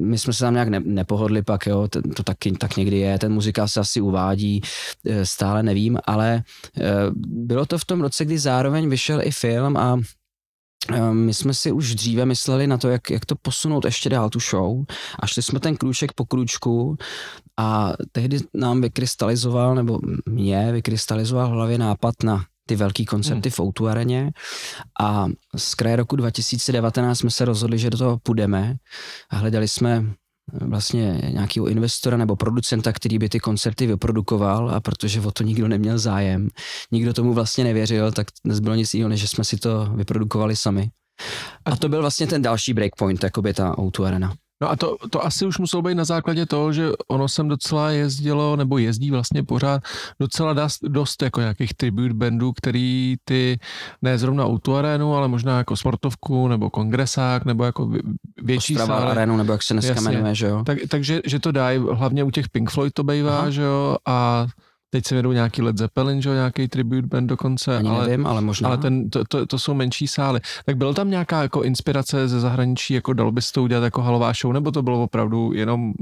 My 0.02 0.18
jsme 0.18 0.34
se 0.34 0.40
tam 0.40 0.54
nějak 0.54 0.70
nepohodli 0.70 1.44
pak, 1.44 1.68
jo, 1.68 1.88
to 2.16 2.24
tak, 2.24 2.38
tak 2.58 2.78
někdy 2.78 2.98
je, 2.98 3.20
ten 3.20 3.34
muzikál 3.34 3.68
se 3.68 3.80
asi 3.80 4.02
uvádí, 4.02 4.62
e, 5.06 5.26
stále 5.26 5.64
nevím, 5.64 5.98
ale 6.06 6.44
bylo 7.18 7.66
to 7.66 7.78
v 7.78 7.86
tom 7.86 8.02
roce, 8.02 8.26
kdy 8.26 8.40
zároveň 8.40 8.90
vyšel 8.90 9.22
i 9.22 9.32
film 9.32 9.78
a 9.78 10.00
my 11.12 11.34
jsme 11.34 11.54
si 11.54 11.72
už 11.72 11.96
dříve 11.96 12.26
mysleli 12.26 12.68
na 12.68 12.78
to, 12.78 12.90
jak, 12.90 13.10
jak 13.10 13.26
to 13.26 13.36
posunout 13.42 13.86
ještě 13.86 14.10
dál 14.10 14.30
tu 14.30 14.40
show 14.40 14.84
a 15.20 15.28
šli 15.28 15.44
jsme 15.44 15.60
ten 15.60 15.78
krůček 15.78 16.14
po 16.14 16.26
krůčku 16.26 16.98
a 17.60 17.94
tehdy 18.12 18.40
nám 18.54 18.82
vykrystalizoval, 18.82 19.76
nebo 19.76 20.00
mě 20.30 20.72
vykrystalizoval 20.72 21.50
v 21.50 21.52
hlavě 21.52 21.78
nápad 21.78 22.16
na 22.24 22.46
ty 22.66 22.76
velký 22.76 23.06
koncerty 23.06 23.50
hmm. 23.50 23.54
v 23.54 23.60
Outu 23.60 23.88
areně 23.88 24.32
a 25.00 25.28
z 25.56 25.76
kraje 25.76 25.96
roku 25.96 26.16
2019 26.16 27.20
jsme 27.20 27.32
se 27.32 27.46
rozhodli, 27.46 27.80
že 27.80 27.90
do 27.90 27.98
toho 27.98 28.18
půjdeme 28.24 28.76
a 29.30 29.36
hledali 29.36 29.68
jsme 29.68 30.06
vlastně 30.62 31.22
nějakého 31.30 31.68
investora 31.68 32.18
nebo 32.18 32.36
producenta, 32.36 32.94
který 32.94 33.20
by 33.20 33.30
ty 33.30 33.40
koncerty 33.40 33.88
vyprodukoval 33.88 34.70
a 34.70 34.80
protože 34.80 35.22
o 35.22 35.32
to 35.32 35.44
nikdo 35.44 35.68
neměl 35.68 36.00
zájem, 36.00 36.48
nikdo 36.92 37.14
tomu 37.14 37.34
vlastně 37.34 37.64
nevěřil, 37.64 38.12
tak 38.12 38.28
nezbylo 38.44 38.76
nic 38.76 38.94
jiného, 38.94 39.10
než 39.10 39.20
že 39.20 39.28
jsme 39.28 39.44
si 39.44 39.58
to 39.58 39.86
vyprodukovali 39.86 40.56
sami. 40.56 40.90
A 41.66 41.76
to 41.76 41.90
byl 41.90 42.02
vlastně 42.02 42.28
ten 42.28 42.42
další 42.42 42.74
breakpoint, 42.74 43.24
jako 43.24 43.42
by 43.42 43.54
ta 43.54 43.72
O2 43.72 44.06
Arena. 44.06 44.34
No 44.62 44.70
a 44.72 44.76
to, 44.76 44.98
to 45.10 45.26
asi 45.26 45.46
už 45.46 45.58
muselo 45.60 45.82
být 45.82 45.96
na 45.96 46.04
základě 46.06 46.46
toho, 46.46 46.74
že 46.74 46.90
ono 47.08 47.28
sem 47.28 47.48
docela 47.48 47.92
jezdilo, 47.92 48.56
nebo 48.56 48.78
jezdí 48.78 49.12
vlastně 49.12 49.44
pořád 49.44 49.84
docela 50.20 50.54
dost, 50.54 50.80
dost 50.84 51.22
jako 51.22 51.40
nějakých 51.40 51.74
tribute 51.74 52.14
bandů, 52.14 52.54
který 52.54 53.16
ty, 53.26 53.60
ne 54.02 54.18
zrovna 54.18 54.46
Outu 54.46 54.76
arénu, 54.76 55.16
ale 55.16 55.28
možná 55.28 55.58
jako 55.58 55.78
sportovku, 55.78 56.48
nebo 56.48 56.70
kongresák, 56.70 57.46
nebo 57.46 57.64
jako 57.64 57.90
větší 58.44 58.76
Ostrava 58.76 59.00
sále. 59.00 59.12
arénu, 59.12 59.38
nebo 59.38 59.52
jak 59.52 59.64
se 59.64 59.74
dneska 59.74 59.94
Jasně. 59.94 60.12
jmenuje, 60.12 60.36
že 60.36 60.48
jo? 60.48 60.64
Tak, 60.64 60.78
takže 60.88 61.22
že 61.26 61.40
to 61.40 61.52
dají, 61.52 61.80
hlavně 61.92 62.24
u 62.24 62.32
těch 62.32 62.50
Pink 62.50 62.70
Floyd 62.72 62.94
to 62.94 63.04
bývá, 63.04 63.40
Aha. 63.40 63.50
že 63.50 63.62
jo, 63.62 63.96
a 64.06 64.48
Teď 64.94 65.06
se 65.06 65.16
vědou 65.16 65.32
nějaký 65.32 65.62
Led 65.62 65.78
Zeppelin, 65.78 66.22
že 66.22 66.30
nějaký 66.30 66.68
tribute 66.68 67.08
band 67.08 67.28
dokonce. 67.28 67.78
Ani 67.78 67.90
ale, 67.90 68.08
nevím, 68.08 68.28
ale 68.28 68.42
možná. 68.42 68.68
Ale 68.68 68.78
ten, 68.78 69.10
to, 69.10 69.26
to, 69.26 69.46
to, 69.46 69.60
jsou 69.60 69.74
menší 69.74 70.08
sály. 70.08 70.40
Tak 70.66 70.78
byl 70.78 70.94
tam 70.94 71.10
nějaká 71.10 71.42
jako 71.42 71.64
inspirace 71.64 72.28
ze 72.28 72.40
zahraničí, 72.40 72.94
jako 72.94 73.14
dal 73.14 73.32
bys 73.32 73.52
to 73.52 73.64
udělat 73.64 73.84
jako 73.84 74.02
halová 74.02 74.34
show, 74.34 74.54
nebo 74.54 74.72
to 74.72 74.82
bylo 74.82 75.04
opravdu 75.04 75.54
jenom... 75.54 75.94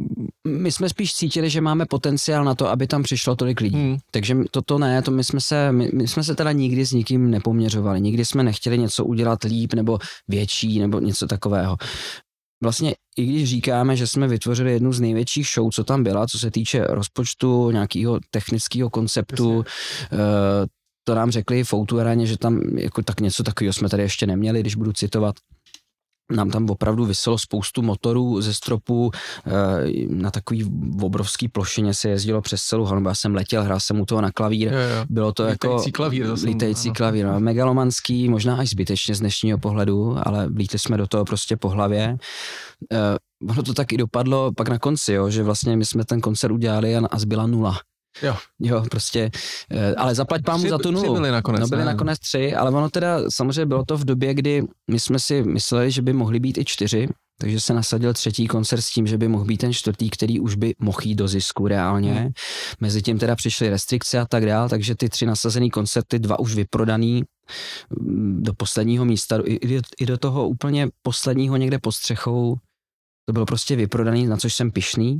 My 0.47 0.71
jsme 0.71 0.89
spíš 0.89 1.13
cítili, 1.13 1.49
že 1.49 1.61
máme 1.61 1.85
potenciál 1.85 2.43
na 2.43 2.55
to, 2.55 2.69
aby 2.69 2.87
tam 2.87 3.03
přišlo 3.03 3.35
tolik 3.35 3.61
lidí. 3.61 3.77
Hmm. 3.77 3.97
Takže 4.11 4.35
toto 4.51 4.77
ne, 4.77 5.01
to 5.01 5.11
my 5.11 5.23
jsme, 5.23 5.41
se, 5.41 5.71
my, 5.71 5.89
my 5.93 6.07
jsme 6.07 6.23
se 6.23 6.35
teda 6.35 6.51
nikdy 6.51 6.85
s 6.85 6.91
nikým 6.91 7.31
nepoměřovali. 7.31 8.01
Nikdy 8.01 8.25
jsme 8.25 8.43
nechtěli 8.43 8.77
něco 8.77 9.05
udělat 9.05 9.43
líp 9.43 9.73
nebo 9.73 9.99
větší 10.27 10.79
nebo 10.79 10.99
něco 10.99 11.27
takového 11.27 11.77
vlastně 12.61 12.95
i 13.17 13.25
když 13.25 13.49
říkáme, 13.49 13.95
že 13.95 14.07
jsme 14.07 14.27
vytvořili 14.27 14.71
jednu 14.71 14.93
z 14.93 14.99
největších 14.99 15.47
show, 15.55 15.69
co 15.71 15.83
tam 15.83 16.03
byla, 16.03 16.27
co 16.27 16.39
se 16.39 16.51
týče 16.51 16.83
rozpočtu, 16.83 17.71
nějakého 17.71 18.19
technického 18.31 18.89
konceptu. 18.89 19.63
Eh, 20.11 20.17
to 21.03 21.15
nám 21.15 21.31
řekli 21.31 21.63
v 21.63 21.73
že 22.27 22.37
tam 22.37 22.61
jako 22.77 23.01
tak 23.01 23.19
něco 23.21 23.43
takového 23.43 23.73
jsme 23.73 23.89
tady 23.89 24.03
ještě 24.03 24.27
neměli, 24.27 24.59
když 24.59 24.75
budu 24.75 24.93
citovat 24.93 25.35
nám 26.31 26.49
tam 26.49 26.69
opravdu 26.69 27.05
vyselo 27.05 27.37
spoustu 27.37 27.81
motorů 27.81 28.41
ze 28.41 28.53
stropu, 28.53 29.11
eh, 29.47 29.51
na 30.09 30.31
takový 30.31 30.71
obrovský 31.01 31.47
plošině 31.47 31.93
se 31.93 32.09
jezdilo 32.09 32.41
přes 32.41 32.61
celou 32.61 32.83
halu, 32.83 33.07
já 33.07 33.15
jsem 33.15 33.35
letěl, 33.35 33.63
hrál 33.63 33.79
jsem 33.79 33.99
u 33.99 34.05
toho 34.05 34.21
na 34.21 34.31
klavír, 34.31 34.73
jo, 34.73 34.79
jo. 34.79 35.05
bylo 35.09 35.33
to 35.33 35.43
lítající 35.43 35.89
jako 35.89 35.95
klavír, 35.95 36.27
to 36.27 36.45
lítající 36.45 36.91
klavír, 36.91 37.25
no, 37.25 37.39
megalomanský, 37.39 38.29
možná 38.29 38.55
až 38.55 38.69
zbytečně 38.69 39.15
z 39.15 39.19
dnešního 39.19 39.57
pohledu, 39.57 40.15
ale 40.23 40.47
vlítli 40.49 40.79
jsme 40.79 40.97
do 40.97 41.07
toho 41.07 41.25
prostě 41.25 41.57
po 41.57 41.69
hlavě. 41.69 42.17
Uh, 42.91 43.49
ono 43.51 43.63
to 43.63 43.73
tak 43.73 43.93
i 43.93 43.97
dopadlo 43.97 44.51
pak 44.57 44.69
na 44.69 44.79
konci, 44.79 45.13
jo, 45.13 45.29
že 45.29 45.43
vlastně 45.43 45.77
my 45.77 45.85
jsme 45.85 46.05
ten 46.05 46.21
koncert 46.21 46.51
udělali 46.51 46.95
a, 46.95 47.01
a 47.11 47.19
zbyla 47.19 47.47
nula. 47.47 47.79
Jo. 48.21 48.35
Jo, 48.59 48.83
prostě, 48.91 49.31
eh, 49.71 49.95
ale 49.95 50.15
zaplať 50.15 50.41
pámu 50.43 50.69
za 50.69 50.77
tu 50.77 50.91
nulu. 50.91 51.13
byli 51.13 51.31
nakonec. 51.31 51.61
No 51.61 51.67
byli 51.67 51.81
ne? 51.81 51.85
nakonec 51.85 52.19
tři, 52.19 52.55
ale 52.55 52.71
ono 52.71 52.89
teda, 52.89 53.19
samozřejmě 53.29 53.65
bylo 53.65 53.85
to 53.85 53.97
v 53.97 54.05
době, 54.05 54.33
kdy 54.33 54.63
my 54.91 54.99
jsme 54.99 55.19
si 55.19 55.43
mysleli, 55.43 55.91
že 55.91 56.01
by 56.01 56.13
mohli 56.13 56.39
být 56.39 56.57
i 56.57 56.65
čtyři, 56.65 57.07
takže 57.39 57.59
se 57.59 57.73
nasadil 57.73 58.13
třetí 58.13 58.47
koncert 58.47 58.81
s 58.81 58.91
tím, 58.91 59.07
že 59.07 59.17
by 59.17 59.27
mohl 59.27 59.45
být 59.45 59.57
ten 59.57 59.73
čtvrtý, 59.73 60.09
který 60.09 60.39
už 60.39 60.55
by 60.55 60.73
mohl 60.79 60.97
jít 61.03 61.15
do 61.15 61.27
zisku 61.27 61.67
reálně. 61.67 62.13
Hmm. 62.13 62.31
Mezitím 62.79 63.19
teda 63.19 63.35
přišly 63.35 63.69
restrikce 63.69 64.19
a 64.19 64.25
tak 64.25 64.45
dál, 64.45 64.69
takže 64.69 64.95
ty 64.95 65.09
tři 65.09 65.25
nasazený 65.25 65.69
koncerty, 65.69 66.19
dva 66.19 66.39
už 66.39 66.55
vyprodaný 66.55 67.23
mm, 67.99 68.43
do 68.43 68.53
posledního 68.53 69.05
místa, 69.05 69.39
i, 69.45 69.81
i 69.99 70.05
do 70.05 70.17
toho 70.17 70.47
úplně 70.47 70.87
posledního 71.01 71.57
někde 71.57 71.79
pod 71.79 71.91
střechou, 71.91 72.55
to 73.25 73.33
bylo 73.33 73.45
prostě 73.45 73.75
vyprodaný, 73.75 74.25
na 74.25 74.37
což 74.37 74.53
jsem 74.53 74.71
pišný. 74.71 75.19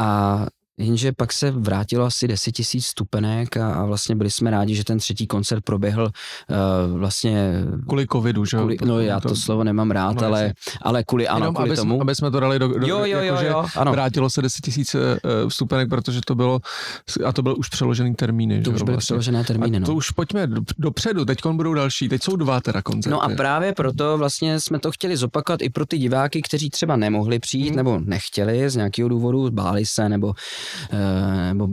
A 0.00 0.46
Jenže 0.78 1.12
pak 1.12 1.32
se 1.32 1.50
vrátilo 1.50 2.04
asi 2.04 2.28
10 2.28 2.52
tisíc 2.52 2.86
stupenek 2.86 3.56
a, 3.56 3.74
a 3.74 3.84
vlastně 3.84 4.16
byli 4.16 4.30
jsme 4.30 4.50
rádi, 4.50 4.74
že 4.74 4.84
ten 4.84 4.98
třetí 4.98 5.26
koncert 5.26 5.64
proběhl 5.64 6.02
uh, 6.04 6.98
vlastně... 6.98 7.52
Kvůli 7.86 8.06
covidu, 8.12 8.44
že 8.44 8.56
kvůli, 8.56 8.76
No 8.84 9.00
já 9.00 9.20
to, 9.20 9.28
to 9.28 9.36
slovo 9.36 9.64
nemám 9.64 9.90
rád, 9.90 10.20
no, 10.20 10.26
ale, 10.26 10.52
ale 10.82 11.04
kvůli, 11.04 11.28
ano, 11.28 11.38
Jenom, 11.38 11.54
kvůli 11.54 11.70
aby 11.70 11.76
tomu. 11.76 11.94
Jsme, 11.94 12.02
aby 12.02 12.14
jsme 12.14 12.30
to 12.30 12.40
dali 12.40 12.58
do... 12.58 12.68
do 12.68 12.86
jo, 12.86 12.98
jo, 12.98 13.04
jako, 13.04 13.42
jo, 13.42 13.50
jo, 13.50 13.66
ano. 13.76 13.92
Vrátilo 13.92 14.30
se 14.30 14.42
10 14.42 14.60
tisíc 14.60 14.94
uh, 14.94 15.00
stupenek, 15.48 15.88
protože 15.88 16.20
to 16.26 16.34
bylo, 16.34 16.60
a 17.24 17.32
to 17.32 17.42
byl 17.42 17.54
už 17.58 17.68
přeložený 17.68 18.14
termíny. 18.14 18.62
To 18.62 18.70
že, 18.70 18.74
už 18.74 18.82
byly 18.82 18.94
vlastně. 18.94 19.04
přeložené 19.04 19.44
termíny, 19.44 19.80
no. 19.80 19.86
to 19.86 19.94
už 19.94 20.10
pojďme 20.10 20.46
do, 20.46 20.62
dopředu, 20.78 21.24
teď 21.24 21.38
budou 21.52 21.74
další, 21.74 22.08
teď 22.08 22.22
jsou 22.22 22.36
dva 22.36 22.60
teda 22.60 22.82
koncerty. 22.82 23.10
No 23.10 23.22
a 23.22 23.28
právě 23.28 23.72
proto 23.72 24.18
vlastně 24.18 24.60
jsme 24.60 24.78
to 24.78 24.92
chtěli 24.92 25.16
zopakovat 25.16 25.62
i 25.62 25.70
pro 25.70 25.86
ty 25.86 25.98
diváky, 25.98 26.42
kteří 26.42 26.70
třeba 26.70 26.96
nemohli 26.96 27.38
přijít 27.38 27.68
hmm. 27.68 27.76
nebo 27.76 28.00
nechtěli 28.04 28.70
z 28.70 28.76
nějakého 28.76 29.08
důvodu, 29.08 29.50
báli 29.50 29.86
se 29.86 30.08
nebo 30.08 30.34
nebo 31.52 31.68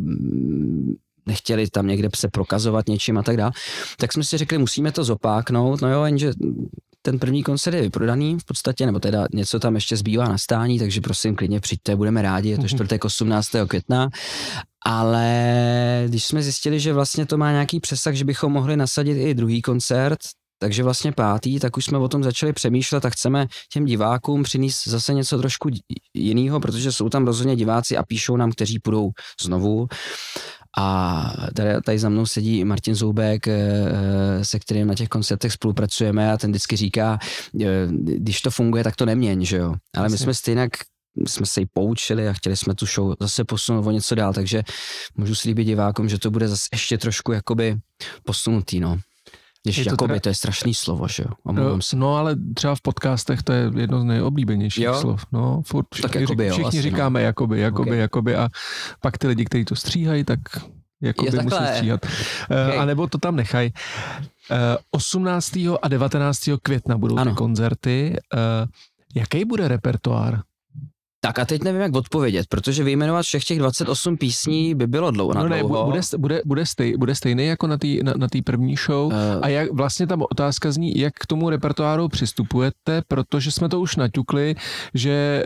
nechtěli 1.25 1.67
tam 1.67 1.87
někde 1.87 2.09
se 2.15 2.27
prokazovat 2.27 2.87
něčím 2.87 3.17
a 3.17 3.23
tak 3.23 3.37
dále, 3.37 3.51
tak 3.97 4.13
jsme 4.13 4.23
si 4.23 4.37
řekli, 4.37 4.57
musíme 4.57 4.91
to 4.91 5.03
zopáknout, 5.03 5.81
no 5.81 5.91
jo, 5.91 6.03
jenže 6.03 6.31
ten 7.01 7.19
první 7.19 7.43
koncert 7.43 7.73
je 7.73 7.81
vyprodaný 7.81 8.37
v 8.39 8.45
podstatě, 8.45 8.85
nebo 8.85 8.99
teda 8.99 9.27
něco 9.33 9.59
tam 9.59 9.75
ještě 9.75 9.97
zbývá 9.97 10.27
na 10.27 10.37
stání, 10.37 10.79
takže 10.79 11.01
prosím, 11.01 11.35
klidně 11.35 11.59
přijďte, 11.59 11.95
budeme 11.95 12.21
rádi, 12.21 12.49
je 12.49 12.55
to 12.55 12.61
mhm. 12.61 12.69
čtvrtek 12.69 13.05
18. 13.05 13.49
května, 13.67 14.09
ale 14.85 16.03
když 16.07 16.25
jsme 16.25 16.43
zjistili, 16.43 16.79
že 16.79 16.93
vlastně 16.93 17.25
to 17.25 17.37
má 17.37 17.51
nějaký 17.51 17.79
přesah, 17.79 18.13
že 18.13 18.25
bychom 18.25 18.53
mohli 18.53 18.77
nasadit 18.77 19.17
i 19.17 19.33
druhý 19.33 19.61
koncert, 19.61 20.19
takže 20.59 20.83
vlastně 20.83 21.11
pátý, 21.11 21.59
tak 21.59 21.77
už 21.77 21.85
jsme 21.85 21.97
o 21.97 22.07
tom 22.07 22.23
začali 22.23 22.53
přemýšlet 22.53 23.05
a 23.05 23.09
chceme 23.09 23.47
těm 23.73 23.85
divákům 23.85 24.43
přinést 24.43 24.87
zase 24.87 25.13
něco 25.13 25.37
trošku 25.37 25.69
jiného, 26.13 26.59
protože 26.59 26.91
jsou 26.91 27.09
tam 27.09 27.25
rozhodně 27.25 27.55
diváci 27.55 27.97
a 27.97 28.03
píšou 28.03 28.37
nám, 28.37 28.51
kteří 28.51 28.79
půjdou 28.79 29.09
znovu. 29.41 29.87
A 30.77 31.33
tady, 31.55 31.69
tady 31.85 31.99
za 31.99 32.09
mnou 32.09 32.25
sedí 32.25 32.65
Martin 32.65 32.95
Zoubek, 32.95 33.47
eh, 33.47 33.51
eh, 33.51 34.45
se 34.45 34.59
kterým 34.59 34.87
na 34.87 34.95
těch 34.95 35.09
koncertech 35.09 35.53
spolupracujeme 35.53 36.31
a 36.31 36.37
ten 36.37 36.51
vždycky 36.51 36.75
říká, 36.75 37.19
eh, 37.61 37.67
když 37.91 38.41
to 38.41 38.51
funguje, 38.51 38.83
tak 38.83 38.95
to 38.95 39.05
neměň, 39.05 39.45
že 39.45 39.57
jo. 39.57 39.73
Ale 39.95 40.09
my 40.09 40.17
jsme 40.17 40.33
stejně 40.33 40.69
jsme 41.27 41.45
se 41.45 41.59
ji 41.59 41.65
poučili 41.73 42.27
a 42.27 42.33
chtěli 42.33 42.57
jsme 42.57 42.75
tu 42.75 42.85
show 42.85 43.13
zase 43.19 43.43
posunout 43.43 43.87
o 43.87 43.91
něco 43.91 44.15
dál, 44.15 44.33
takže 44.33 44.63
můžu 45.15 45.35
slíbit 45.35 45.65
divákům, 45.65 46.09
že 46.09 46.19
to 46.19 46.31
bude 46.31 46.47
zase 46.47 46.67
ještě 46.73 46.97
trošku 46.97 47.31
jakoby 47.31 47.77
posunutý, 48.23 48.79
no. 48.79 48.99
Když 49.63 49.77
je 49.77 49.83
to 49.83 49.89
jakoby, 49.89 50.07
teda... 50.07 50.19
to 50.19 50.29
je 50.29 50.35
strašný 50.35 50.73
slovo, 50.73 51.07
že 51.07 51.23
jo? 51.23 51.51
No, 51.51 51.81
se. 51.81 51.95
no, 51.95 52.15
ale 52.15 52.35
třeba 52.53 52.75
v 52.75 52.81
podcastech 52.81 53.43
to 53.43 53.53
je 53.53 53.71
jedno 53.75 54.01
z 54.01 54.03
nejoblíbenějších 54.03 54.83
jo? 54.83 55.01
slov. 55.01 55.25
No, 55.31 55.61
furt 55.65 55.85
všichni, 55.93 56.09
tak 56.09 56.21
jakoby, 56.21 56.45
jo, 56.45 56.53
všichni 56.53 56.79
no. 56.79 56.83
říkáme 56.83 57.19
no. 57.19 57.25
jakoby, 57.25 57.59
jakoby, 57.59 57.89
okay. 57.89 57.99
jakoby 57.99 58.35
a 58.35 58.49
pak 59.01 59.17
ty 59.17 59.27
lidi, 59.27 59.45
kteří 59.45 59.65
to 59.65 59.75
stříhají, 59.75 60.23
tak 60.23 60.39
jakoby 61.01 61.31
musí 61.43 61.63
stříhat. 61.73 62.05
Eh, 62.05 62.67
okay. 62.67 62.77
A 62.77 62.85
nebo 62.85 63.07
to 63.07 63.17
tam 63.17 63.35
nechají. 63.35 63.73
18. 64.91 65.55
Eh, 65.55 65.77
a 65.81 65.87
19. 65.87 66.39
května 66.63 66.97
budou 66.97 67.17
ano. 67.17 67.31
ty 67.31 67.37
koncerty. 67.37 68.17
Uh, 68.33 68.39
jaký 69.15 69.45
bude 69.45 69.67
repertoár? 69.67 70.41
Tak 71.21 71.39
a 71.39 71.45
teď 71.45 71.63
nevím, 71.63 71.81
jak 71.81 71.95
odpovědět, 71.95 72.45
protože 72.49 72.83
vyjmenovat 72.83 73.25
všech 73.25 73.43
těch 73.43 73.59
28 73.59 74.17
písní 74.17 74.75
by 74.75 74.87
bylo 74.87 75.11
dlouho. 75.11 75.33
No 75.33 75.49
ne, 75.49 75.63
bude, 75.63 76.01
bude, 76.17 76.41
bude, 76.45 76.65
stej, 76.65 76.97
bude 76.97 77.15
stejný 77.15 77.45
jako 77.45 77.67
na 77.67 77.77
té 77.77 77.87
na, 78.03 78.13
na 78.17 78.27
tý 78.27 78.41
první 78.41 78.75
show. 78.75 79.05
Uh, 79.05 79.13
a 79.41 79.47
jak 79.47 79.71
vlastně 79.71 80.07
tam 80.07 80.23
otázka 80.31 80.71
zní, 80.71 80.99
jak 80.99 81.13
k 81.13 81.25
tomu 81.25 81.49
repertoáru 81.49 82.07
přistupujete, 82.07 83.01
protože 83.07 83.51
jsme 83.51 83.69
to 83.69 83.79
už 83.79 83.95
naťukli, 83.95 84.55
že, 84.93 85.43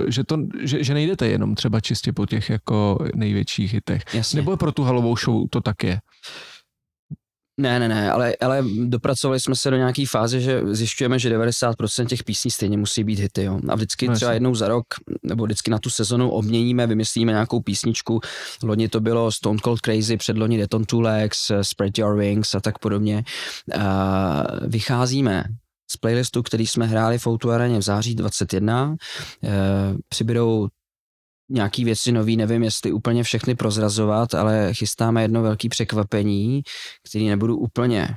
uh, 0.00 0.10
že, 0.10 0.24
to, 0.24 0.38
že, 0.62 0.84
že 0.84 0.94
nejdete 0.94 1.26
jenom 1.26 1.54
třeba 1.54 1.80
čistě 1.80 2.12
po 2.12 2.26
těch 2.26 2.50
jako 2.50 2.98
největších 3.14 3.72
hitech. 3.72 4.02
Jasně. 4.14 4.36
Nebo 4.36 4.56
pro 4.56 4.72
tu 4.72 4.82
halovou 4.82 5.16
show 5.16 5.48
to 5.50 5.60
tak 5.60 5.84
je? 5.84 6.00
Ne, 7.60 7.78
ne, 7.80 7.88
ne, 7.88 8.10
ale, 8.10 8.36
ale 8.40 8.64
dopracovali 8.84 9.40
jsme 9.40 9.56
se 9.56 9.70
do 9.70 9.76
nějaké 9.76 10.04
fáze, 10.06 10.40
že 10.40 10.62
zjišťujeme, 10.70 11.18
že 11.18 11.38
90% 11.38 12.06
těch 12.06 12.24
písní 12.24 12.50
stejně 12.50 12.78
musí 12.78 13.04
být 13.04 13.18
hity. 13.18 13.44
Jo. 13.44 13.60
A 13.68 13.74
vždycky 13.74 14.08
no, 14.08 14.14
třeba 14.14 14.32
jednou 14.32 14.54
za 14.54 14.68
rok, 14.68 14.86
nebo 15.22 15.44
vždycky 15.44 15.70
na 15.70 15.78
tu 15.78 15.90
sezonu 15.90 16.30
obměníme, 16.30 16.86
vymyslíme 16.86 17.32
nějakou 17.32 17.60
písničku. 17.60 18.20
Loni 18.62 18.88
to 18.88 19.00
bylo 19.00 19.32
Stone 19.32 19.58
Cold 19.64 19.80
Crazy, 19.80 20.16
předloni 20.16 20.58
Deton 20.58 20.84
Two 20.84 21.00
Legs, 21.00 21.50
Spread 21.62 21.98
Your 21.98 22.16
Wings 22.16 22.54
a 22.54 22.60
tak 22.60 22.78
podobně. 22.78 23.24
A 23.78 24.44
vycházíme 24.66 25.44
z 25.90 25.96
playlistu, 25.96 26.42
který 26.42 26.66
jsme 26.66 26.86
hráli 26.86 27.18
v 27.18 27.26
Outu 27.26 27.50
Areně 27.50 27.78
v 27.78 27.82
září 27.82 28.14
21. 28.14 28.96
E, 29.44 29.48
přibydou 30.08 30.68
nějaký 31.50 31.84
věci 31.84 32.12
nový, 32.12 32.36
nevím, 32.36 32.62
jestli 32.62 32.92
úplně 32.92 33.22
všechny 33.22 33.54
prozrazovat, 33.54 34.34
ale 34.34 34.74
chystáme 34.74 35.22
jedno 35.22 35.42
velké 35.42 35.68
překvapení, 35.68 36.62
který 37.08 37.28
nebudu 37.28 37.56
úplně 37.56 38.16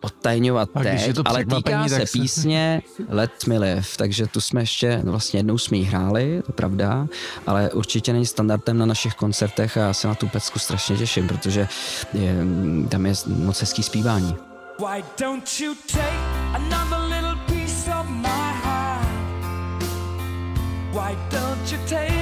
odtajňovat 0.00 0.68
a 0.74 0.82
teď, 0.82 1.16
ale 1.24 1.44
týká 1.44 1.88
se 1.88 2.04
písně 2.12 2.82
Let 3.08 3.46
Me 3.46 3.58
Live, 3.58 3.82
takže 3.96 4.26
tu 4.26 4.40
jsme 4.40 4.62
ještě, 4.62 5.00
vlastně 5.04 5.38
jednou 5.38 5.58
jsme 5.58 5.76
ji 5.76 5.84
hráli, 5.84 6.42
to 6.46 6.52
pravda, 6.52 7.06
ale 7.46 7.70
určitě 7.70 8.12
není 8.12 8.26
standardem 8.26 8.78
na 8.78 8.86
našich 8.86 9.14
koncertech 9.14 9.76
a 9.76 9.80
já 9.80 9.92
se 9.92 10.08
na 10.08 10.14
tu 10.14 10.28
pecku 10.28 10.58
strašně 10.58 10.96
těším, 10.96 11.28
protože 11.28 11.68
je, 12.14 12.36
tam 12.88 13.06
je 13.06 13.14
moc 13.26 13.60
hezký 13.60 13.82
zpívání. 13.82 14.36
Why 14.78 15.04
don't 15.20 15.60
you 15.60 15.74
take 15.86 16.18
another 16.54 16.98
little 17.08 17.36
piece 17.46 17.90
of 17.90 18.06
my 18.08 18.52
heart? 18.64 19.06
Why 20.92 21.16
don't 21.30 21.72
you 21.72 21.78
take 21.88 22.15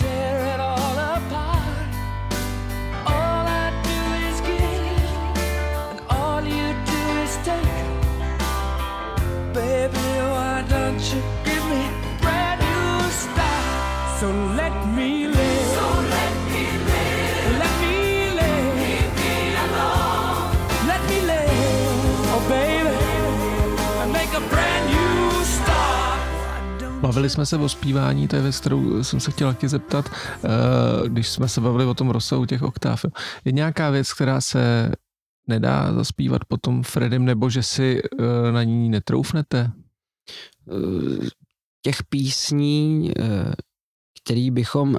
share 0.00 0.39
Bavili 27.00 27.30
jsme 27.30 27.46
se 27.46 27.56
o 27.56 27.68
zpívání, 27.68 28.28
to 28.28 28.36
je 28.36 28.42
věc, 28.42 28.60
kterou 28.60 29.04
jsem 29.04 29.20
se 29.20 29.30
chtěl 29.30 29.48
taky 29.48 29.68
zeptat, 29.68 30.10
eh, 30.44 31.08
když 31.08 31.28
jsme 31.28 31.48
se 31.48 31.60
bavili 31.60 31.84
o 31.84 31.94
tom 31.94 32.10
rozsahu 32.10 32.46
těch 32.46 32.62
oktáv. 32.62 33.04
Je 33.44 33.52
nějaká 33.52 33.90
věc, 33.90 34.12
která 34.12 34.40
se 34.40 34.92
nedá 35.48 35.92
zaspívat 35.94 36.44
potom 36.44 36.82
Fredim, 36.82 37.24
nebo 37.24 37.50
že 37.50 37.62
si 37.62 38.02
eh, 38.02 38.52
na 38.52 38.62
ní 38.62 38.88
netroufnete? 38.88 39.72
Eh, 40.68 41.28
těch 41.82 42.02
písní, 42.02 43.12
který 44.22 44.50
bychom 44.50 44.96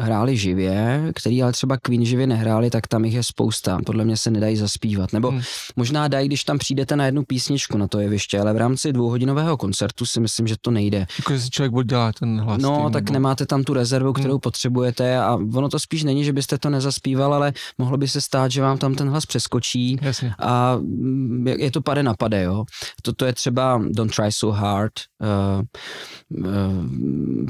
hráli 0.00 0.36
živě, 0.36 1.02
který 1.14 1.42
ale 1.42 1.52
třeba 1.52 1.76
Queen 1.76 2.04
živě 2.04 2.26
nehráli, 2.26 2.70
tak 2.70 2.86
tam 2.86 3.04
jich 3.04 3.14
je 3.14 3.22
spousta. 3.22 3.78
Podle 3.86 4.04
mě 4.04 4.16
se 4.16 4.30
nedají 4.30 4.56
zaspívat. 4.56 5.12
Nebo 5.12 5.30
hmm. 5.30 5.40
možná 5.76 6.08
dají, 6.08 6.28
když 6.28 6.44
tam 6.44 6.58
přijdete 6.58 6.96
na 6.96 7.06
jednu 7.06 7.24
písničku 7.24 7.78
na 7.78 7.88
to 7.88 8.00
jeviště, 8.00 8.40
ale 8.40 8.52
v 8.52 8.56
rámci 8.56 8.92
dvouhodinového 8.92 9.56
koncertu 9.56 10.06
si 10.06 10.20
myslím, 10.20 10.46
že 10.46 10.54
to 10.60 10.70
nejde. 10.70 11.06
Jako, 11.18 11.32
že 11.32 11.40
si 11.40 11.50
člověk 11.50 11.72
oddělá 11.72 12.12
ten 12.12 12.40
hlas. 12.40 12.62
No, 12.62 12.80
tím, 12.82 12.92
tak 12.92 13.04
nebo... 13.04 13.12
nemáte 13.12 13.46
tam 13.46 13.62
tu 13.62 13.74
rezervu, 13.74 14.12
kterou 14.12 14.34
hmm. 14.34 14.40
potřebujete 14.40 15.18
a 15.18 15.38
ono 15.54 15.68
to 15.68 15.78
spíš 15.78 16.04
není, 16.04 16.24
že 16.24 16.32
byste 16.32 16.58
to 16.58 16.70
nezaspíval, 16.70 17.34
ale 17.34 17.52
mohlo 17.78 17.96
by 17.96 18.08
se 18.08 18.20
stát, 18.20 18.50
že 18.50 18.62
vám 18.62 18.78
tam 18.78 18.94
ten 18.94 19.08
hlas 19.08 19.26
přeskočí 19.26 19.98
Jasně. 20.02 20.34
a 20.38 20.76
mm, 20.76 21.46
je 21.48 21.70
to 21.70 21.80
pade 21.80 22.02
na 22.02 22.14
pade, 22.14 22.42
jo. 22.42 22.64
Toto 23.02 23.24
je 23.24 23.32
třeba 23.32 23.82
Don't 23.90 24.14
Try 24.14 24.32
So 24.32 24.60
Hard, 24.60 24.92
uh, 25.20 26.46
uh, 26.46 26.54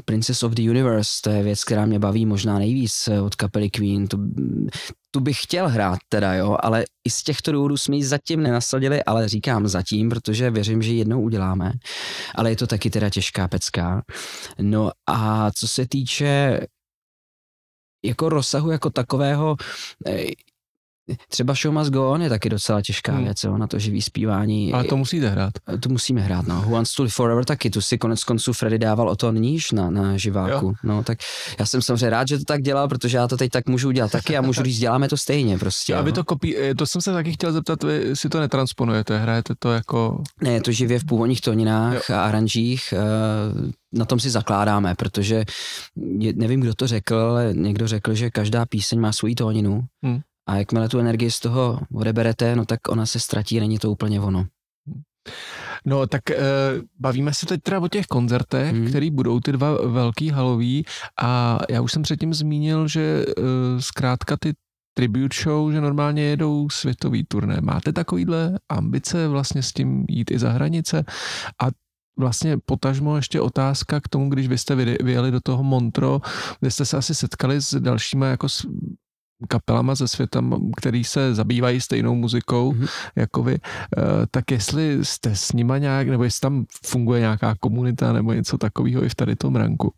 Princess 0.05 0.43
of 0.43 0.51
the 0.51 0.69
Universe, 0.69 1.11
to 1.23 1.29
je 1.29 1.43
věc, 1.43 1.63
která 1.63 1.85
mě 1.85 1.99
baví 1.99 2.25
možná 2.25 2.40
možná 2.41 2.59
nejvíc 2.59 3.07
eh, 3.07 3.21
od 3.21 3.35
kapely 3.35 3.69
Queen. 3.69 4.07
Tu, 4.07 4.17
tu 5.11 5.19
bych 5.19 5.37
chtěl 5.43 5.69
hrát 5.69 5.99
teda, 6.09 6.33
jo, 6.33 6.57
ale 6.59 6.85
i 7.07 7.09
z 7.09 7.23
těchto 7.23 7.51
důvodů 7.51 7.77
jsme 7.77 7.95
ji 7.95 8.03
zatím 8.03 8.43
nenasadili, 8.43 9.03
ale 9.03 9.29
říkám 9.29 9.67
zatím, 9.67 10.09
protože 10.09 10.51
věřím, 10.51 10.81
že 10.81 10.93
jednou 10.93 11.21
uděláme. 11.21 11.71
Ale 12.35 12.49
je 12.49 12.55
to 12.55 12.67
taky 12.67 12.89
teda 12.89 13.09
těžká 13.09 13.47
pecka. 13.47 14.01
No 14.61 14.91
a 15.07 15.51
co 15.51 15.67
se 15.67 15.87
týče 15.87 16.59
jako 18.05 18.29
rozsahu 18.29 18.71
jako 18.71 18.89
takového, 18.89 19.55
eh, 20.07 20.25
Třeba 21.29 21.53
Show 21.53 21.73
Must 21.73 21.91
Go 21.91 22.09
On 22.09 22.21
je 22.21 22.29
taky 22.29 22.49
docela 22.49 22.81
těžká 22.81 23.11
hmm. 23.11 23.23
věc, 23.23 23.43
jo, 23.43 23.57
na 23.57 23.67
to 23.67 23.79
živý 23.79 24.01
zpívání. 24.01 24.73
Ale 24.73 24.83
to 24.83 24.97
musíte 24.97 25.29
hrát. 25.29 25.53
To 25.79 25.89
musíme 25.89 26.21
hrát, 26.21 26.47
no. 26.47 26.61
Who 26.61 26.71
Wants 26.71 26.95
to 26.95 27.03
Live 27.03 27.11
Forever 27.11 27.45
taky, 27.45 27.69
tu 27.69 27.81
si 27.81 27.97
konec 27.97 28.23
konců 28.23 28.53
Freddy 28.53 28.79
dával 28.79 29.09
o 29.09 29.15
to 29.15 29.31
níž 29.31 29.71
na, 29.71 29.89
na 29.89 30.17
živáku. 30.17 30.65
Jo. 30.65 30.73
No, 30.83 31.03
tak 31.03 31.17
já 31.59 31.65
jsem 31.65 31.81
samozřejmě 31.81 32.09
rád, 32.09 32.27
že 32.27 32.37
to 32.37 32.43
tak 32.43 32.61
dělal, 32.61 32.87
protože 32.87 33.17
já 33.17 33.27
to 33.27 33.37
teď 33.37 33.51
tak 33.51 33.69
můžu 33.69 33.87
udělat 33.87 34.11
taky 34.11 34.37
a 34.37 34.41
můžu 34.41 34.63
říct, 34.63 34.79
děláme 34.79 35.09
to 35.09 35.17
stejně 35.17 35.57
prostě. 35.57 35.95
A 35.95 36.01
vy 36.01 36.11
to 36.11 36.23
kopí, 36.23 36.57
eh, 36.57 36.75
to 36.75 36.87
jsem 36.87 37.01
se 37.01 37.13
taky 37.13 37.31
chtěl 37.31 37.53
zeptat, 37.53 37.83
vy 37.83 38.15
si 38.15 38.29
to 38.29 38.39
netransponujete, 38.39 39.17
hrajete 39.17 39.53
to 39.59 39.71
jako... 39.71 40.23
Ne, 40.41 40.51
je 40.51 40.61
to 40.61 40.71
živě 40.71 40.99
v 40.99 41.05
původních 41.05 41.41
tóninách 41.41 42.09
jo. 42.09 42.15
a 42.15 42.23
aranžích, 42.23 42.93
eh, 42.93 43.71
na 43.93 44.05
tom 44.05 44.19
si 44.19 44.29
zakládáme, 44.29 44.95
protože 44.95 45.45
nevím, 46.35 46.59
kdo 46.59 46.73
to 46.73 46.87
řekl, 46.87 47.15
ale 47.15 47.53
někdo 47.53 47.87
řekl, 47.87 48.13
že 48.13 48.29
každá 48.29 48.65
píseň 48.65 48.99
má 48.99 49.11
svou 49.11 49.33
tóninu. 49.33 49.81
Hmm 50.03 50.21
a 50.47 50.55
jakmile 50.55 50.89
tu 50.89 50.99
energii 50.99 51.31
z 51.31 51.39
toho 51.39 51.79
odeberete, 51.93 52.55
no 52.55 52.65
tak 52.65 52.79
ona 52.89 53.05
se 53.05 53.19
ztratí, 53.19 53.59
není 53.59 53.79
to 53.79 53.91
úplně 53.91 54.21
ono. 54.21 54.45
No 55.85 56.07
tak 56.07 56.31
e, 56.31 56.37
bavíme 56.99 57.33
se 57.33 57.45
teď 57.45 57.61
teda 57.61 57.79
o 57.79 57.87
těch 57.87 58.05
koncertech, 58.05 58.71
hmm. 58.71 58.87
který 58.87 59.11
budou 59.11 59.39
ty 59.39 59.51
dva 59.51 59.87
velký 59.87 60.29
halový 60.29 60.85
a 61.21 61.59
já 61.69 61.81
už 61.81 61.91
jsem 61.91 62.01
předtím 62.01 62.33
zmínil, 62.33 62.87
že 62.87 63.01
e, 63.01 63.33
zkrátka 63.81 64.37
ty 64.39 64.53
tribute 64.93 65.37
show, 65.43 65.71
že 65.71 65.81
normálně 65.81 66.23
jedou 66.23 66.69
světový 66.69 67.23
turné. 67.23 67.57
Máte 67.61 67.93
takovýhle 67.93 68.59
ambice 68.69 69.27
vlastně 69.27 69.63
s 69.63 69.73
tím 69.73 70.05
jít 70.09 70.31
i 70.31 70.39
za 70.39 70.51
hranice? 70.51 71.03
A 71.63 71.67
vlastně 72.17 72.57
potažmo 72.65 73.15
ještě 73.15 73.41
otázka 73.41 73.99
k 73.99 74.07
tomu, 74.07 74.29
když 74.29 74.47
vy 74.47 74.57
jste 74.57 74.75
vyjeli 74.75 75.31
do 75.31 75.39
toho 75.39 75.63
Montro, 75.63 76.21
kde 76.59 76.71
jste 76.71 76.85
se 76.85 76.97
asi 76.97 77.15
setkali 77.15 77.61
s 77.61 77.79
dalšíma 77.79 78.27
jako 78.27 78.47
kapelama 79.47 79.95
ze 79.95 80.07
světa, 80.07 80.43
který 80.77 81.03
se 81.03 81.35
zabývají 81.35 81.81
stejnou 81.81 82.15
muzikou 82.15 82.71
mm-hmm. 82.71 82.89
jako 83.15 83.43
vy, 83.43 83.53
eh, 83.53 84.01
tak 84.31 84.51
jestli 84.51 85.05
jste 85.05 85.35
s 85.35 85.53
nima 85.53 85.77
nějak, 85.77 86.07
nebo 86.07 86.23
jestli 86.23 86.39
tam 86.39 86.65
funguje 86.85 87.19
nějaká 87.19 87.55
komunita 87.59 88.13
nebo 88.13 88.33
něco 88.33 88.57
takového 88.57 89.03
i 89.03 89.09
v 89.09 89.15
tady 89.15 89.35
tom 89.35 89.55
ranku. 89.55 89.93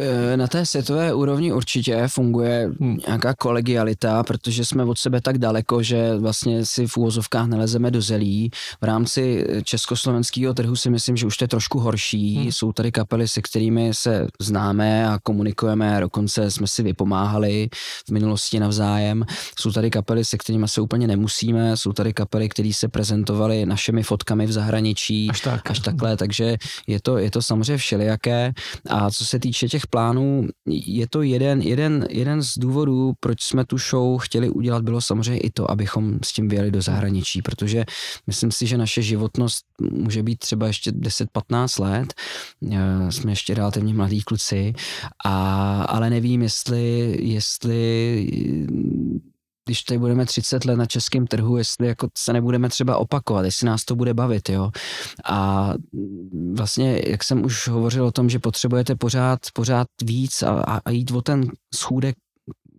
Eh, 0.00 0.36
na 0.36 0.46
té 0.46 0.66
světové 0.66 1.14
úrovni 1.14 1.52
určitě 1.52 2.08
funguje 2.08 2.70
hmm. 2.80 2.98
nějaká 3.06 3.34
kolegialita, 3.34 4.22
protože 4.22 4.64
jsme 4.64 4.84
od 4.84 4.98
sebe 4.98 5.20
tak 5.20 5.38
daleko, 5.38 5.82
že 5.82 6.16
vlastně 6.16 6.64
si 6.64 6.86
v 6.86 6.96
úvozovkách 6.96 7.46
nelezeme 7.46 7.90
do 7.90 8.02
zelí. 8.02 8.50
V 8.80 8.84
rámci 8.84 9.46
československého 9.64 10.54
trhu 10.54 10.76
si 10.76 10.90
myslím, 10.90 11.16
že 11.16 11.26
už 11.26 11.36
to 11.36 11.44
je 11.44 11.48
trošku 11.48 11.78
horší. 11.78 12.36
Hmm. 12.36 12.52
Jsou 12.52 12.72
tady 12.72 12.92
kapely, 12.92 13.28
se 13.28 13.42
kterými 13.42 13.94
se 13.94 14.26
známe 14.40 15.08
a 15.08 15.18
komunikujeme, 15.22 16.00
dokonce 16.00 16.50
jsme 16.50 16.66
si 16.66 16.82
vypomáhali 16.82 17.68
v 18.06 18.10
minulosti 18.10 18.60
navzájem. 18.60 19.24
Jsou 19.58 19.72
tady 19.72 19.90
kapely, 19.90 20.24
se 20.24 20.38
kterými 20.38 20.68
se 20.68 20.80
úplně 20.80 21.06
nemusíme, 21.06 21.76
jsou 21.76 21.92
tady 21.92 22.12
kapely, 22.12 22.48
které 22.48 22.72
se 22.72 22.88
prezentovaly 22.88 23.66
našimi 23.66 24.02
fotkami 24.02 24.46
v 24.46 24.52
zahraničí. 24.52 25.30
Až, 25.30 25.40
tak. 25.40 25.70
až 25.70 25.78
takhle, 25.80 26.16
takže 26.16 26.56
je 26.86 27.00
to, 27.02 27.18
je 27.18 27.30
to 27.30 27.42
samozřejmě 27.42 27.76
všelijaké. 27.76 28.52
A 28.88 29.10
co 29.10 29.26
se 29.26 29.38
týče 29.38 29.68
těch 29.68 29.87
plánů. 29.90 30.48
Je 30.66 31.06
to 31.10 31.22
jeden, 31.22 31.62
jeden, 31.62 32.06
jeden 32.10 32.42
z 32.42 32.58
důvodů, 32.58 33.12
proč 33.20 33.42
jsme 33.42 33.64
tu 33.64 33.78
show 33.78 34.18
chtěli 34.18 34.50
udělat, 34.50 34.84
bylo 34.84 35.00
samozřejmě 35.00 35.40
i 35.40 35.50
to, 35.50 35.70
abychom 35.70 36.18
s 36.24 36.32
tím 36.32 36.48
vyjeli 36.48 36.70
do 36.70 36.82
zahraničí, 36.82 37.42
protože 37.42 37.84
myslím 38.26 38.50
si, 38.50 38.66
že 38.66 38.78
naše 38.78 39.02
životnost 39.02 39.64
může 39.80 40.22
být 40.22 40.38
třeba 40.38 40.66
ještě 40.66 40.90
10-15 40.90 41.82
let, 41.82 42.14
eh, 42.72 43.12
jsme 43.12 43.32
ještě 43.32 43.54
relativně 43.54 43.94
mladí 43.94 44.22
kluci, 44.22 44.72
a, 45.24 45.82
ale 45.82 46.10
nevím, 46.10 46.42
jestli, 46.42 47.16
jestli 47.20 47.78
když 49.68 49.82
tady 49.82 49.98
budeme 49.98 50.26
30 50.26 50.64
let 50.64 50.76
na 50.76 50.86
českém 50.86 51.26
trhu, 51.26 51.56
jestli 51.56 51.86
jako 51.86 52.08
se 52.18 52.32
nebudeme 52.32 52.68
třeba 52.68 52.96
opakovat, 52.96 53.44
jestli 53.44 53.66
nás 53.66 53.84
to 53.84 53.96
bude 53.96 54.14
bavit, 54.14 54.48
jo. 54.48 54.70
A 55.24 55.72
vlastně, 56.54 57.02
jak 57.06 57.24
jsem 57.24 57.44
už 57.44 57.68
hovořil 57.68 58.04
o 58.04 58.12
tom, 58.12 58.30
že 58.30 58.38
potřebujete 58.38 58.94
pořád, 58.94 59.38
pořád 59.54 59.86
víc 60.04 60.42
a, 60.42 60.80
a 60.84 60.90
jít 60.90 61.10
o 61.10 61.22
ten 61.22 61.50
schůdek 61.74 62.16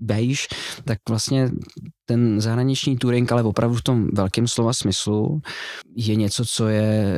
beige, 0.02 0.44
tak 0.86 0.98
vlastně 1.10 1.52
ten 2.06 2.42
zahraniční 2.42 2.98
touring, 2.98 3.32
ale 3.32 3.44
opravdu 3.44 3.76
v 3.76 3.82
tom 3.82 4.08
velkém 4.14 4.48
slova 4.48 4.74
smyslu, 4.74 5.42
je 5.96 6.16
něco, 6.16 6.46
co 6.46 6.68
je 6.68 7.16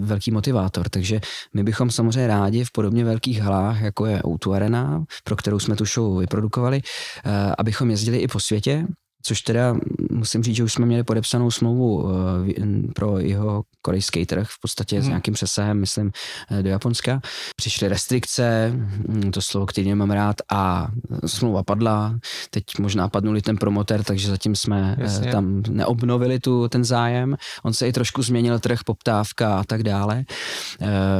velký 0.00 0.30
motivátor. 0.30 0.88
Takže 0.88 1.20
my 1.54 1.64
bychom 1.64 1.90
samozřejmě 1.90 2.26
rádi 2.26 2.64
v 2.64 2.72
podobně 2.72 3.04
velkých 3.04 3.40
halách, 3.40 3.80
jako 3.80 4.06
je 4.06 4.22
Outu 4.26 4.54
Arena, 4.54 5.04
pro 5.24 5.36
kterou 5.36 5.58
jsme 5.58 5.76
tu 5.76 5.84
show 5.84 6.20
vyprodukovali, 6.20 6.80
eh, 7.24 7.54
abychom 7.58 7.90
jezdili 7.90 8.18
i 8.18 8.28
po 8.28 8.40
světě, 8.40 8.86
což 9.26 9.40
teda 9.40 9.76
musím 10.10 10.42
říct, 10.42 10.56
že 10.56 10.64
už 10.64 10.72
jsme 10.72 10.86
měli 10.86 11.04
podepsanou 11.04 11.50
smlouvu 11.50 12.08
eh, 12.08 12.92
pro 12.94 13.18
jeho 13.18 13.62
korejský 13.82 14.26
trh, 14.26 14.48
v 14.50 14.60
podstatě 14.60 14.96
hmm. 14.96 15.02
s 15.02 15.04
mhm. 15.04 15.10
nějakým 15.10 15.34
přesahem, 15.34 15.80
myslím, 15.80 16.10
eh, 16.50 16.62
do 16.62 16.68
Japonska. 16.70 17.20
Přišly 17.56 17.88
restrikce, 17.88 18.72
hm, 18.74 19.30
to 19.30 19.42
slovo, 19.42 19.66
který 19.66 19.88
nemám 19.88 20.10
rád, 20.10 20.36
a 20.52 20.88
smlouva 21.26 21.62
padla. 21.62 22.18
Teď 22.50 22.64
možná 22.78 23.08
padnuli 23.08 23.42
ten 23.42 23.56
promoter, 23.56 24.04
takže 24.04 24.28
zatím 24.28 24.56
jsme 24.56 24.96
eh, 24.98 25.02
Jasně. 25.02 25.30
tam 25.30 25.62
neobnovili 25.68 26.38
tu, 26.38 26.68
ten 26.68 26.84
zájem. 26.84 27.36
On 27.62 27.72
se 27.72 27.88
i 27.88 27.92
trošku 27.92 28.22
změnil 28.22 28.58
trh, 28.58 28.78
poptávka 28.86 29.58
a 29.58 29.64
tak 29.64 29.82
dále. 29.82 30.24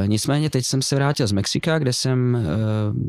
Nicméně 0.05 0.49
teď 0.49 0.65
jsem 0.65 0.81
se 0.81 0.95
vrátil 0.95 1.27
z 1.27 1.31
Mexika, 1.31 1.79
kde 1.79 1.93
jsem 1.93 2.47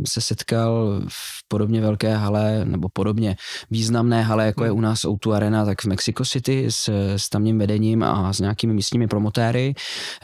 se 0.07 0.21
setkal 0.21 1.01
v 1.09 1.49
podobně 1.49 1.81
velké 1.81 2.17
hale, 2.17 2.65
nebo 2.65 2.89
podobně 2.93 3.37
významné 3.71 4.23
hale, 4.23 4.47
jako 4.47 4.65
je 4.65 4.71
u 4.71 4.81
nás 4.87 5.05
O2 5.05 5.33
Arena, 5.33 5.65
tak 5.65 5.81
v 5.81 5.85
Mexico 5.85 6.25
City 6.25 6.67
s, 6.71 6.89
s 7.17 7.29
tamním 7.29 7.59
vedením 7.59 8.03
a 8.03 8.33
s 8.33 8.41
nějakými 8.41 8.75
místními 8.75 9.09
promotéry. 9.09 9.75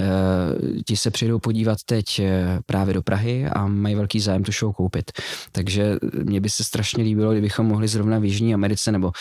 E, 0.00 0.82
ti 0.82 0.96
se 0.96 1.10
přijdou 1.10 1.38
podívat 1.38 1.78
teď 1.86 2.18
eh, 2.18 2.58
právě 2.66 2.94
do 2.94 3.02
Prahy 3.02 3.46
a 3.46 3.66
mají 3.66 3.94
velký 3.94 4.20
zájem 4.20 4.42
tu 4.44 4.52
show 4.52 4.72
koupit. 4.72 5.12
Takže 5.52 5.96
mě 6.24 6.40
by 6.40 6.50
se 6.50 6.64
strašně 6.64 7.04
líbilo, 7.04 7.32
kdybychom 7.32 7.66
mohli 7.66 7.88
zrovna 7.88 8.18
v 8.18 8.24
Jižní 8.24 8.54
Americe 8.54 8.92
nebo 8.92 9.12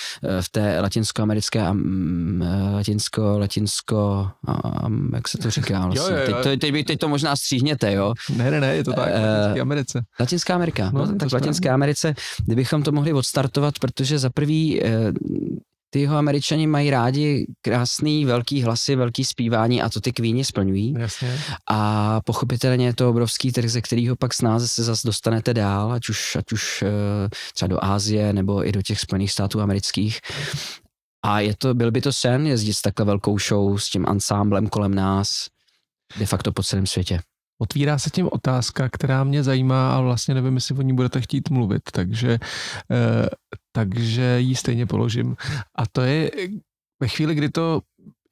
v 0.41 0.49
té 0.49 0.79
latinskoamerické 0.79 1.61
a 1.61 1.75
latinsko, 2.73 3.39
latinsko, 3.39 4.29
a, 4.47 4.89
jak 5.13 5.27
se 5.27 5.37
to 5.37 5.49
říká 5.49 5.85
vlastně. 5.87 6.15
Jo, 6.15 6.21
jo, 6.21 6.35
jo. 6.35 6.43
Teď, 6.43 6.59
teď, 6.59 6.85
teď, 6.87 6.99
to 6.99 7.09
možná 7.09 7.35
stříhněte, 7.35 7.93
jo? 7.93 8.13
Ne, 8.35 8.51
ne, 8.51 8.61
ne, 8.61 8.75
je 8.75 8.83
to 8.83 8.93
tak, 8.93 9.09
v 9.09 9.11
Latinské 9.11 9.61
Americe. 9.61 10.01
Latinská 10.19 10.55
Amerika, 10.55 10.91
no, 10.93 11.05
no 11.05 11.15
tak 11.15 11.29
v 11.29 11.33
Latinské 11.33 11.69
Americe, 11.69 12.13
kdybychom 12.45 12.83
to 12.83 12.91
mohli 12.91 13.13
odstartovat, 13.13 13.79
protože 13.79 14.19
za 14.19 14.29
prvý 14.29 14.81
ty 15.93 15.99
jeho 15.99 16.17
američani 16.17 16.67
mají 16.67 16.89
rádi 16.89 17.45
krásný, 17.61 18.25
velký 18.25 18.61
hlasy, 18.61 18.95
velký 18.95 19.23
zpívání 19.23 19.81
a 19.81 19.89
to 19.89 20.01
ty 20.01 20.13
kvíni 20.13 20.45
splňují. 20.45 20.93
Jasně. 20.97 21.39
A 21.69 22.21
pochopitelně 22.21 22.85
je 22.85 22.93
to 22.93 23.09
obrovský 23.09 23.51
trh, 23.51 23.69
ze 23.69 23.81
kterého 23.81 24.15
pak 24.15 24.33
snáze 24.33 24.67
se 24.67 24.83
zase 24.83 25.07
dostanete 25.07 25.53
dál, 25.53 25.91
ať 25.91 26.09
už, 26.09 26.35
ať 26.35 26.51
už 26.51 26.83
eh, 26.83 27.29
třeba 27.53 27.67
do 27.67 27.83
Ázie 27.83 28.33
nebo 28.33 28.67
i 28.67 28.71
do 28.71 28.81
těch 28.81 28.99
Spojených 28.99 29.31
států 29.31 29.61
amerických. 29.61 30.19
A 31.25 31.39
je 31.39 31.55
to, 31.57 31.73
byl 31.73 31.91
by 31.91 32.01
to 32.01 32.13
sen 32.13 32.47
jezdit 32.47 32.73
s 32.73 32.81
takhle 32.81 33.05
velkou 33.05 33.39
show, 33.39 33.77
s 33.77 33.89
tím 33.89 34.05
ansámblem 34.07 34.67
kolem 34.67 34.95
nás, 34.95 35.47
de 36.19 36.25
facto 36.25 36.51
po 36.51 36.63
celém 36.63 36.87
světě. 36.87 37.19
Otvírá 37.61 37.97
se 37.97 38.09
tím 38.09 38.29
otázka, 38.31 38.89
která 38.89 39.23
mě 39.23 39.43
zajímá 39.43 39.95
a 39.95 40.01
vlastně 40.01 40.33
nevím, 40.33 40.55
jestli 40.55 40.75
o 40.75 40.81
ní 40.81 40.93
budete 40.93 41.21
chtít 41.21 41.49
mluvit, 41.49 41.81
takže, 41.91 42.39
eh, 42.91 43.29
takže 43.71 44.39
ji 44.39 44.55
stejně 44.55 44.85
položím. 44.85 45.35
A 45.75 45.87
to 45.91 46.01
je 46.01 46.31
ve 47.01 47.07
chvíli, 47.07 47.35
kdy 47.35 47.49
to 47.49 47.81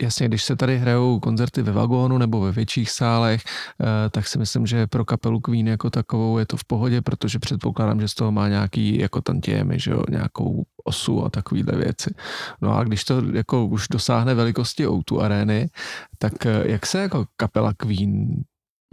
Jasně, 0.01 0.27
když 0.27 0.43
se 0.43 0.55
tady 0.55 0.77
hrajou 0.77 1.19
koncerty 1.19 1.61
ve 1.61 1.71
vagónu 1.71 2.17
nebo 2.17 2.39
ve 2.39 2.51
větších 2.51 2.91
sálech, 2.91 3.43
eh, 3.45 4.09
tak 4.09 4.27
si 4.27 4.37
myslím, 4.37 4.65
že 4.65 4.87
pro 4.87 5.05
kapelu 5.05 5.39
Queen 5.39 5.67
jako 5.67 5.89
takovou 5.89 6.37
je 6.37 6.45
to 6.45 6.57
v 6.57 6.65
pohodě, 6.65 7.01
protože 7.01 7.39
předpokládám, 7.39 8.01
že 8.01 8.07
z 8.07 8.13
toho 8.13 8.31
má 8.31 8.47
nějaký 8.47 8.99
jako 8.99 9.21
tantiemy, 9.21 9.79
že 9.79 9.91
jo, 9.91 10.03
nějakou 10.09 10.63
osu 10.83 11.25
a 11.25 11.29
takovýhle 11.29 11.77
věci. 11.77 12.15
No 12.61 12.77
a 12.77 12.83
když 12.83 13.03
to 13.03 13.21
jako 13.33 13.65
už 13.65 13.87
dosáhne 13.87 14.33
velikosti 14.33 14.87
O2 14.87 15.19
arény, 15.19 15.69
tak 16.17 16.45
eh, 16.45 16.63
jak 16.65 16.85
se 16.85 16.99
jako 16.99 17.25
kapela 17.37 17.73
Queen 17.73 18.43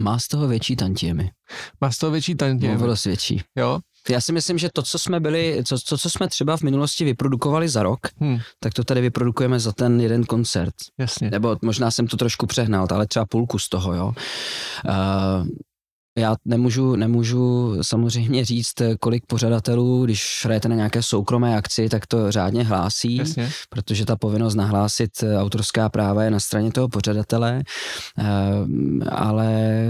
má 0.03 0.19
z 0.19 0.27
toho 0.27 0.47
větší 0.47 0.75
tantiemy. 0.75 1.31
Má 1.81 1.91
z 1.91 1.97
toho 1.97 2.11
větší 2.11 2.35
tantiemy. 2.35 2.87
Dost 2.87 3.05
větší. 3.05 3.41
Jo? 3.55 3.79
Já 4.09 4.21
si 4.21 4.31
myslím, 4.33 4.57
že 4.57 4.69
to, 4.73 4.81
co 4.81 4.99
jsme 4.99 5.19
byli, 5.19 5.63
co, 5.65 5.75
to, 5.89 5.97
co 5.97 6.09
jsme 6.09 6.27
třeba 6.27 6.57
v 6.57 6.61
minulosti 6.61 7.05
vyprodukovali 7.05 7.69
za 7.69 7.83
rok, 7.83 7.99
hmm. 8.19 8.39
tak 8.59 8.73
to 8.73 8.83
tady 8.83 9.01
vyprodukujeme 9.01 9.59
za 9.59 9.71
ten 9.71 10.01
jeden 10.01 10.23
koncert. 10.23 10.73
Jasně. 10.99 11.29
Nebo 11.29 11.57
možná 11.61 11.91
jsem 11.91 12.07
to 12.07 12.17
trošku 12.17 12.47
přehnal, 12.47 12.87
ale 12.91 13.07
třeba 13.07 13.25
půlku 13.25 13.59
z 13.59 13.69
toho, 13.69 13.93
jo. 13.93 14.13
Uh, 14.85 15.47
já 16.17 16.35
nemůžu, 16.45 16.95
nemůžu 16.95 17.77
samozřejmě 17.81 18.45
říct, 18.45 18.73
kolik 18.99 19.25
pořadatelů, 19.25 20.05
když 20.05 20.41
hrajete 20.45 20.69
na 20.69 20.75
nějaké 20.75 21.03
soukromé 21.03 21.57
akci, 21.57 21.89
tak 21.89 22.07
to 22.07 22.31
řádně 22.31 22.63
hlásí, 22.63 23.15
Jasně. 23.15 23.51
protože 23.69 24.05
ta 24.05 24.15
povinnost 24.15 24.55
nahlásit 24.55 25.23
autorská 25.37 25.89
práva 25.89 26.23
je 26.23 26.31
na 26.31 26.39
straně 26.39 26.71
toho 26.71 26.89
pořadatele, 26.89 27.63
ehm, 28.17 29.01
ale 29.09 29.83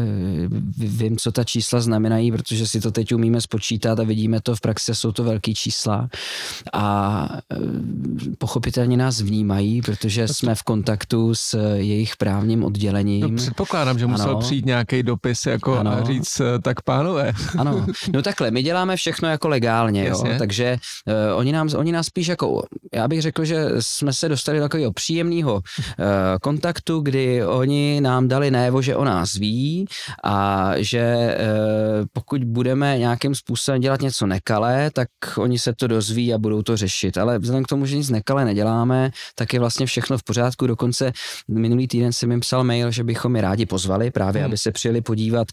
vím, 0.77 1.17
co 1.17 1.31
ta 1.31 1.43
čísla 1.43 1.81
znamenají, 1.81 2.31
protože 2.31 2.67
si 2.67 2.81
to 2.81 2.91
teď 2.91 3.13
umíme 3.13 3.41
spočítat 3.41 3.99
a 3.99 4.03
vidíme 4.03 4.41
to 4.41 4.55
v 4.55 4.61
praxi, 4.61 4.95
jsou 4.95 5.11
to 5.11 5.23
velký 5.23 5.53
čísla 5.53 6.09
a 6.73 7.29
ehm, 7.49 8.17
pochopitelně 8.37 8.97
nás 8.97 9.21
vnímají, 9.21 9.81
protože 9.81 10.27
jsme 10.27 10.55
v 10.55 10.63
kontaktu 10.63 11.35
s 11.35 11.73
jejich 11.75 12.15
právním 12.15 12.63
oddělením. 12.63 13.21
No, 13.21 13.37
předpokládám, 13.37 13.99
že 13.99 14.07
musel 14.07 14.29
ano. 14.29 14.39
přijít 14.39 14.65
nějaký 14.65 15.03
dopis 15.03 15.45
jako 15.45 15.77
ano. 15.77 16.03
říct, 16.05 16.16
říct, 16.17 16.39
eh, 16.39 16.59
tak 16.59 16.81
pánové. 16.81 17.33
Ano, 17.57 17.85
no 18.13 18.21
takhle, 18.21 18.51
my 18.51 18.63
děláme 18.63 18.95
všechno 18.95 19.29
jako 19.29 19.47
legálně, 19.47 20.07
jo, 20.07 20.23
takže 20.39 20.77
uh, 21.07 21.39
oni, 21.39 21.51
nám, 21.51 21.69
oni 21.77 21.91
nás 21.91 22.05
spíš 22.05 22.27
jako, 22.27 22.63
já 22.93 23.07
bych 23.07 23.21
řekl, 23.21 23.45
že 23.45 23.65
jsme 23.79 24.13
se 24.13 24.29
dostali 24.29 24.57
do 24.57 24.63
takového 24.63 24.93
příjemného 24.93 25.53
uh, 25.53 25.61
kontaktu, 26.41 26.99
kdy 26.99 27.45
oni 27.45 28.01
nám 28.01 28.27
dali 28.27 28.51
najevo, 28.51 28.81
že 28.81 28.95
o 28.95 29.03
nás 29.03 29.33
ví 29.33 29.85
a 30.23 30.71
že 30.75 31.37
uh, 31.99 32.05
pokud 32.13 32.43
budeme 32.43 32.97
nějakým 32.97 33.35
způsobem 33.35 33.81
dělat 33.81 34.01
něco 34.01 34.27
nekalé, 34.27 34.91
tak 34.91 35.09
oni 35.37 35.59
se 35.59 35.73
to 35.73 35.87
dozví 35.87 36.33
a 36.33 36.37
budou 36.37 36.61
to 36.61 36.77
řešit. 36.77 37.17
Ale 37.17 37.39
vzhledem 37.39 37.63
k 37.63 37.67
tomu, 37.67 37.85
že 37.85 37.97
nic 37.97 38.09
nekalé 38.09 38.45
neděláme, 38.45 39.11
tak 39.35 39.53
je 39.53 39.59
vlastně 39.59 39.85
všechno 39.85 40.17
v 40.17 40.23
pořádku. 40.23 40.67
Dokonce 40.67 41.11
minulý 41.47 41.87
týden 41.87 42.13
jsem 42.13 42.31
jim 42.31 42.39
psal 42.39 42.63
mail, 42.63 42.91
že 42.91 43.03
bychom 43.03 43.35
je 43.35 43.41
rádi 43.41 43.65
pozvali 43.65 44.11
právě, 44.11 44.41
hmm. 44.41 44.45
aby 44.45 44.57
se 44.57 44.71
přijeli 44.71 45.01
podívat 45.01 45.47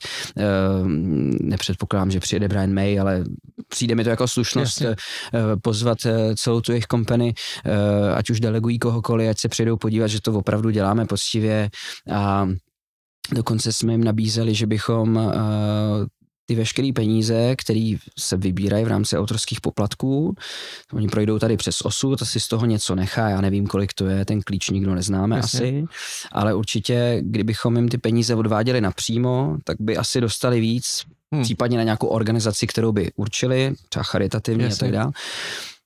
nepředpokládám, 1.41 2.11
že 2.11 2.21
přijede 2.21 2.49
Brian 2.49 2.73
May, 2.75 3.01
ale 3.01 3.25
přijde 3.69 3.95
mi 3.95 4.05
to 4.05 4.11
jako 4.11 4.29
slušnost 4.29 4.81
Jasně. 4.81 4.97
Eh, 5.35 5.57
pozvat 5.63 5.99
eh, 6.07 6.35
celou 6.37 6.61
tu 6.61 6.73
jejich 6.73 6.87
kompany, 6.87 7.35
eh, 7.65 8.15
ať 8.15 8.31
už 8.31 8.41
delegují 8.41 8.79
kohokoliv, 8.79 9.31
ať 9.31 9.39
se 9.39 9.49
přijdou 9.49 9.77
podívat, 9.77 10.07
že 10.07 10.21
to 10.21 10.33
opravdu 10.33 10.71
děláme 10.71 11.07
poctivě 11.07 11.71
a 12.13 12.49
Dokonce 13.33 13.73
jsme 13.73 13.93
jim 13.93 14.05
nabízeli, 14.05 14.55
že 14.55 14.67
bychom 14.67 15.33
ty 16.47 16.55
veškeré 16.55 16.91
peníze, 16.95 17.57
které 17.57 17.95
se 18.19 18.37
vybírají 18.37 18.85
v 18.85 18.89
rámci 18.89 19.19
autorských 19.19 19.61
poplatků, 19.61 20.35
oni 20.93 21.09
projdou 21.09 21.39
tady 21.39 21.57
přes 21.57 21.81
osu, 21.81 22.17
to 22.17 22.25
si 22.25 22.41
z 22.41 22.49
toho 22.49 22.67
něco 22.67 22.95
nechá, 22.95 23.29
já 23.29 23.41
nevím, 23.41 23.67
kolik 23.67 23.93
to 23.93 24.07
je, 24.07 24.25
ten 24.25 24.43
klíč 24.43 24.71
nikdo 24.71 24.95
neznáme 24.95 25.37
Jasně. 25.37 25.61
asi, 25.61 25.85
ale 26.33 26.55
určitě, 26.55 27.19
kdybychom 27.23 27.77
jim 27.77 27.89
ty 27.89 27.99
peníze 27.99 28.35
odváděli 28.35 28.81
napřímo, 28.81 29.57
tak 29.65 29.77
by 29.81 29.97
asi 29.97 30.21
dostali 30.21 30.61
víc, 30.61 31.05
hmm. 31.33 31.43
případně 31.43 31.79
na 31.79 31.85
nějakou 31.85 32.07
organizaci, 32.07 32.67
kterou 32.67 32.93
by 32.93 33.13
určili, 33.17 33.75
třeba 33.89 34.03
charitativně 34.03 34.65
Jasně. 34.65 34.77
a 34.77 34.91
tak 34.91 34.93
dále 34.93 35.13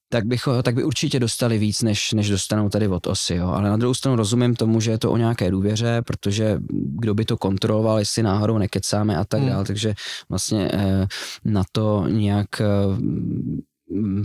tak, 0.08 0.26
bych, 0.26 0.42
tak 0.62 0.74
by 0.74 0.84
určitě 0.84 1.20
dostali 1.20 1.58
víc, 1.58 1.82
než, 1.82 2.12
než 2.12 2.30
dostanou 2.30 2.68
tady 2.68 2.88
od 2.88 3.06
OSI. 3.06 3.34
Jo. 3.34 3.48
Ale 3.48 3.70
na 3.70 3.76
druhou 3.76 3.94
stranu 3.94 4.16
rozumím 4.16 4.56
tomu, 4.56 4.80
že 4.80 4.90
je 4.90 4.98
to 4.98 5.12
o 5.12 5.16
nějaké 5.16 5.50
důvěře, 5.50 6.02
protože 6.06 6.58
kdo 6.70 7.14
by 7.14 7.24
to 7.24 7.36
kontroloval, 7.36 7.98
jestli 7.98 8.22
náhodou 8.22 8.58
nekecáme 8.58 9.16
a 9.16 9.24
tak 9.24 9.40
hmm. 9.40 9.48
dále. 9.48 9.64
Takže 9.64 9.94
vlastně 10.28 10.70
eh, 10.72 11.06
na 11.44 11.62
to 11.72 12.04
nějak 12.08 12.60
eh, 12.60 12.64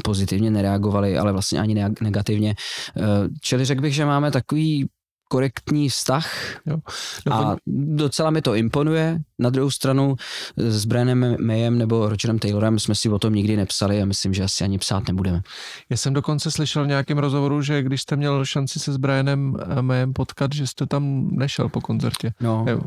pozitivně 0.03 0.51
nereagovali, 0.51 1.17
ale 1.17 1.31
vlastně 1.31 1.59
ani 1.59 1.85
negativně. 2.01 2.55
Eh, 2.97 3.01
čili 3.41 3.65
řekl 3.65 3.81
bych, 3.81 3.93
že 3.95 4.05
máme 4.05 4.31
takový 4.31 4.89
korektní 5.33 5.89
vztah 5.89 6.27
jo. 6.65 6.77
No, 7.25 7.33
a 7.33 7.55
docela 7.95 8.29
mi 8.29 8.41
to 8.41 8.55
imponuje. 8.55 9.19
Na 9.39 9.49
druhou 9.49 9.71
stranu 9.71 10.15
s 10.57 10.85
Brianem 10.85 11.35
Mayem 11.39 11.77
nebo 11.77 12.09
Rogerem 12.09 12.39
Taylorem 12.39 12.79
jsme 12.79 12.95
si 12.95 13.09
o 13.09 13.19
tom 13.19 13.33
nikdy 13.35 13.57
nepsali 13.57 14.01
a 14.01 14.05
myslím, 14.05 14.33
že 14.33 14.43
asi 14.43 14.63
ani 14.63 14.77
psát 14.77 15.07
nebudeme. 15.07 15.41
Já 15.89 15.97
jsem 15.97 16.13
dokonce 16.13 16.51
slyšel 16.51 16.83
v 16.83 16.87
nějakém 16.87 17.17
rozhovoru, 17.17 17.61
že 17.61 17.83
když 17.83 18.01
jste 18.01 18.15
měl 18.15 18.45
šanci 18.45 18.79
se 18.79 18.93
s 18.93 18.97
Brianem 18.97 19.57
Mayem 19.81 20.13
potkat, 20.13 20.53
že 20.53 20.67
jste 20.67 20.85
tam 20.85 21.29
nešel 21.31 21.69
po 21.69 21.81
koncertě. 21.81 22.33
No, 22.41 22.65
jo. 22.69 22.81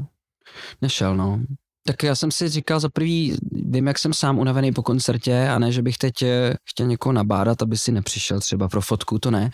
nešel, 0.83 1.17
no. 1.17 1.41
Tak 1.87 2.03
já 2.03 2.15
jsem 2.15 2.31
si 2.31 2.49
říkal 2.49 2.81
za 2.81 2.89
prvý, 2.89 3.37
vím, 3.53 3.87
jak 3.87 3.99
jsem 3.99 4.13
sám 4.13 4.39
unavený 4.39 4.73
po 4.73 4.83
koncertě 4.83 5.49
a 5.49 5.59
ne, 5.59 5.73
že 5.73 5.83
bych 5.83 5.99
teď 5.99 6.23
eh, 6.23 6.55
chtěl 6.65 6.87
někoho 6.87 7.13
nabádat, 7.13 7.63
aby 7.63 7.77
si 7.77 7.93
nepřišel 7.93 8.41
třeba 8.41 8.69
pro 8.69 8.81
fotku, 8.81 9.19
to 9.19 9.31
ne, 9.31 9.51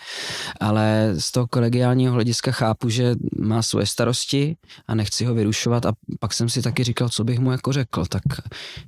ale 0.59 1.13
z 1.17 1.31
toho 1.31 1.47
kolegiálního 1.47 2.13
hlediska 2.13 2.51
chápu, 2.51 2.89
že 2.89 3.15
má 3.39 3.61
svoje 3.61 3.85
starosti 3.85 4.55
a 4.87 4.95
nechci 4.95 5.25
ho 5.25 5.33
vyrušovat 5.33 5.85
a 5.85 5.93
pak 6.19 6.33
jsem 6.33 6.49
si 6.49 6.61
taky 6.61 6.83
říkal, 6.83 7.09
co 7.09 7.23
bych 7.23 7.39
mu 7.39 7.51
jako 7.51 7.73
řekl, 7.73 8.05
tak 8.05 8.23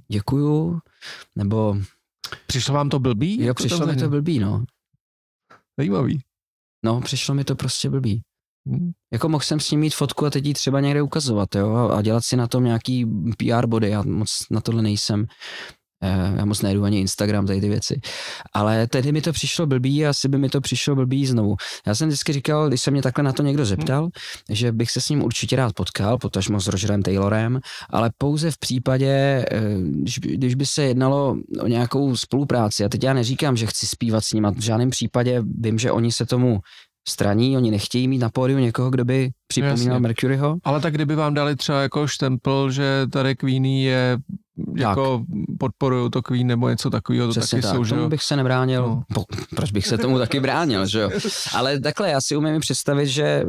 děkuju, 0.08 0.80
nebo... 1.36 1.78
Přišlo 2.48 2.74
vám 2.74 2.90
to 2.90 3.00
blbý? 3.00 3.40
Jo, 3.40 3.48
jako 3.48 3.64
přišlo 3.64 3.88
mi 3.88 3.96
to 3.96 4.10
blbý, 4.10 4.40
no. 4.40 4.66
Zajímavý. 5.80 6.22
No, 6.86 7.02
přišlo 7.02 7.36
mi 7.36 7.44
to 7.44 7.56
prostě 7.56 7.90
blbý. 7.90 8.22
Jako 9.14 9.30
mohl 9.30 9.44
jsem 9.44 9.60
s 9.60 9.72
ním 9.72 9.80
mít 9.80 9.96
fotku 9.96 10.26
a 10.26 10.30
teď 10.30 10.46
ji 10.46 10.54
třeba 10.54 10.80
někde 10.80 11.02
ukazovat, 11.02 11.56
jo, 11.56 11.76
a 11.76 12.02
dělat 12.02 12.24
si 12.24 12.38
na 12.38 12.48
tom 12.48 12.64
nějaký 12.64 13.06
PR 13.38 13.68
body, 13.68 13.90
já 13.90 14.02
moc 14.02 14.30
na 14.52 14.62
tohle 14.62 14.82
nejsem. 14.82 15.26
Eh, 16.04 16.34
já 16.38 16.46
moc 16.46 16.62
nejdu 16.62 16.84
ani 16.84 17.00
Instagram, 17.00 17.46
tady 17.46 17.62
ty 17.62 17.70
věci. 17.70 18.00
Ale 18.54 18.88
tehdy 18.88 19.12
mi 19.12 19.22
to 19.22 19.32
přišlo 19.32 19.66
blbý 19.66 20.06
a 20.06 20.10
asi 20.10 20.28
by 20.28 20.38
mi 20.38 20.50
to 20.50 20.62
přišlo 20.62 20.96
blbý 20.96 21.26
znovu. 21.26 21.56
Já 21.88 21.96
jsem 21.96 22.08
vždycky 22.08 22.34
říkal, 22.34 22.68
když 22.68 22.82
se 22.82 22.92
mě 22.92 23.02
takhle 23.02 23.24
na 23.24 23.34
to 23.34 23.44
někdo 23.44 23.66
zeptal, 23.66 24.10
že 24.50 24.72
bych 24.72 24.92
se 24.92 25.02
s 25.02 25.10
ním 25.10 25.24
určitě 25.24 25.56
rád 25.56 25.74
potkal, 25.74 26.18
potažmo 26.18 26.60
s 26.62 26.68
Rogerem 26.68 27.04
Taylorem, 27.04 27.60
ale 27.90 28.12
pouze 28.18 28.52
v 28.52 28.58
případě, 28.58 29.46
eh, 29.52 29.62
když, 29.80 30.20
když 30.20 30.56
by 30.56 30.66
se 30.66 30.84
jednalo 30.84 31.38
o 31.60 31.68
nějakou 31.68 32.16
spolupráci. 32.16 32.86
A 32.86 32.90
teď 32.90 33.04
já 33.04 33.14
neříkám, 33.14 33.58
že 33.58 33.66
chci 33.66 33.88
zpívat 33.88 34.24
s 34.24 34.32
ním, 34.32 34.46
a 34.46 34.52
v 34.52 34.62
žádném 34.62 34.90
případě 34.90 35.44
vím, 35.60 35.80
že 35.80 35.92
oni 35.92 36.12
se 36.12 36.26
tomu 36.26 36.60
straní, 37.08 37.58
oni 37.58 37.72
nechtějí 37.72 38.08
mít 38.08 38.18
na 38.18 38.30
pódiu 38.30 38.60
někoho, 38.60 38.90
kdo 38.90 39.06
by 39.06 39.32
připomínal 39.48 39.96
Jasně. 39.96 40.00
Mercuryho. 40.00 40.58
Ale 40.64 40.82
tak 40.82 40.94
kdyby 40.94 41.16
vám 41.16 41.34
dali 41.34 41.56
třeba 41.56 41.82
jako 41.82 42.08
štempel, 42.08 42.72
že 42.72 43.08
tady 43.12 43.36
Queenie 43.36 43.90
je 43.90 44.18
jako 44.78 45.24
podporují 45.60 46.12
to 46.12 46.22
Queen 46.22 46.48
nebo 46.48 46.70
něco 46.70 46.90
takového, 46.90 47.28
to 47.28 47.32
Přesně 47.32 47.56
taky 47.56 47.62
tak. 47.62 47.76
jsou, 47.76 47.84
že 47.84 47.96
tomu 47.96 48.10
bych 48.10 48.24
se 48.24 48.36
nebránil. 48.36 48.82
No. 48.82 49.04
Po, 49.14 49.24
proč 49.56 49.72
bych 49.72 49.88
se 49.88 49.98
tomu 49.98 50.18
taky 50.18 50.40
bránil, 50.40 50.88
že 50.88 51.00
jo? 51.00 51.10
Ale 51.54 51.80
takhle, 51.80 52.10
já 52.10 52.22
si 52.22 52.36
umím 52.36 52.60
představit, 52.60 53.08
že, 53.08 53.44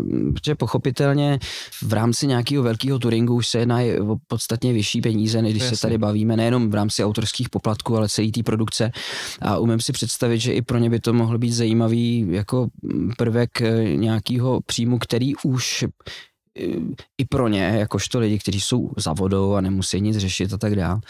že 0.45 0.55
pochopitelně 0.55 1.39
v 1.83 1.93
rámci 1.93 2.27
nějakého 2.27 2.63
velkého 2.63 2.99
touringu 2.99 3.35
už 3.35 3.49
se 3.49 3.59
jedná 3.59 3.79
o 4.09 4.17
podstatně 4.27 4.73
vyšší 4.73 5.01
peníze, 5.01 5.43
než 5.43 5.53
když 5.53 5.63
Jasně. 5.63 5.77
se 5.77 5.83
tady 5.83 5.99
bavíme, 5.99 6.37
nejenom 6.37 6.71
v 6.71 6.75
rámci 6.75 7.05
autorských 7.05 7.49
poplatků, 7.49 7.97
ale 7.97 8.09
celý 8.09 8.33
té 8.33 8.43
produkce. 8.43 8.91
A 9.43 9.59
umím 9.59 9.81
si 9.81 9.93
představit, 9.93 10.39
že 10.39 10.53
i 10.53 10.63
pro 10.63 10.79
ně 10.79 10.91
by 10.91 11.01
to 11.01 11.13
mohlo 11.13 11.39
být 11.39 11.53
zajímavý 11.53 12.27
jako 12.31 12.69
prvek 13.19 13.61
eh, 13.61 13.97
nějakého 13.97 14.61
příjmu, 14.67 14.99
který 14.99 15.37
už 15.45 15.85
i 17.19 17.25
pro 17.25 17.49
ně, 17.49 17.77
jakožto 17.79 18.19
lidi, 18.19 18.39
kteří 18.39 18.61
jsou 18.61 18.91
za 18.97 19.13
vodou 19.13 19.55
a 19.55 19.61
nemusí 19.61 20.01
nic 20.01 20.17
řešit 20.17 20.53
a 20.53 20.59
tak 20.59 20.77
dále, 20.77 21.01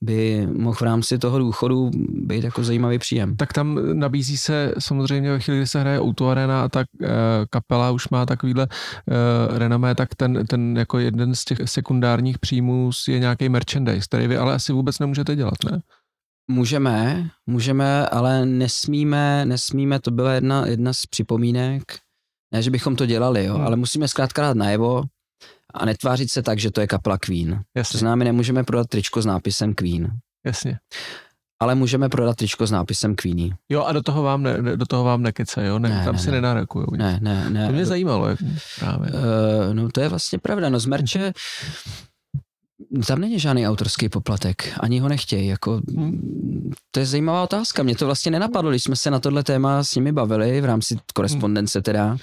by 0.00 0.46
mohl 0.46 0.74
v 0.74 0.82
rámci 0.82 1.18
toho 1.18 1.38
důchodu 1.38 1.90
být 2.08 2.44
jako 2.44 2.64
zajímavý 2.64 2.98
příjem. 2.98 3.36
Tak 3.36 3.52
tam 3.52 3.98
nabízí 3.98 4.36
se 4.36 4.72
samozřejmě 4.78 5.32
ve 5.32 5.40
chvíli, 5.40 5.58
kdy 5.58 5.66
se 5.66 5.80
hraje 5.80 6.00
Auto 6.00 6.28
Arena 6.28 6.64
a 6.64 6.68
tak 6.68 6.86
e, 7.02 7.08
kapela 7.50 7.90
už 7.90 8.08
má 8.08 8.26
takovýhle 8.26 8.66
e, 8.66 9.58
renomé, 9.58 9.94
tak 9.94 10.14
ten, 10.14 10.46
ten 10.46 10.78
jako 10.78 10.98
jeden 10.98 11.34
z 11.34 11.44
těch 11.44 11.58
sekundárních 11.64 12.38
příjmů 12.38 12.90
je 13.08 13.18
nějaký 13.18 13.48
merchandise, 13.48 14.04
který 14.04 14.26
vy 14.26 14.36
ale 14.36 14.54
asi 14.54 14.72
vůbec 14.72 14.98
nemůžete 14.98 15.36
dělat, 15.36 15.64
ne? 15.70 15.80
Můžeme, 16.50 17.28
můžeme, 17.46 18.08
ale 18.08 18.46
nesmíme, 18.46 19.46
nesmíme, 19.46 20.00
to 20.00 20.10
byla 20.10 20.32
jedna, 20.32 20.66
jedna 20.66 20.92
z 20.92 21.06
připomínek, 21.06 21.82
ne, 22.52 22.62
že 22.62 22.70
bychom 22.70 22.96
to 22.96 23.06
dělali, 23.06 23.44
jo, 23.44 23.54
hmm. 23.54 23.66
ale 23.66 23.76
musíme 23.76 24.08
zkrátka 24.08 24.42
dát 24.42 24.56
najevo 24.56 25.02
a 25.74 25.84
netvářit 25.84 26.30
se 26.30 26.42
tak, 26.42 26.58
že 26.58 26.70
to 26.70 26.80
je 26.80 26.86
kapela 26.86 27.18
Queen. 27.18 27.62
Jasně. 27.76 27.92
To 27.92 27.98
znamená, 27.98 28.16
my 28.16 28.24
nemůžeme 28.24 28.64
prodat 28.64 28.86
tričko 28.88 29.22
s 29.22 29.26
nápisem 29.26 29.74
Queen. 29.74 30.10
Jasně. 30.46 30.78
Ale 31.60 31.74
můžeme 31.74 32.08
prodat 32.08 32.36
tričko 32.36 32.66
s 32.66 32.70
nápisem 32.70 33.14
Queenie. 33.14 33.56
Jo, 33.68 33.84
a 33.84 33.92
do 33.92 34.02
toho 34.02 34.22
vám, 34.22 34.42
ne, 34.42 34.76
do 34.76 34.86
toho 34.86 35.04
vám 35.04 35.22
nekece, 35.22 35.66
jo? 35.66 35.78
Ne, 35.78 35.88
ne 35.88 36.04
tam 36.04 36.14
ne, 36.14 36.20
si 36.20 36.30
ne. 36.30 36.40
Ne, 36.40 37.18
ne, 37.22 37.50
ne. 37.50 37.66
To 37.66 37.72
mě 37.72 37.86
zajímalo, 37.86 38.28
jak 38.28 38.38
právě. 38.78 39.10
Uh, 39.10 39.18
no 39.72 39.88
to 39.90 40.00
je 40.00 40.08
vlastně 40.08 40.38
pravda, 40.38 40.68
no 40.68 40.78
z 40.78 40.86
merče 40.86 41.32
tam 43.06 43.18
není 43.18 43.38
žádný 43.38 43.68
autorský 43.68 44.08
poplatek, 44.08 44.72
ani 44.80 44.98
ho 44.98 45.08
nechtějí. 45.08 45.46
Jako, 45.46 45.80
hmm. 45.96 46.72
to 46.90 47.00
je 47.00 47.06
zajímavá 47.06 47.42
otázka. 47.42 47.82
Mě 47.82 47.96
to 47.96 48.06
vlastně 48.06 48.30
nenapadlo, 48.30 48.70
když 48.70 48.82
jsme 48.82 48.96
se 48.96 49.10
na 49.10 49.20
tohle 49.20 49.42
téma 49.42 49.84
s 49.84 49.94
nimi 49.94 50.12
bavili 50.12 50.60
v 50.60 50.64
rámci 50.64 50.96
korespondence 51.14 51.82
teda, 51.82 52.16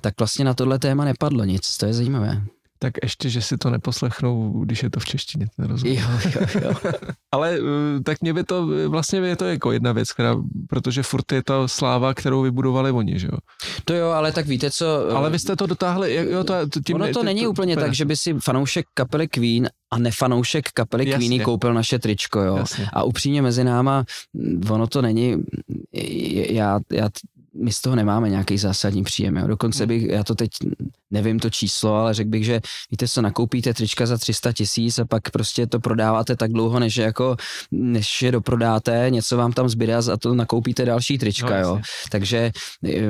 tak 0.00 0.14
vlastně 0.18 0.44
na 0.44 0.54
tohle 0.54 0.78
téma 0.78 1.04
nepadlo 1.04 1.44
nic. 1.44 1.76
To 1.76 1.86
je 1.86 1.92
zajímavé. 1.92 2.42
Tak 2.78 2.92
ještě, 3.02 3.30
že 3.30 3.42
si 3.42 3.58
to 3.58 3.70
neposlechnou, 3.70 4.60
když 4.64 4.82
je 4.82 4.90
to 4.90 5.00
v 5.00 5.04
češtině, 5.04 5.46
nerozumím. 5.58 5.98
Jo, 5.98 6.08
jo, 6.34 6.46
jo. 6.62 6.92
Ale 7.32 7.58
eh, 7.58 8.00
tak 8.00 8.20
mě 8.20 8.34
by 8.34 8.44
to, 8.44 8.68
vlastně 8.88 9.18
je 9.18 9.36
to 9.36 9.44
jako 9.44 9.72
jedna 9.72 9.92
věc, 9.92 10.12
která, 10.12 10.36
protože 10.68 11.02
furt 11.02 11.32
je 11.32 11.42
to 11.42 11.68
sláva, 11.68 12.14
kterou 12.14 12.42
vybudovali 12.42 12.90
oni, 12.90 13.18
že 13.18 13.26
jo? 13.26 13.38
To 13.84 13.94
jo, 13.94 14.10
ale 14.10 14.32
tak 14.32 14.46
víte 14.46 14.70
co... 14.70 15.16
Ale 15.16 15.30
vy 15.30 15.38
jste 15.38 15.56
to 15.56 15.66
dotáhli, 15.66 16.14
jo, 16.30 16.44
to, 16.44 16.54
tím 16.86 16.96
Ono 16.96 17.12
to 17.12 17.22
není 17.22 17.42
to, 17.42 17.50
úplně 17.50 17.74
to, 17.74 17.80
tak, 17.80 17.94
že 17.94 18.04
by 18.04 18.16
si 18.16 18.34
fanoušek 18.34 18.86
kapely 18.94 19.28
Queen 19.28 19.68
a 19.90 19.98
nefanoušek 19.98 20.68
kapely 20.74 21.08
Jasně. 21.08 21.18
Queenie 21.18 21.44
koupil 21.44 21.74
naše 21.74 21.98
tričko, 21.98 22.40
jo. 22.40 22.56
Jasně. 22.56 22.86
A 22.92 23.02
upřímně 23.02 23.42
mezi 23.42 23.64
náma, 23.64 24.04
ono 24.70 24.86
to 24.86 25.02
není, 25.02 25.36
já, 26.50 26.80
já 26.92 27.08
my 27.64 27.72
z 27.72 27.80
toho 27.80 27.96
nemáme 27.96 28.30
nějaký 28.30 28.58
zásadní 28.58 29.04
příjem. 29.04 29.36
Jo. 29.36 29.46
Dokonce 29.46 29.84
hmm. 29.84 29.88
bych, 29.88 30.02
já 30.02 30.24
to 30.24 30.34
teď 30.34 30.50
nevím 31.10 31.40
to 31.40 31.50
číslo, 31.50 31.94
ale 31.94 32.14
řekl 32.14 32.30
bych, 32.30 32.44
že 32.44 32.60
víte 32.90 33.08
co, 33.08 33.22
nakoupíte 33.22 33.74
trička 33.74 34.06
za 34.06 34.18
300 34.18 34.52
tisíc 34.52 34.98
a 34.98 35.04
pak 35.04 35.30
prostě 35.30 35.66
to 35.66 35.80
prodáváte 35.80 36.36
tak 36.36 36.52
dlouho, 36.52 36.78
než 36.78 36.96
je 36.96 37.04
jako, 37.04 37.36
než 37.70 38.22
je 38.22 38.32
doprodáte, 38.32 39.06
něco 39.10 39.36
vám 39.36 39.52
tam 39.52 39.68
zbyde 39.68 39.96
a 39.96 40.16
to 40.16 40.34
nakoupíte 40.34 40.84
další 40.84 41.18
trička, 41.18 41.60
no, 41.60 41.68
jo. 41.68 41.80
Takže 42.10 42.52
eh, 42.84 43.00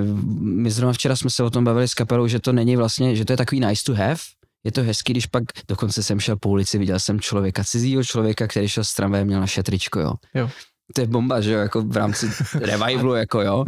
my 0.41 0.71
zrovna 0.71 0.93
včera 0.93 1.17
jsme 1.17 1.31
se 1.31 1.43
o 1.43 1.51
tom 1.51 1.65
bavili 1.65 1.89
s 1.89 1.95
kapelou, 1.95 2.27
že 2.27 2.39
to 2.39 2.53
není 2.53 2.77
vlastně, 2.77 3.17
že 3.17 3.25
to 3.25 3.33
je 3.33 3.37
takový 3.37 3.61
nice 3.61 3.83
to 3.87 3.95
have, 3.95 4.17
je 4.65 4.73
to 4.73 4.83
hezký, 4.83 5.13
když 5.13 5.27
pak 5.27 5.45
dokonce 5.69 6.03
jsem 6.03 6.21
šel 6.21 6.37
po 6.37 6.49
ulici, 6.49 6.79
viděl 6.79 7.01
jsem 7.01 7.21
člověka, 7.21 7.65
cizího 7.65 8.05
člověka, 8.05 8.47
který 8.47 8.69
šel 8.69 8.85
s 8.85 8.95
tramvajem, 8.95 9.27
měl 9.27 9.41
naše 9.41 9.63
tričko, 9.63 10.01
jo. 10.01 10.15
jo 10.35 10.51
to 10.95 11.01
je 11.01 11.07
bomba, 11.07 11.41
že 11.41 11.53
jo, 11.53 11.59
jako 11.59 11.83
v 11.83 11.97
rámci 11.97 12.27
revivalu, 12.61 13.15
jako 13.15 13.41
jo. 13.41 13.65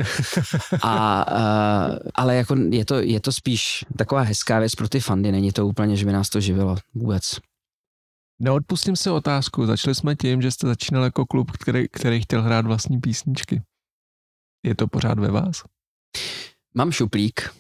A, 0.83 1.23
a, 1.23 1.87
ale 2.15 2.37
jako 2.37 2.57
je 2.71 2.85
to, 2.85 2.95
je 2.95 3.21
to 3.21 3.33
spíš 3.33 3.85
taková 3.97 4.21
hezká 4.21 4.59
věc 4.59 4.75
pro 4.75 4.89
ty 4.89 5.01
fandy, 5.01 5.33
není 5.33 5.53
to 5.53 5.67
úplně, 5.67 5.97
že 5.97 6.07
by 6.07 6.13
nás 6.13 6.29
to 6.29 6.41
živilo 6.41 6.77
vůbec. 6.95 7.41
Neodpustím 8.43 8.97
se 8.97 9.11
otázku. 9.11 9.67
Začali 9.67 9.95
jsme 9.95 10.17
tím, 10.17 10.43
že 10.43 10.51
jste 10.51 10.67
začínal 10.67 11.05
jako 11.05 11.27
klub, 11.27 11.51
který, 11.51 11.89
který 11.89 12.21
chtěl 12.21 12.43
hrát 12.43 12.67
vlastní 12.67 13.01
písničky. 13.01 13.63
Je 14.63 14.75
to 14.75 14.89
pořád 14.89 15.19
ve 15.19 15.31
vás? 15.31 15.63
Mám 16.75 16.93
šuplík. 16.93 17.51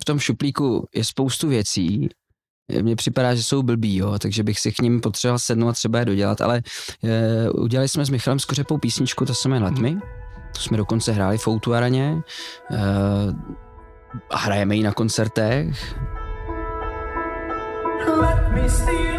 V 0.00 0.04
tom 0.04 0.18
šuplíku 0.18 0.88
je 0.94 1.04
spoustu 1.04 1.48
věcí, 1.48 2.08
mně 2.82 2.96
připadá, 2.96 3.34
že 3.34 3.42
jsou 3.42 3.62
blbý, 3.62 3.96
jo, 3.96 4.18
takže 4.18 4.42
bych 4.42 4.60
si 4.60 4.72
k 4.72 4.78
ním 4.78 5.00
potřeboval 5.00 5.38
sednout 5.38 5.68
a 5.68 5.72
třeba 5.72 5.98
je 5.98 6.04
dodělat, 6.04 6.40
ale 6.40 6.62
e, 7.04 7.50
udělali 7.50 7.88
jsme 7.88 8.06
s 8.06 8.10
Michalem 8.10 8.38
Skořepou 8.38 8.78
písničku, 8.78 9.24
to 9.24 9.34
se 9.34 9.48
jmenuje 9.48 9.70
Letmi, 9.70 9.96
to 10.54 10.60
jsme 10.60 10.76
dokonce 10.76 11.12
hráli 11.12 11.38
v 11.38 11.48
Outu 11.48 11.74
Araně 11.74 12.22
e, 12.70 12.78
a 14.30 14.38
hrajeme 14.38 14.76
ji 14.76 14.82
na 14.82 14.92
koncertech. 14.92 15.96
Let 18.20 18.52
me 18.52 18.68
steal 18.68 19.15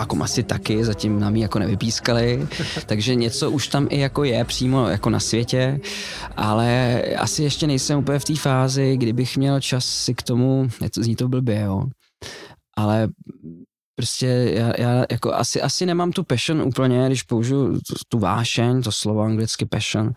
divákům 0.00 0.22
asi 0.22 0.42
taky, 0.42 0.84
zatím 0.84 1.20
nám 1.20 1.36
ji 1.36 1.42
jako 1.42 1.58
nevypískali, 1.58 2.48
takže 2.86 3.14
něco 3.14 3.50
už 3.50 3.68
tam 3.68 3.86
i 3.90 3.98
jako 3.98 4.24
je 4.24 4.44
přímo 4.44 4.88
jako 4.88 5.10
na 5.10 5.20
světě, 5.20 5.80
ale 6.36 7.02
asi 7.18 7.42
ještě 7.42 7.66
nejsem 7.66 7.98
úplně 7.98 8.18
v 8.18 8.24
té 8.24 8.36
fázi, 8.36 8.96
kdybych 8.96 9.36
měl 9.36 9.60
čas 9.60 9.84
si 9.84 10.14
k 10.14 10.22
tomu, 10.22 10.68
to 10.94 11.02
zní 11.02 11.16
to 11.16 11.28
blbě, 11.28 11.60
jo, 11.60 11.84
ale 12.76 13.08
prostě 14.00 14.26
já, 14.54 14.72
já 14.78 15.04
jako 15.10 15.34
asi, 15.34 15.62
asi 15.62 15.86
nemám 15.86 16.12
tu 16.12 16.24
passion 16.24 16.62
úplně, 16.62 17.06
když 17.06 17.22
použiju 17.22 17.72
tu, 17.72 17.94
tu 18.08 18.18
vášeň, 18.18 18.82
to 18.82 18.92
slovo 18.92 19.20
anglicky 19.20 19.66
passion, 19.66 20.12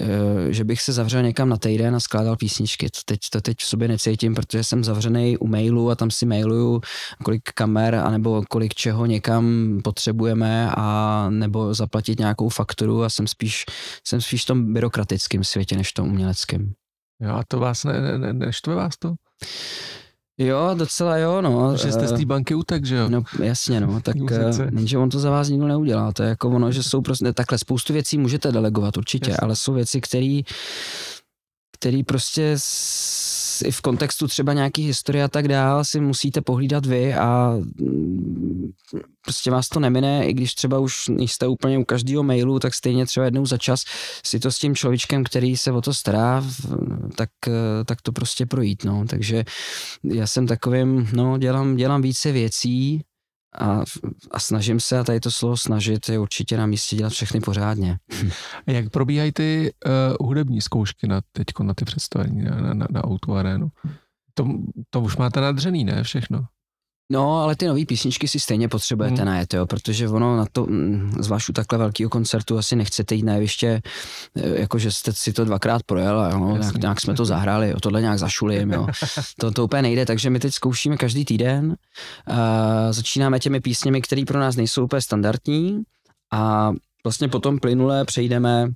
eh, 0.00 0.06
že 0.52 0.64
bych 0.64 0.82
se 0.82 0.92
zavřel 0.92 1.22
někam 1.22 1.48
na 1.48 1.56
týden 1.56 1.96
a 1.96 2.00
skládal 2.00 2.36
písničky. 2.36 2.86
To 2.90 3.00
teď, 3.04 3.20
to 3.32 3.40
teď 3.40 3.58
v 3.58 3.66
sobě 3.66 3.88
necítím, 3.88 4.34
protože 4.34 4.64
jsem 4.64 4.84
zavřený 4.84 5.38
u 5.38 5.46
mailu 5.46 5.90
a 5.90 5.94
tam 5.94 6.10
si 6.10 6.26
mailuju, 6.26 6.80
kolik 7.24 7.42
kamer 7.54 7.94
anebo 7.94 8.42
kolik 8.50 8.74
čeho 8.74 9.06
někam 9.06 9.44
potřebujeme 9.84 10.70
a 10.76 11.26
nebo 11.30 11.74
zaplatit 11.74 12.18
nějakou 12.18 12.48
fakturu 12.48 13.02
a 13.02 13.08
jsem 13.10 13.26
spíš, 13.26 13.64
jsem 14.06 14.20
spíš 14.20 14.42
v 14.42 14.46
tom 14.46 14.72
byrokratickém 14.72 15.44
světě, 15.44 15.76
než 15.76 15.90
v 15.90 15.94
tom 15.94 16.08
uměleckém. 16.08 16.72
Jo, 17.20 17.30
a 17.30 17.42
to 17.48 17.58
vás 17.58 17.84
ne, 17.84 18.00
ne, 18.00 18.18
ne, 18.18 18.32
neštve 18.32 18.74
vás 18.74 18.96
to? 18.96 19.14
Jo, 20.38 20.70
docela 20.74 21.16
jo, 21.16 21.42
no. 21.42 21.76
Že 21.76 21.92
jste 21.92 22.08
z 22.08 22.12
té 22.12 22.22
eh, 22.22 22.26
banky 22.26 22.54
utek, 22.54 22.84
že 22.84 22.96
jo? 22.96 23.08
No 23.08 23.22
jasně, 23.42 23.80
no, 23.80 24.00
tak 24.00 24.16
že 24.84 24.98
on 24.98 25.10
to 25.10 25.18
za 25.18 25.30
vás 25.30 25.48
nikdo 25.48 25.66
neudělá, 25.66 26.12
to 26.12 26.22
je 26.22 26.28
jako 26.28 26.48
ono, 26.50 26.72
že 26.72 26.82
jsou 26.82 27.00
prostě, 27.00 27.32
takhle 27.32 27.58
spoustu 27.58 27.92
věcí 27.92 28.18
můžete 28.18 28.52
delegovat 28.52 28.96
určitě, 28.96 29.30
jasně. 29.30 29.40
ale 29.42 29.56
jsou 29.56 29.72
věci, 29.72 30.00
které 30.00 30.40
který 31.78 32.02
prostě 32.02 32.54
i 33.62 33.70
v 33.70 33.80
kontextu 33.80 34.28
třeba 34.28 34.52
nějaký 34.52 34.86
historie 34.86 35.24
a 35.24 35.28
tak 35.28 35.48
dál 35.48 35.84
si 35.84 36.00
musíte 36.00 36.40
pohlídat 36.40 36.86
vy 36.86 37.14
a 37.14 37.56
mm, 37.80 38.70
prostě 39.24 39.50
vás 39.50 39.68
to 39.68 39.80
nemine, 39.80 40.26
i 40.26 40.32
když 40.32 40.54
třeba 40.54 40.78
už 40.78 40.94
jste 41.08 41.46
úplně 41.46 41.78
u 41.78 41.84
každého 41.84 42.22
mailu, 42.22 42.58
tak 42.58 42.74
stejně 42.74 43.06
třeba 43.06 43.24
jednou 43.24 43.46
za 43.46 43.58
čas 43.58 43.80
si 44.26 44.40
to 44.40 44.52
s 44.52 44.58
tím 44.58 44.74
človíčkem, 44.74 45.24
který 45.24 45.56
se 45.56 45.72
o 45.72 45.80
to 45.80 45.94
stará, 45.94 46.44
tak, 47.16 47.30
tak 47.86 48.02
to 48.02 48.12
prostě 48.12 48.46
projít, 48.46 48.84
no. 48.84 49.04
Takže 49.08 49.44
já 50.04 50.26
jsem 50.26 50.46
takovým, 50.46 51.08
no, 51.12 51.38
dělám, 51.38 51.76
dělám 51.76 52.02
více 52.02 52.32
věcí, 52.32 53.00
a, 53.58 53.84
a 54.30 54.40
snažím 54.40 54.80
se, 54.80 54.98
a 54.98 55.04
tady 55.04 55.20
to 55.20 55.30
slovo 55.30 55.56
snažit 55.56 56.08
je 56.08 56.18
určitě 56.18 56.56
na 56.56 56.66
místě 56.66 56.96
dělat 56.96 57.12
všechny 57.12 57.40
pořádně. 57.40 57.98
Jak 58.66 58.90
probíhají 58.90 59.32
ty 59.32 59.72
uh, 59.86 60.26
hudební 60.26 60.60
zkoušky 60.60 61.08
na, 61.08 61.20
teďko 61.32 61.62
na 61.62 61.74
ty 61.74 61.84
představení 61.84 62.44
na, 62.44 62.74
na, 62.74 62.86
na, 62.90 63.04
Auto 63.04 63.32
Arenu? 63.32 63.68
To, 64.34 64.48
to 64.90 65.00
už 65.00 65.16
máte 65.16 65.40
nadřený, 65.40 65.84
ne? 65.84 66.02
Všechno. 66.02 66.46
No, 67.12 67.42
ale 67.42 67.56
ty 67.56 67.66
nové 67.66 67.84
písničky 67.86 68.28
si 68.28 68.40
stejně 68.40 68.68
potřebujete 68.68 69.16
hmm. 69.16 69.26
najet, 69.26 69.54
jo, 69.54 69.66
protože 69.66 70.08
ono 70.08 70.36
na 70.36 70.46
to, 70.52 70.66
mm, 70.66 71.12
zvlášť 71.20 71.48
u 71.48 71.52
takhle 71.52 71.78
velkého 71.78 72.10
koncertu, 72.10 72.58
asi 72.58 72.76
nechcete 72.76 73.14
jít 73.14 73.22
na 73.22 73.34
jeviště, 73.34 73.82
eh, 74.36 74.60
jako 74.60 74.78
že 74.78 74.92
jste 74.92 75.12
si 75.12 75.32
to 75.32 75.44
dvakrát 75.44 75.82
projel 75.82 76.20
a 76.20 76.30
jo, 76.30 76.56
nějak, 76.56 76.76
nějak, 76.76 77.00
jsme 77.00 77.14
to 77.14 77.24
zahráli, 77.24 77.70
jo, 77.70 77.80
tohle 77.80 78.00
nějak 78.00 78.18
zašulím, 78.18 78.72
jo. 78.72 78.86
To, 79.38 79.50
to 79.50 79.64
úplně 79.64 79.82
nejde, 79.82 80.06
takže 80.06 80.30
my 80.30 80.38
teď 80.38 80.54
zkoušíme 80.54 80.96
každý 80.96 81.24
týden, 81.24 81.66
uh, 81.66 82.36
začínáme 82.90 83.38
těmi 83.38 83.60
písněmi, 83.60 84.02
které 84.02 84.24
pro 84.26 84.40
nás 84.40 84.56
nejsou 84.56 84.84
úplně 84.84 85.02
standardní 85.02 85.82
a 86.32 86.72
vlastně 87.04 87.28
potom 87.28 87.58
plynule 87.58 88.04
přejdeme 88.04 88.68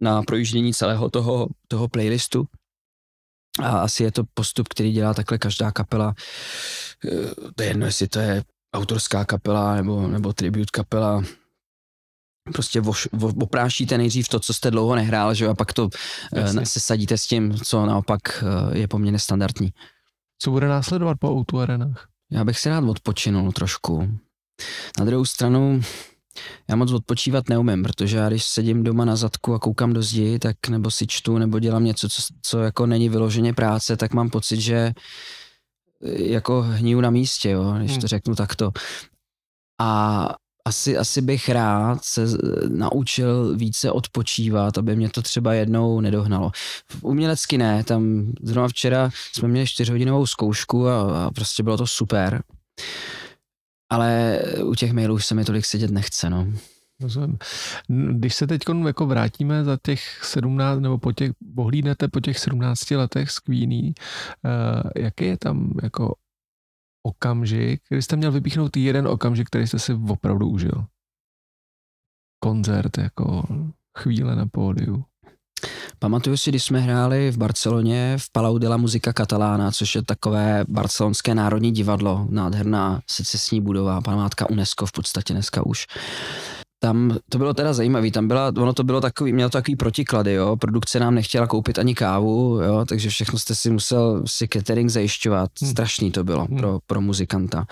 na 0.00 0.22
projíždění 0.22 0.74
celého 0.74 1.10
toho, 1.10 1.48
toho 1.68 1.88
playlistu, 1.88 2.46
a 3.60 3.68
asi 3.78 4.02
je 4.02 4.12
to 4.12 4.22
postup, 4.34 4.68
který 4.68 4.92
dělá 4.92 5.14
takhle 5.14 5.38
každá 5.38 5.72
kapela. 5.72 6.14
Eh, 7.04 7.50
to 7.54 7.62
je 7.62 7.68
jedno, 7.68 7.86
jestli 7.86 8.08
to 8.08 8.18
je 8.18 8.42
autorská 8.74 9.24
kapela 9.24 9.74
nebo, 9.74 10.08
nebo 10.08 10.32
tribute 10.32 10.70
kapela. 10.72 11.22
Prostě 12.52 12.80
voš, 12.80 13.08
vo, 13.12 13.32
oprášíte 13.42 13.98
nejdřív 13.98 14.28
to, 14.28 14.40
co 14.40 14.54
jste 14.54 14.70
dlouho 14.70 14.94
nehrál, 14.94 15.34
že 15.34 15.48
a 15.48 15.54
pak 15.54 15.72
to 15.72 15.88
eh, 16.34 16.40
Jasně. 16.40 16.66
se 16.66 16.80
sadíte 16.80 17.18
s 17.18 17.26
tím, 17.26 17.54
co 17.54 17.86
naopak 17.86 18.20
eh, 18.44 18.78
je 18.78 18.88
poměrně 18.88 19.18
standardní. 19.18 19.72
Co 20.38 20.50
bude 20.50 20.68
následovat 20.68 21.16
po 21.20 21.30
Outu 21.30 21.60
arenách? 21.60 22.08
Já 22.32 22.44
bych 22.44 22.58
si 22.58 22.68
rád 22.68 22.84
odpočinul 22.84 23.52
trošku. 23.52 24.18
Na 24.98 25.04
druhou 25.04 25.24
stranu, 25.24 25.80
já 26.68 26.76
moc 26.76 26.92
odpočívat 26.92 27.48
neumím, 27.48 27.82
protože 27.82 28.16
já 28.16 28.28
když 28.28 28.44
sedím 28.44 28.84
doma 28.84 29.04
na 29.04 29.16
zadku 29.16 29.54
a 29.54 29.58
koukám 29.58 29.92
do 29.92 30.02
zdi, 30.02 30.38
tak 30.38 30.68
nebo 30.68 30.90
si 30.90 31.06
čtu, 31.06 31.38
nebo 31.38 31.58
dělám 31.58 31.84
něco, 31.84 32.08
co, 32.08 32.22
co 32.42 32.58
jako 32.58 32.86
není 32.86 33.08
vyloženě 33.08 33.52
práce, 33.54 33.96
tak 33.96 34.12
mám 34.12 34.30
pocit, 34.30 34.60
že 34.60 34.74
eh, 34.74 36.22
jako 36.22 36.62
hniju 36.62 37.00
na 37.00 37.10
místě, 37.10 37.50
jo, 37.50 37.74
když 37.78 37.92
to 37.92 38.00
hmm. 38.00 38.08
řeknu 38.08 38.34
takto. 38.34 38.72
A 39.80 40.28
asi, 40.64 40.98
asi 40.98 41.22
bych 41.22 41.48
rád 41.48 42.04
se 42.04 42.26
naučil 42.68 43.56
více 43.56 43.90
odpočívat, 43.90 44.78
aby 44.78 44.96
mě 44.96 45.10
to 45.10 45.22
třeba 45.22 45.54
jednou 45.54 46.00
nedohnalo. 46.00 46.50
Umělecky 47.00 47.58
ne, 47.58 47.84
tam 47.84 48.32
zrovna 48.42 48.68
včera 48.68 49.10
jsme 49.32 49.48
měli 49.48 49.66
čtyřhodinovou 49.66 50.26
zkoušku 50.26 50.88
a, 50.88 51.26
a 51.26 51.30
prostě 51.30 51.62
bylo 51.62 51.76
to 51.76 51.86
super 51.86 52.42
ale 53.92 54.40
u 54.64 54.74
těch 54.74 54.92
mailů 54.92 55.14
už 55.14 55.26
se 55.26 55.34
mi 55.34 55.44
tolik 55.44 55.64
sedět 55.64 55.90
nechce, 55.90 56.30
no. 56.30 56.46
Rozumím. 57.00 57.38
Když 57.88 58.34
se 58.34 58.46
teď 58.46 58.62
jako 58.86 59.06
vrátíme 59.06 59.64
za 59.64 59.78
těch 59.82 60.24
17, 60.24 60.80
nebo 60.80 60.98
po 60.98 61.12
těch, 61.12 61.32
pohlídnete 61.54 62.08
po 62.08 62.20
těch 62.20 62.38
17 62.38 62.90
letech 62.90 63.30
z 63.30 63.38
Queenie, 63.38 63.92
uh, 63.92 64.90
jaký 64.96 65.24
je 65.24 65.38
tam 65.38 65.72
jako 65.82 66.14
okamžik, 67.06 67.82
kdy 67.88 68.02
jste 68.02 68.16
měl 68.16 68.32
vypíchnout 68.32 68.76
jeden 68.76 69.08
okamžik, 69.08 69.46
který 69.46 69.66
jste 69.66 69.78
si 69.78 69.94
opravdu 70.08 70.48
užil? 70.48 70.84
Koncert, 72.44 72.98
jako 72.98 73.46
chvíle 73.98 74.36
na 74.36 74.46
pódiu. 74.46 75.04
Pamatuju 75.98 76.36
si, 76.36 76.50
když 76.50 76.64
jsme 76.64 76.80
hráli 76.80 77.30
v 77.30 77.36
Barceloně 77.36 78.16
v 78.18 78.32
Palau 78.32 78.58
de 78.58 78.68
la 78.68 78.76
Musica 78.76 79.12
Catalana, 79.12 79.70
což 79.70 79.94
je 79.94 80.02
takové 80.02 80.64
barcelonské 80.68 81.34
národní 81.34 81.72
divadlo, 81.72 82.26
nádherná 82.30 83.00
secesní 83.10 83.60
budova, 83.60 84.00
památka 84.00 84.50
UNESCO 84.50 84.86
v 84.86 84.92
podstatě 84.92 85.32
dneska 85.32 85.66
už. 85.66 85.86
Tam 86.82 87.16
to 87.28 87.38
bylo 87.38 87.54
teda 87.54 87.72
zajímavé, 87.72 88.10
tam 88.10 88.28
byla, 88.28 88.52
ono 88.56 88.72
to 88.72 88.84
bylo 88.84 89.00
takový, 89.00 89.32
mělo 89.32 89.50
to 89.50 89.58
takový 89.58 89.76
protiklady, 89.76 90.32
jo, 90.32 90.56
produkce 90.56 91.00
nám 91.00 91.14
nechtěla 91.14 91.46
koupit 91.46 91.78
ani 91.78 91.94
kávu, 91.94 92.60
jo, 92.62 92.84
takže 92.88 93.08
všechno 93.08 93.38
jste 93.38 93.54
si 93.54 93.70
musel 93.70 94.22
si 94.26 94.48
catering 94.48 94.90
zajišťovat, 94.90 95.50
hmm. 95.62 95.70
strašný 95.70 96.10
to 96.10 96.24
bylo 96.24 96.44
hmm. 96.44 96.58
pro, 96.58 96.78
pro 96.86 97.00
muzikanta. 97.00 97.66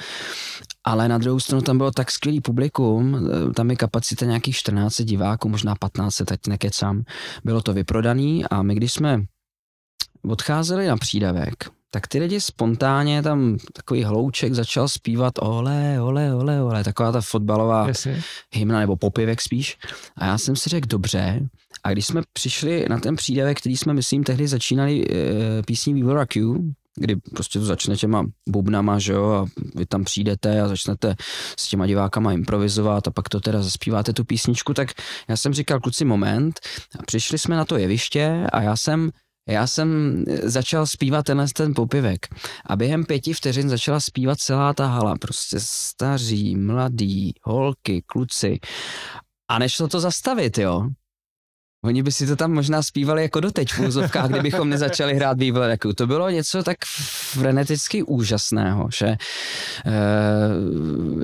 Ale 0.91 1.09
na 1.09 1.19
druhou 1.19 1.41
stranu 1.41 1.63
tam 1.63 1.79
bylo 1.79 1.91
tak 1.91 2.11
skvělý 2.11 2.41
publikum, 2.41 3.29
eh, 3.51 3.53
tam 3.53 3.71
je 3.71 3.77
kapacita 3.77 4.27
nějakých 4.27 4.57
14 4.57 5.05
diváků, 5.05 5.49
možná 5.49 5.75
15, 5.75 6.23
teď 6.25 6.41
nekecám. 6.49 7.03
Bylo 7.45 7.61
to 7.63 7.73
vyprodaný 7.73 8.45
a 8.45 8.63
my 8.63 8.75
když 8.75 8.93
jsme 8.93 9.25
odcházeli 10.23 10.87
na 10.87 10.97
přídavek, 10.97 11.71
tak 11.91 12.07
ty 12.07 12.19
lidi 12.19 12.41
spontánně 12.41 13.23
tam 13.23 13.57
takový 13.73 14.05
hlouček 14.05 14.55
začal 14.55 14.89
zpívat 14.89 15.35
ole, 15.39 16.01
ole, 16.01 16.35
ole, 16.35 16.63
ole, 16.63 16.85
taková 16.85 17.13
ta 17.13 17.21
fotbalová 17.21 17.89
Jasně. 17.89 18.23
hymna 18.53 18.81
nebo 18.81 18.97
popivek 18.97 19.41
spíš. 19.41 19.79
A 20.17 20.27
já 20.27 20.39
jsem 20.39 20.57
si 20.57 20.71
řekl, 20.71 20.87
dobře. 20.89 21.49
A 21.85 21.93
když 21.93 22.07
jsme 22.07 22.23
přišli 22.33 22.87
na 22.89 22.99
ten 22.99 23.17
přídavek, 23.17 23.59
který 23.59 23.77
jsme, 23.77 23.95
myslím, 23.95 24.25
tehdy 24.25 24.49
začínali 24.49 25.05
e, 25.05 25.63
písní 25.63 25.95
We 25.95 26.01
Will 26.01 26.15
Rock 26.15 26.37
You, 26.37 26.73
kdy 27.01 27.17
prostě 27.17 27.59
to 27.59 27.65
začne 27.65 27.97
těma 27.97 28.27
bubnama, 28.49 28.99
že 28.99 29.13
jo, 29.13 29.25
a 29.31 29.47
vy 29.75 29.87
tam 29.87 30.05
přijdete 30.05 30.61
a 30.61 30.69
začnete 30.69 31.15
s 31.59 31.69
těma 31.69 31.87
divákama 31.87 32.33
improvizovat 32.33 33.09
a 33.09 33.11
pak 33.11 33.29
to 33.29 33.41
teda 33.41 33.63
zaspíváte 33.63 34.13
tu 34.13 34.25
písničku, 34.25 34.75
tak 34.75 34.89
já 35.29 35.37
jsem 35.37 35.55
říkal, 35.55 35.81
kluci, 35.81 36.05
moment, 36.05 36.61
a 36.99 37.03
přišli 37.03 37.39
jsme 37.39 37.57
na 37.57 37.65
to 37.65 37.77
jeviště 37.77 38.47
a 38.53 38.63
já 38.63 38.77
jsem 38.77 39.11
já 39.49 39.67
jsem 39.67 40.25
začal 40.43 40.87
zpívat 40.87 41.27
tenhle 41.27 41.47
ten 41.57 41.75
popivek 41.75 42.27
a 42.67 42.77
během 42.77 43.05
pěti 43.05 43.33
vteřin 43.33 43.69
začala 43.69 44.01
zpívat 44.01 44.39
celá 44.39 44.75
ta 44.75 44.87
hala, 44.87 45.17
prostě 45.17 45.57
staří, 45.61 46.57
mladí, 46.57 47.35
holky, 47.43 48.03
kluci 48.07 48.59
a 49.51 49.59
nešlo 49.59 49.89
to 49.89 50.01
zastavit, 50.01 50.59
jo. 50.59 50.89
Oni 51.85 52.03
by 52.03 52.13
si 52.13 52.27
to 52.27 52.37
tam 52.37 52.53
možná 52.53 52.83
zpívali 52.83 53.23
jako 53.23 53.41
doteď 53.41 53.73
v 53.73 53.81
úzovkách, 53.81 54.29
kdybychom 54.31 54.69
nezačali 54.69 55.15
hrát 55.15 55.39
Vývledeku. 55.39 55.93
To 55.93 56.07
bylo 56.07 56.31
něco 56.31 56.63
tak 56.63 56.77
freneticky 57.33 58.03
úžasného, 58.03 58.89
že 58.99 59.07
e, 59.07 59.19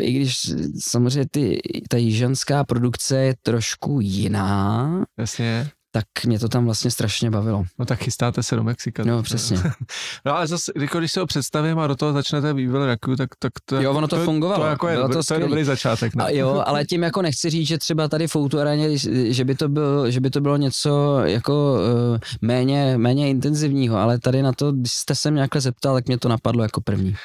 i 0.00 0.12
když 0.12 0.52
samozřejmě 0.78 1.26
ty, 1.30 1.60
ta 1.88 1.96
jižanská 1.96 2.64
produkce 2.64 3.16
je 3.16 3.34
trošku 3.42 4.00
jiná, 4.00 5.04
Jasně 5.18 5.70
tak 5.96 6.24
mě 6.26 6.38
to 6.38 6.48
tam 6.48 6.64
vlastně 6.64 6.90
strašně 6.90 7.30
bavilo. 7.30 7.64
No 7.78 7.84
tak 7.84 7.98
chystáte 7.98 8.42
se 8.42 8.56
do 8.56 8.62
Mexika. 8.62 9.04
No, 9.04 9.22
přesně. 9.22 9.58
no 10.24 10.36
ale 10.36 10.46
zase, 10.46 10.72
jako 10.80 10.98
když 10.98 11.12
se 11.12 11.20
ho 11.20 11.26
představím 11.26 11.78
a 11.78 11.86
do 11.86 11.96
toho 11.96 12.12
začnete 12.12 12.52
vývil 12.52 12.86
raku, 12.86 13.16
tak, 13.16 13.30
tak 13.38 13.52
to, 13.64 13.80
jo, 13.80 13.92
ono 13.92 14.08
to, 14.08 14.16
to 14.16 14.24
fungovalo. 14.24 14.64
To, 14.64 14.70
jako 14.70 14.88
je, 14.88 14.96
to, 14.96 15.22
to 15.22 15.34
je 15.34 15.40
dobrý 15.40 15.64
začátek. 15.64 16.14
No. 16.14 16.24
A 16.24 16.30
jo, 16.30 16.62
ale 16.66 16.84
tím 16.84 17.02
jako 17.02 17.22
nechci 17.22 17.50
říct, 17.50 17.68
že 17.68 17.78
třeba 17.78 18.08
tady 18.08 18.28
v 18.28 18.36
Areně, 18.60 18.98
že 19.32 19.44
by 19.44 19.54
to, 19.54 19.68
byl, 19.68 20.10
že 20.10 20.20
by 20.20 20.30
to 20.30 20.40
bylo 20.40 20.56
něco 20.56 21.20
jako 21.24 21.74
uh, 21.74 22.18
méně, 22.40 22.94
méně 22.98 23.30
intenzivního, 23.30 23.96
ale 23.96 24.18
tady 24.18 24.42
na 24.42 24.52
to, 24.52 24.72
když 24.72 24.92
jste 24.92 25.14
se 25.14 25.30
mě 25.30 25.36
nějak 25.36 25.56
zeptal, 25.56 25.94
tak 25.94 26.06
mě 26.06 26.18
to 26.18 26.28
napadlo 26.28 26.62
jako 26.62 26.80
první. 26.80 27.16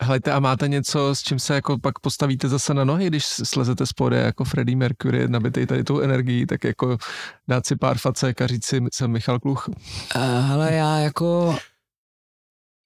Helejte, 0.00 0.32
a 0.32 0.40
máte 0.40 0.68
něco, 0.68 1.14
s 1.14 1.22
čím 1.22 1.38
se 1.38 1.54
jako 1.54 1.78
pak 1.78 1.98
postavíte 1.98 2.48
zase 2.48 2.74
na 2.74 2.84
nohy, 2.84 3.06
když 3.06 3.24
slezete 3.24 3.86
spody 3.86 4.16
jako 4.16 4.44
Freddie 4.44 4.76
Mercury, 4.76 5.28
nabitej 5.28 5.66
tady 5.66 5.84
tou 5.84 6.00
energií, 6.00 6.46
tak 6.46 6.64
jako 6.64 6.96
dát 7.48 7.66
si 7.66 7.76
pár 7.76 7.98
facek 7.98 8.40
a 8.40 8.46
říct 8.46 8.66
si, 8.66 8.80
jsem 8.92 9.10
Michal 9.10 9.40
Kluch? 9.40 9.68
Uh, 9.68 9.74
hele, 10.22 10.74
já 10.74 10.98
jako 10.98 11.56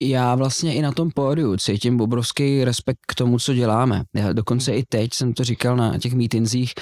já 0.02 0.34
vlastně 0.34 0.74
i 0.74 0.82
na 0.82 0.92
tom 0.92 1.11
pódiu 1.11 1.56
cítím 1.56 2.00
obrovský 2.00 2.64
respekt 2.64 2.98
k 3.09 3.14
tomu, 3.14 3.38
co 3.38 3.54
děláme. 3.54 4.02
Já 4.14 4.32
dokonce 4.32 4.72
i 4.72 4.82
teď 4.88 5.14
jsem 5.14 5.32
to 5.32 5.44
říkal 5.44 5.76
na 5.76 5.98
těch 5.98 6.12
mítinzích, 6.14 6.74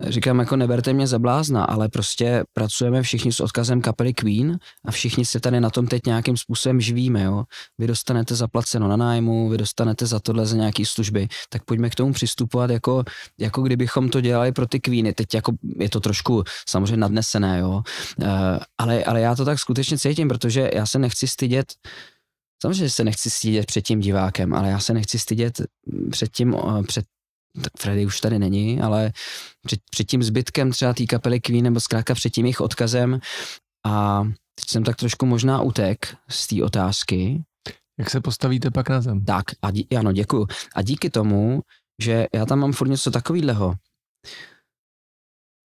říkám 0.00 0.38
jako 0.38 0.56
neberte 0.56 0.92
mě 0.92 1.06
za 1.06 1.18
blázna, 1.18 1.64
ale 1.64 1.88
prostě 1.88 2.44
pracujeme 2.52 3.02
všichni 3.02 3.32
s 3.32 3.40
odkazem 3.40 3.80
kapely 3.80 4.14
Queen 4.14 4.58
a 4.84 4.90
všichni 4.90 5.24
se 5.24 5.40
tady 5.40 5.60
na 5.60 5.70
tom 5.70 5.86
teď 5.86 6.06
nějakým 6.06 6.36
způsobem 6.36 6.80
živíme, 6.80 7.22
jo. 7.22 7.44
Vy 7.78 7.86
dostanete 7.86 8.34
zaplaceno 8.34 8.88
na 8.88 8.96
nájmu, 8.96 9.48
vy 9.48 9.58
dostanete 9.58 10.06
za 10.06 10.20
tohle 10.20 10.46
za 10.46 10.56
nějaký 10.56 10.84
služby, 10.84 11.28
tak 11.48 11.64
pojďme 11.64 11.90
k 11.90 11.94
tomu 11.94 12.12
přistupovat 12.12 12.70
jako, 12.70 13.04
jako 13.38 13.62
kdybychom 13.62 14.08
to 14.08 14.20
dělali 14.20 14.52
pro 14.52 14.66
ty 14.66 14.80
Queeny. 14.80 15.12
Teď 15.12 15.34
jako 15.34 15.52
je 15.78 15.88
to 15.88 16.00
trošku 16.00 16.44
samozřejmě 16.68 16.96
nadnesené, 16.96 17.58
jo. 17.58 17.82
Uh, 18.22 18.28
ale, 18.78 19.04
ale 19.04 19.20
já 19.20 19.34
to 19.34 19.44
tak 19.44 19.58
skutečně 19.58 19.98
cítím, 19.98 20.28
protože 20.28 20.70
já 20.74 20.86
se 20.86 20.98
nechci 20.98 21.28
stydět 21.28 21.66
Samozřejmě 22.62 22.90
se 22.90 23.04
nechci 23.04 23.30
stydět 23.30 23.66
před 23.66 23.82
tím 23.82 24.00
divákem, 24.00 24.54
ale 24.54 24.68
já 24.68 24.78
se 24.78 24.94
nechci 24.94 25.18
stydět 25.18 25.62
před 26.10 26.32
tím, 26.32 26.54
eh, 26.54 26.82
před 26.82 27.04
Freddy 27.78 28.06
už 28.06 28.20
tady 28.20 28.38
není, 28.38 28.80
ale 28.80 29.12
před, 29.66 29.80
před 29.90 30.04
tím 30.04 30.22
zbytkem 30.22 30.70
třeba 30.70 30.94
té 30.94 31.06
kapely 31.06 31.40
Queen, 31.40 31.64
nebo 31.64 31.80
zkrátka 31.80 32.14
před 32.14 32.30
tím 32.30 32.46
jejich 32.46 32.60
odkazem 32.60 33.20
a 33.86 34.24
teď 34.54 34.68
jsem 34.68 34.84
tak 34.84 34.96
trošku 34.96 35.26
možná 35.26 35.62
utek 35.62 36.16
z 36.28 36.46
té 36.46 36.64
otázky. 36.64 37.44
Jak 37.98 38.10
se 38.10 38.20
postavíte 38.20 38.70
pak 38.70 38.88
na 38.88 39.00
zem? 39.00 39.24
Tak, 39.24 39.44
a 39.62 39.70
dí, 39.70 39.88
ano, 39.98 40.12
děkuju. 40.12 40.46
A 40.74 40.82
díky 40.82 41.10
tomu, 41.10 41.60
že 42.02 42.26
já 42.34 42.46
tam 42.46 42.58
mám 42.58 42.72
furt 42.72 42.88
něco 42.88 43.10
takového, 43.10 43.74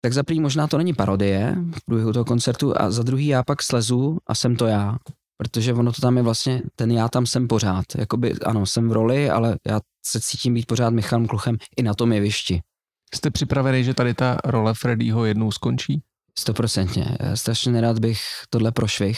tak 0.02 0.14
za 0.14 0.24
prvý 0.24 0.40
možná 0.40 0.68
to 0.68 0.78
není 0.78 0.94
parodie 0.94 1.56
v 1.72 1.86
průběhu 1.86 2.14
toho 2.14 2.26
koncertu 2.26 2.82
a 2.82 2.92
za 2.92 3.04
druhý 3.04 3.28
já 3.28 3.44
pak 3.44 3.64
slezu 3.64 4.18
a 4.28 4.36
jsem 4.36 4.56
to 4.56 4.66
já 4.66 4.98
protože 5.42 5.74
ono 5.74 5.94
to 5.94 6.02
tam 6.02 6.18
je 6.18 6.24
vlastně, 6.24 6.62
ten 6.76 6.92
já 6.92 7.10
tam 7.10 7.26
jsem 7.26 7.48
pořád, 7.48 7.86
jakoby 7.98 8.34
ano, 8.46 8.66
jsem 8.66 8.90
v 8.90 8.92
roli, 8.92 9.30
ale 9.30 9.58
já 9.68 9.80
se 10.06 10.22
cítím 10.22 10.54
být 10.54 10.66
pořád 10.66 10.90
Michalem 10.90 11.28
Kluchem 11.28 11.58
i 11.78 11.84
na 11.84 11.94
tom 11.94 12.14
jevišti. 12.14 12.62
Jste 13.16 13.32
připravený, 13.32 13.84
že 13.84 13.94
tady 13.94 14.14
ta 14.14 14.38
role 14.46 14.74
Freddyho 14.74 15.26
jednou 15.26 15.52
skončí? 15.52 16.02
Stoprocentně. 16.40 17.18
Strašně 17.34 17.72
nerad 17.72 18.00
bych 18.00 18.20
tohle 18.50 18.72
prošvih, 18.72 19.18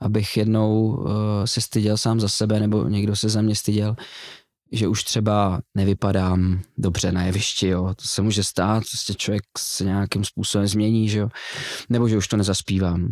abych 0.00 0.36
jednou 0.36 0.86
uh, 0.86 1.10
se 1.44 1.60
styděl 1.60 1.96
sám 1.96 2.20
za 2.20 2.28
sebe, 2.28 2.60
nebo 2.60 2.88
někdo 2.88 3.16
se 3.16 3.28
za 3.28 3.42
mě 3.42 3.56
styděl 3.56 3.96
že 4.72 4.88
už 4.88 5.04
třeba 5.04 5.60
nevypadám 5.74 6.60
dobře 6.78 7.12
na 7.12 7.22
jevišti, 7.22 7.68
jo. 7.68 7.94
To 7.94 8.04
se 8.04 8.22
může 8.22 8.44
stát, 8.44 8.82
prostě 8.90 9.14
člověk 9.14 9.42
se 9.58 9.84
nějakým 9.84 10.24
způsobem 10.24 10.66
změní, 10.66 11.08
že 11.08 11.18
jo. 11.18 11.28
Nebo 11.88 12.08
že 12.08 12.16
už 12.16 12.28
to 12.28 12.36
nezaspívám. 12.36 13.08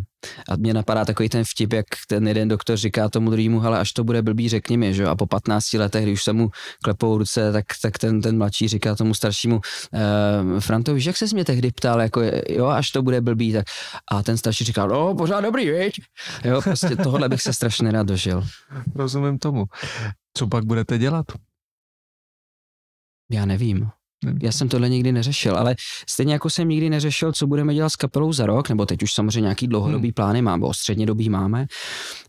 A 0.48 0.56
mě 0.56 0.74
napadá 0.74 1.04
takový 1.04 1.28
ten 1.28 1.44
vtip, 1.44 1.72
jak 1.72 1.86
ten 2.08 2.28
jeden 2.28 2.48
doktor 2.48 2.76
říká 2.76 3.08
tomu 3.08 3.30
druhému, 3.30 3.64
ale 3.64 3.78
až 3.78 3.92
to 3.92 4.04
bude 4.04 4.22
blbý, 4.22 4.48
řekni 4.48 4.76
mi, 4.76 4.94
že 4.94 5.02
jo. 5.02 5.08
A 5.08 5.16
po 5.16 5.26
15 5.26 5.72
letech, 5.72 6.04
když 6.04 6.14
už 6.14 6.24
se 6.24 6.32
mu 6.32 6.50
klepou 6.84 7.18
ruce, 7.18 7.52
tak, 7.52 7.64
tak 7.82 7.98
ten, 7.98 8.20
ten 8.20 8.38
mladší 8.38 8.68
říká 8.68 8.94
tomu 8.94 9.14
staršímu, 9.14 9.60
e, 9.94 10.60
Franto, 10.60 10.94
víš, 10.94 11.04
jak 11.04 11.16
se 11.16 11.26
mě 11.32 11.44
tehdy 11.44 11.72
ptal, 11.72 12.00
jako 12.00 12.20
jo, 12.48 12.66
až 12.66 12.90
to 12.90 13.02
bude 13.02 13.20
blbý, 13.20 13.52
tak 13.52 13.66
a 14.12 14.22
ten 14.22 14.36
starší 14.36 14.64
říká, 14.64 14.86
no, 14.86 15.14
pořád 15.14 15.40
dobrý, 15.40 15.70
viď? 15.70 15.94
Jo, 16.44 16.62
prostě 16.62 16.96
tohle 16.96 17.28
bych 17.28 17.42
se 17.42 17.52
strašně 17.52 17.92
rád 17.92 18.06
dožil. 18.06 18.44
Rozumím 18.94 19.38
tomu. 19.38 19.64
Co 20.38 20.46
pak 20.46 20.64
budete 20.64 20.98
dělat? 20.98 21.26
Já 23.30 23.46
nevím. 23.46 23.90
Já 24.42 24.52
jsem 24.52 24.68
tohle 24.68 24.88
nikdy 24.88 25.12
neřešil, 25.12 25.56
ale 25.56 25.76
stejně 26.08 26.32
jako 26.32 26.50
jsem 26.50 26.68
nikdy 26.68 26.90
neřešil, 26.90 27.32
co 27.32 27.46
budeme 27.46 27.74
dělat 27.74 27.90
s 27.90 27.96
kapelou 27.96 28.32
za 28.32 28.46
rok, 28.46 28.68
nebo 28.68 28.86
teď 28.86 29.02
už 29.02 29.12
samozřejmě 29.12 29.40
nějaký 29.40 29.68
dlouhodobý 29.68 30.08
hmm. 30.08 30.12
plány 30.12 30.42
máme, 30.42 30.66
o 30.66 30.74
střednědobý 30.74 31.28
máme, 31.28 31.66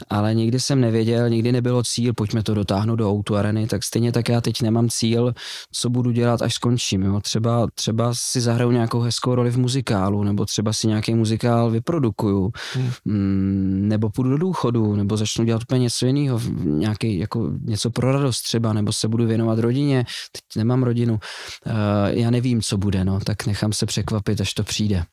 ale 0.09 0.35
nikdy 0.35 0.59
jsem 0.59 0.81
nevěděl, 0.81 1.29
nikdy 1.29 1.51
nebylo 1.51 1.83
cíl, 1.83 2.13
pojďme 2.13 2.43
to 2.43 2.53
dotáhnout 2.53 2.95
do 2.95 3.09
auto 3.09 3.35
areny, 3.35 3.67
tak 3.67 3.83
stejně 3.83 4.11
tak 4.11 4.29
já 4.29 4.41
teď 4.41 4.61
nemám 4.61 4.89
cíl, 4.89 5.33
co 5.71 5.89
budu 5.89 6.11
dělat, 6.11 6.41
až 6.41 6.53
skončím. 6.53 7.01
Jo. 7.01 7.19
Třeba, 7.21 7.67
třeba 7.73 8.11
si 8.13 8.41
zahraju 8.41 8.71
nějakou 8.71 8.99
hezkou 8.99 9.35
roli 9.35 9.51
v 9.51 9.57
muzikálu, 9.57 10.23
nebo 10.23 10.45
třeba 10.45 10.73
si 10.73 10.87
nějaký 10.87 11.15
muzikál 11.15 11.71
vyprodukuju, 11.71 12.51
hmm. 12.73 12.91
Mm, 13.05 13.87
nebo 13.87 14.09
půjdu 14.09 14.29
do 14.29 14.37
důchodu, 14.37 14.95
nebo 14.95 15.17
začnu 15.17 15.45
dělat 15.45 15.61
úplně 15.63 15.79
něco 15.79 16.05
jiného, 16.05 16.41
nějaký, 16.63 17.17
jako 17.17 17.51
něco 17.61 17.89
pro 17.89 18.11
radost 18.11 18.41
třeba, 18.41 18.73
nebo 18.73 18.93
se 18.93 19.07
budu 19.07 19.25
věnovat 19.25 19.59
rodině, 19.59 20.05
teď 20.31 20.41
nemám 20.55 20.83
rodinu 20.83 21.19
Eh, 21.65 21.78
já 22.09 22.29
nevím, 22.29 22.61
co 22.61 22.77
bude, 22.77 23.05
no, 23.05 23.19
tak 23.19 23.45
nechám 23.45 23.73
se 23.73 23.85
překvapit, 23.85 24.41
až 24.41 24.53
to 24.53 24.63
přijde. 24.63 25.03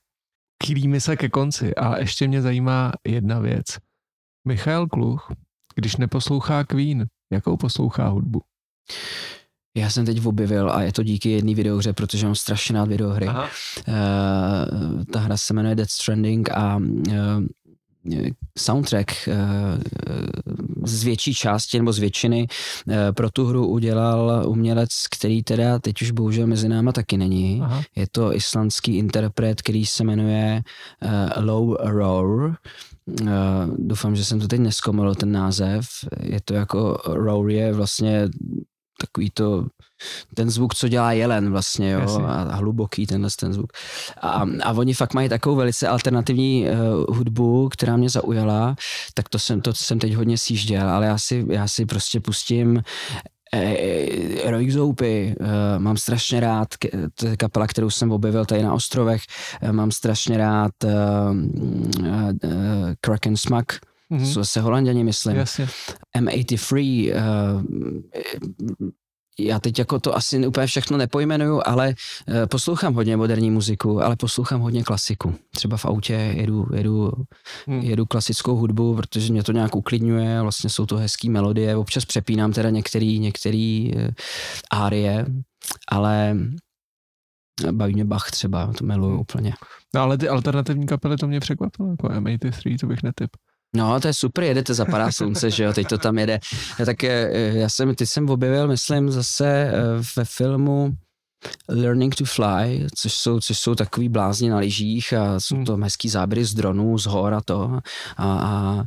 Kýlíme 0.62 1.00
se 1.00 1.16
ke 1.16 1.28
konci 1.28 1.74
a 1.74 1.98
ještě 1.98 2.28
mě 2.28 2.42
zajímá 2.42 2.92
jedna 3.08 3.38
věc. 3.38 3.66
Michal 4.48 4.86
Kluch, 4.86 5.32
když 5.74 5.96
neposlouchá 5.96 6.64
Queen, 6.64 7.06
jakou 7.32 7.56
poslouchá 7.56 8.08
hudbu? 8.08 8.42
Já 9.76 9.90
jsem 9.90 10.06
teď 10.06 10.26
objevil, 10.26 10.70
a 10.70 10.82
je 10.82 10.92
to 10.92 11.02
díky 11.02 11.30
jedné 11.30 11.54
videohře, 11.54 11.92
protože 11.92 12.26
mám 12.26 12.34
strašně 12.34 12.74
rád 12.74 12.88
videohry. 12.88 13.28
Uh, 13.28 13.34
ta 15.12 15.20
hra 15.20 15.36
se 15.36 15.54
jmenuje 15.54 15.74
Death 15.74 15.90
Stranding 15.90 16.50
a 16.50 16.76
uh, 16.76 16.82
soundtrack 18.58 19.28
eh, 19.28 19.34
z 20.84 21.04
větší 21.04 21.34
části 21.34 21.78
nebo 21.78 21.92
z 21.92 21.98
většiny 21.98 22.46
eh, 22.88 23.12
pro 23.12 23.30
tu 23.30 23.46
hru 23.46 23.66
udělal 23.66 24.44
umělec, 24.46 24.90
který 25.10 25.42
teda 25.42 25.78
teď 25.78 26.02
už 26.02 26.10
bohužel 26.10 26.46
mezi 26.46 26.68
náma 26.68 26.92
taky 26.92 27.16
není. 27.16 27.60
Aha. 27.62 27.82
Je 27.96 28.06
to 28.10 28.34
islandský 28.34 28.96
interpret, 28.96 29.62
který 29.62 29.86
se 29.86 30.04
jmenuje 30.04 30.62
eh, 31.02 31.40
Low 31.40 31.76
Roar. 31.80 32.56
Uh, 33.20 33.28
doufám, 33.78 34.16
že 34.16 34.24
jsem 34.24 34.40
to 34.40 34.48
teď 34.48 34.60
neskomil, 34.60 35.14
ten 35.14 35.32
název. 35.32 35.86
Je 36.22 36.40
to 36.44 36.54
jako 36.54 36.98
Roar 37.06 37.50
je 37.50 37.72
vlastně 37.72 38.28
takový 39.00 39.30
to, 39.30 39.66
ten 40.34 40.50
zvuk, 40.50 40.74
co 40.74 40.88
dělá 40.88 41.12
jelen 41.12 41.50
vlastně, 41.50 41.90
jo, 41.90 42.26
a 42.26 42.54
hluboký 42.54 43.06
tenhle 43.06 43.30
ten 43.40 43.52
zvuk. 43.52 43.72
A, 44.20 44.46
a 44.62 44.72
oni 44.72 44.94
fakt 44.94 45.14
mají 45.14 45.28
takovou 45.28 45.56
velice 45.56 45.88
alternativní 45.88 46.66
uh, 46.66 47.16
hudbu, 47.16 47.68
která 47.68 47.96
mě 47.96 48.10
zaujala, 48.10 48.76
tak 49.14 49.28
to 49.28 49.38
jsem, 49.38 49.60
to 49.60 49.74
jsem 49.74 49.98
teď 49.98 50.14
hodně 50.14 50.38
sjížděl, 50.38 50.90
ale 50.90 51.06
já 51.06 51.18
si, 51.18 51.46
já 51.48 51.68
si 51.68 51.86
prostě 51.86 52.20
pustím 52.20 52.82
eh, 53.54 54.50
Roy 54.50 54.70
Zoupy, 54.70 55.34
uh, 55.40 55.46
mám 55.78 55.96
strašně 55.96 56.40
rád, 56.40 56.68
to 57.14 57.26
je 57.26 57.36
kapela, 57.36 57.66
kterou 57.66 57.90
jsem 57.90 58.12
objevil 58.12 58.44
tady 58.44 58.62
na 58.62 58.74
ostrovech, 58.74 59.22
mám 59.70 59.90
strašně 59.90 60.38
rád 60.38 60.72
uh, 60.84 60.90
Kraken 63.00 63.36
Smack, 63.36 63.72
mm-hmm. 64.12 64.40
se 64.40 64.60
holanděni, 64.60 65.04
myslím. 65.04 65.36
Jasně. 65.36 65.68
M83, 66.18 67.12
uh, 67.14 67.62
já 69.38 69.60
teď 69.60 69.78
jako 69.78 70.00
to 70.00 70.16
asi 70.16 70.46
úplně 70.46 70.66
všechno 70.66 70.96
nepojmenuju, 70.96 71.62
ale 71.66 71.88
uh, 71.88 72.34
poslouchám 72.46 72.94
hodně 72.94 73.16
moderní 73.16 73.50
muziku, 73.50 74.02
ale 74.02 74.16
poslouchám 74.16 74.60
hodně 74.60 74.84
klasiku. 74.84 75.34
Třeba 75.50 75.76
v 75.76 75.84
autě 75.84 76.12
jedu, 76.12 76.66
jedu, 76.74 77.12
hmm. 77.66 77.80
jedu 77.80 78.06
klasickou 78.06 78.56
hudbu, 78.56 78.96
protože 78.96 79.32
mě 79.32 79.42
to 79.42 79.52
nějak 79.52 79.76
uklidňuje, 79.76 80.42
vlastně 80.42 80.70
jsou 80.70 80.86
to 80.86 80.96
hezké 80.96 81.30
melodie, 81.30 81.76
občas 81.76 82.04
přepínám 82.04 82.52
teda 82.52 82.70
některý, 82.70 83.18
některý 83.18 83.92
árie, 84.70 85.26
ale 85.88 86.36
baví 87.72 87.94
mě 87.94 88.04
Bach 88.04 88.30
třeba, 88.30 88.72
to 88.72 88.84
miluju 88.84 89.12
hmm. 89.12 89.20
úplně. 89.20 89.54
No 89.94 90.00
ale 90.00 90.18
ty 90.18 90.28
alternativní 90.28 90.86
kapely 90.86 91.16
to 91.16 91.28
mě 91.28 91.40
překvapilo, 91.40 91.90
jako 91.90 92.08
M83, 92.08 92.78
to 92.80 92.86
bych 92.86 93.02
netyp. 93.02 93.30
No, 93.76 94.00
to 94.00 94.08
je 94.08 94.14
super, 94.14 94.44
jedete 94.44 94.74
za 94.74 94.84
pará 94.84 95.12
slunce, 95.12 95.50
že 95.50 95.64
jo, 95.64 95.72
teď 95.72 95.86
to 95.86 95.98
tam 95.98 96.18
jede. 96.18 96.40
Já 96.78 96.84
tak 96.84 97.04
eh, 97.04 97.30
já 97.54 97.68
jsem, 97.68 97.94
ty 97.94 98.06
jsem 98.06 98.30
objevil, 98.30 98.68
myslím, 98.68 99.10
zase 99.10 99.46
eh, 99.48 99.72
ve 100.16 100.24
filmu 100.24 100.92
Learning 101.68 102.14
to 102.14 102.24
Fly, 102.24 102.86
což 102.94 103.14
jsou, 103.14 103.40
což 103.40 103.58
jsou 103.58 103.74
takový 103.74 104.08
blázni 104.08 104.50
na 104.50 104.58
lyžích 104.58 105.12
a 105.12 105.40
jsou 105.40 105.54
hmm. 105.54 105.64
to 105.64 105.76
hezký 105.76 106.08
záběry 106.08 106.44
z 106.44 106.54
dronů, 106.54 106.98
z 106.98 107.06
hor 107.06 107.34
a 107.34 107.40
to. 107.40 107.78
A, 108.16 108.32
a, 108.32 108.84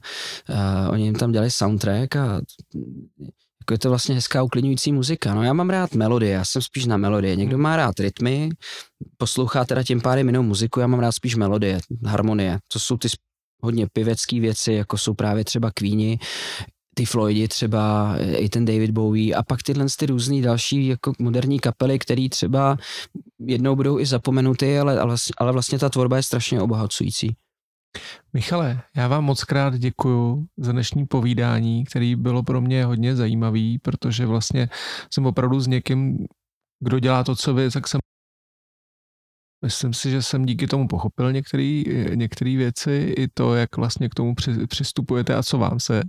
a 0.56 0.90
oni 0.90 1.04
jim 1.04 1.16
tam 1.16 1.32
dělali 1.32 1.52
soundtrack 1.52 2.16
a 2.16 2.42
jako 3.62 3.74
je 3.74 3.80
to 3.80 3.90
vlastně 3.90 4.16
hezká 4.16 4.44
uklidňující 4.44 4.92
muzika. 4.92 5.34
No 5.34 5.44
já 5.44 5.54
mám 5.54 5.70
rád 5.70 5.94
melodie, 5.94 6.32
já 6.32 6.46
jsem 6.46 6.62
spíš 6.62 6.86
na 6.86 6.98
melodie. 6.98 7.36
Někdo 7.36 7.58
má 7.58 7.76
rád 7.76 8.00
rytmy, 8.00 8.50
poslouchá 9.18 9.66
teda 9.66 9.84
tím 9.84 10.02
pádem 10.02 10.28
jinou 10.28 10.44
muziku, 10.44 10.80
já 10.80 10.88
mám 10.88 11.00
rád 11.00 11.12
spíš 11.12 11.36
melodie, 11.36 11.80
harmonie. 12.06 12.60
To 12.74 12.80
jsou 12.80 12.98
ty 12.98 13.08
hodně 13.62 13.88
pěvecký 13.88 14.40
věci, 14.40 14.74
jako 14.74 14.98
jsou 14.98 15.14
právě 15.14 15.46
třeba 15.46 15.72
Queeni, 15.72 16.20
ty 16.94 17.06
Floydi 17.06 17.48
třeba, 17.48 18.16
i 18.38 18.50
ten 18.50 18.66
David 18.66 18.92
Bowie 18.92 19.36
a 19.36 19.44
pak 19.44 19.64
tyhle 19.64 19.86
ty 20.00 20.06
různý 20.06 20.42
další 20.42 20.88
jako 20.88 21.14
moderní 21.20 21.60
kapely, 21.60 22.00
které 22.00 22.30
třeba 22.30 22.78
jednou 23.40 23.76
budou 23.76 24.00
i 24.00 24.06
zapomenuty, 24.06 24.80
ale, 24.80 25.00
ale, 25.00 25.16
ale 25.38 25.52
vlastně 25.52 25.80
ta 25.80 25.90
tvorba 25.90 26.18
je 26.18 26.24
strašně 26.24 26.62
obohacující. 26.62 27.36
Michale, 28.34 28.82
já 28.96 29.08
vám 29.08 29.24
moc 29.24 29.44
krát 29.44 29.78
děkuju 29.78 30.46
za 30.58 30.72
dnešní 30.72 31.06
povídání, 31.06 31.86
který 31.86 32.16
bylo 32.16 32.44
pro 32.44 32.62
mě 32.62 32.86
hodně 32.86 33.16
zajímavý, 33.16 33.80
protože 33.80 34.26
vlastně 34.26 34.70
jsem 35.14 35.26
opravdu 35.26 35.60
s 35.60 35.68
někým, 35.68 36.28
kdo 36.80 37.00
dělá 37.00 37.24
to, 37.24 37.36
co 37.36 37.54
vy, 37.54 37.72
tak 37.72 37.88
jsem 37.88 38.00
Myslím 39.62 39.94
si, 39.94 40.12
že 40.12 40.22
jsem 40.22 40.46
díky 40.46 40.68
tomu 40.68 40.88
pochopil 40.88 41.32
některé 42.16 42.58
věci, 42.58 43.14
i 43.18 43.28
to, 43.34 43.56
jak 43.56 43.78
vlastně 43.78 44.10
k 44.10 44.16
tomu 44.16 44.36
při, 44.36 44.68
přistupujete 44.68 45.36
a 45.36 45.44
co 45.44 45.58
vám 45.58 45.80
se 45.80 46.02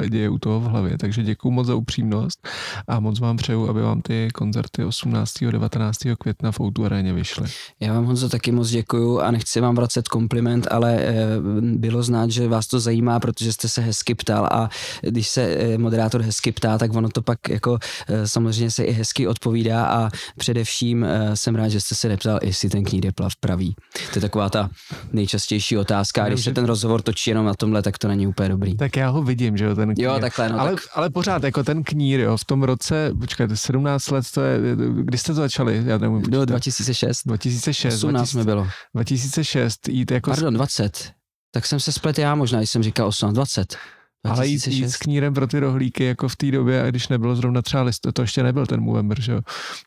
uh, 0.00 0.06
děje 0.06 0.28
u 0.28 0.38
toho 0.38 0.60
v 0.60 0.64
hlavě. 0.64 0.98
Takže 0.98 1.22
děkuji 1.22 1.50
moc 1.50 1.66
za 1.66 1.74
upřímnost 1.74 2.48
a 2.88 3.00
moc 3.00 3.20
vám 3.20 3.36
přeju, 3.36 3.68
aby 3.68 3.82
vám 3.82 4.02
ty 4.02 4.28
koncerty 4.34 4.84
18. 4.84 5.42
a 5.42 5.50
19. 5.50 5.98
května 6.18 6.52
v 6.52 6.60
Outu 6.60 6.84
aréně 6.84 7.12
vyšly. 7.12 7.48
Já 7.80 7.92
vám 7.92 8.04
Honzo 8.04 8.28
taky 8.28 8.52
moc 8.52 8.70
děkuju 8.70 9.20
a 9.20 9.30
nechci 9.30 9.60
vám 9.60 9.74
vracet 9.74 10.08
kompliment, 10.08 10.66
ale 10.70 10.96
uh, 10.96 11.60
bylo 11.60 12.02
znát, 12.02 12.30
že 12.30 12.48
vás 12.48 12.66
to 12.66 12.80
zajímá, 12.80 13.20
protože 13.20 13.52
jste 13.52 13.68
se 13.68 13.80
hezky 13.80 14.14
ptal 14.14 14.48
a 14.52 14.68
když 15.00 15.28
se 15.28 15.56
uh, 15.56 15.78
moderátor 15.82 16.22
hezky 16.22 16.52
ptá, 16.52 16.78
tak 16.78 16.94
ono 16.94 17.08
to 17.08 17.22
pak 17.22 17.48
jako 17.48 17.78
samozřejmě 18.24 18.70
se 18.70 18.84
i 18.84 18.92
hezky 18.92 19.26
odpovídá 19.26 19.86
a 19.86 20.10
především 20.36 21.06
jsem 21.34 21.54
rád, 21.54 21.68
že 21.68 21.80
jste 21.80 21.94
se 21.94 22.08
neptal, 22.08 22.38
jestli 22.42 22.68
ten 22.68 22.84
kníh 22.98 23.10
Deplav 23.10 23.36
praví. 23.40 23.74
To 24.12 24.18
je 24.18 24.20
taková 24.20 24.50
ta 24.50 24.70
nejčastější 25.12 25.78
otázka. 25.78 26.24
A 26.24 26.28
když 26.28 26.44
se 26.44 26.52
ten 26.52 26.64
rozhovor 26.64 27.02
točí 27.02 27.30
jenom 27.30 27.46
na 27.46 27.54
tomhle, 27.54 27.82
tak 27.82 27.98
to 27.98 28.08
není 28.08 28.26
úplně 28.26 28.48
dobrý. 28.48 28.76
Tak 28.76 28.96
já 28.96 29.08
ho 29.08 29.22
vidím, 29.22 29.56
že 29.56 29.64
jo, 29.64 29.74
ten 29.74 29.94
knír. 29.94 30.06
Jo, 30.06 30.18
takhle, 30.20 30.48
no, 30.48 30.60
ale, 30.60 30.70
tak... 30.70 30.80
ale 30.94 31.10
pořád, 31.10 31.44
jako 31.44 31.64
ten 31.64 31.84
knír, 31.84 32.20
jo, 32.20 32.36
v 32.36 32.44
tom 32.44 32.62
roce, 32.62 33.10
počkejte, 33.20 33.56
17 33.56 34.10
let, 34.10 34.24
to 34.34 34.40
je, 34.40 34.58
kdy 35.02 35.18
jste 35.18 35.26
to 35.26 35.34
začali? 35.34 35.82
Já 35.86 35.98
nevím. 35.98 36.22
Bylo 36.30 36.44
2006. 36.44 37.22
2006. 37.26 37.94
18 37.94 38.12
2000, 38.12 38.32
jsme 38.32 38.44
bylo. 38.44 38.68
2006, 38.94 39.88
jít 39.88 40.10
jako... 40.10 40.30
Pardon, 40.30 40.54
20. 40.54 41.12
Tak 41.50 41.66
jsem 41.66 41.80
se 41.80 41.92
splet 41.92 42.18
já 42.18 42.34
možná, 42.34 42.58
když 42.58 42.70
jsem 42.70 42.82
říkal 42.82 43.06
18, 43.08 43.34
20. 43.34 43.76
Ale 44.24 44.46
jít, 44.46 44.66
jít 44.66 44.90
s 44.90 44.96
knírem 44.96 45.34
pro 45.34 45.46
ty 45.46 45.58
rohlíky 45.58 46.04
jako 46.04 46.28
v 46.28 46.36
té 46.36 46.50
době, 46.50 46.82
a 46.82 46.86
když 46.86 47.08
nebylo 47.08 47.36
zrovna 47.36 47.62
třeba 47.62 47.82
list, 47.82 48.06
to 48.14 48.22
ještě 48.22 48.42
nebyl 48.42 48.66
ten 48.66 48.80
Movember, 48.80 49.20
že 49.20 49.32
jo? 49.32 49.40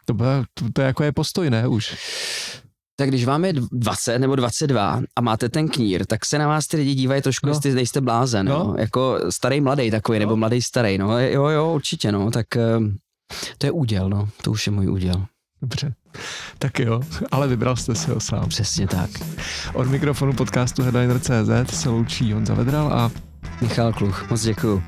To, 0.06 0.14
bylo, 0.14 0.44
to, 0.54 0.66
to, 0.74 0.82
jako 0.82 1.04
je 1.04 1.12
postoj, 1.12 1.50
ne 1.50 1.68
už? 1.68 1.96
Tak 3.02 3.10
když 3.10 3.26
vám 3.26 3.46
je 3.46 3.54
20 3.72 4.20
nebo 4.20 4.36
22 4.36 5.02
a 5.16 5.22
máte 5.22 5.50
ten 5.50 5.70
knír, 5.70 6.06
tak 6.06 6.26
se 6.26 6.38
na 6.38 6.48
vás 6.48 6.68
ty 6.68 6.78
lidi 6.78 6.94
dívají 6.94 7.22
trošku, 7.22 7.48
no. 7.48 7.54
jestli 7.54 7.74
nejste 7.74 8.02
blázen, 8.02 8.46
no. 8.46 8.58
no. 8.58 8.76
jako 8.78 9.20
starý 9.30 9.62
mladý 9.62 9.92
takový, 9.92 10.20
no. 10.20 10.24
nebo 10.24 10.36
mladý 10.36 10.62
starý, 10.62 10.98
no 10.98 11.20
jo, 11.20 11.46
jo, 11.46 11.74
určitě, 11.74 12.12
no, 12.12 12.32
tak 12.32 12.56
ehm, 12.56 12.98
to 13.58 13.68
je 13.68 13.72
úděl, 13.72 14.10
no, 14.10 14.30
to 14.42 14.52
už 14.52 14.68
je 14.68 14.72
můj 14.72 14.90
úděl. 14.90 15.26
Dobře. 15.62 15.94
Tak 16.58 16.80
jo, 16.80 17.02
ale 17.32 17.48
vybral 17.48 17.76
jste 17.76 17.96
si 17.96 18.12
ho 18.12 18.20
sám. 18.20 18.50
Přesně 18.50 18.88
tak. 18.88 19.10
Od 19.74 19.88
mikrofonu 19.88 20.34
podcastu 20.34 20.84
Headliner.cz 20.84 21.80
se 21.80 21.90
loučí 21.90 22.34
Honza 22.34 22.54
Vedral 22.54 22.94
a 22.94 23.12
Michal 23.62 23.94
Kluch. 23.94 24.30
Moc 24.30 24.42
děkuju. 24.42 24.84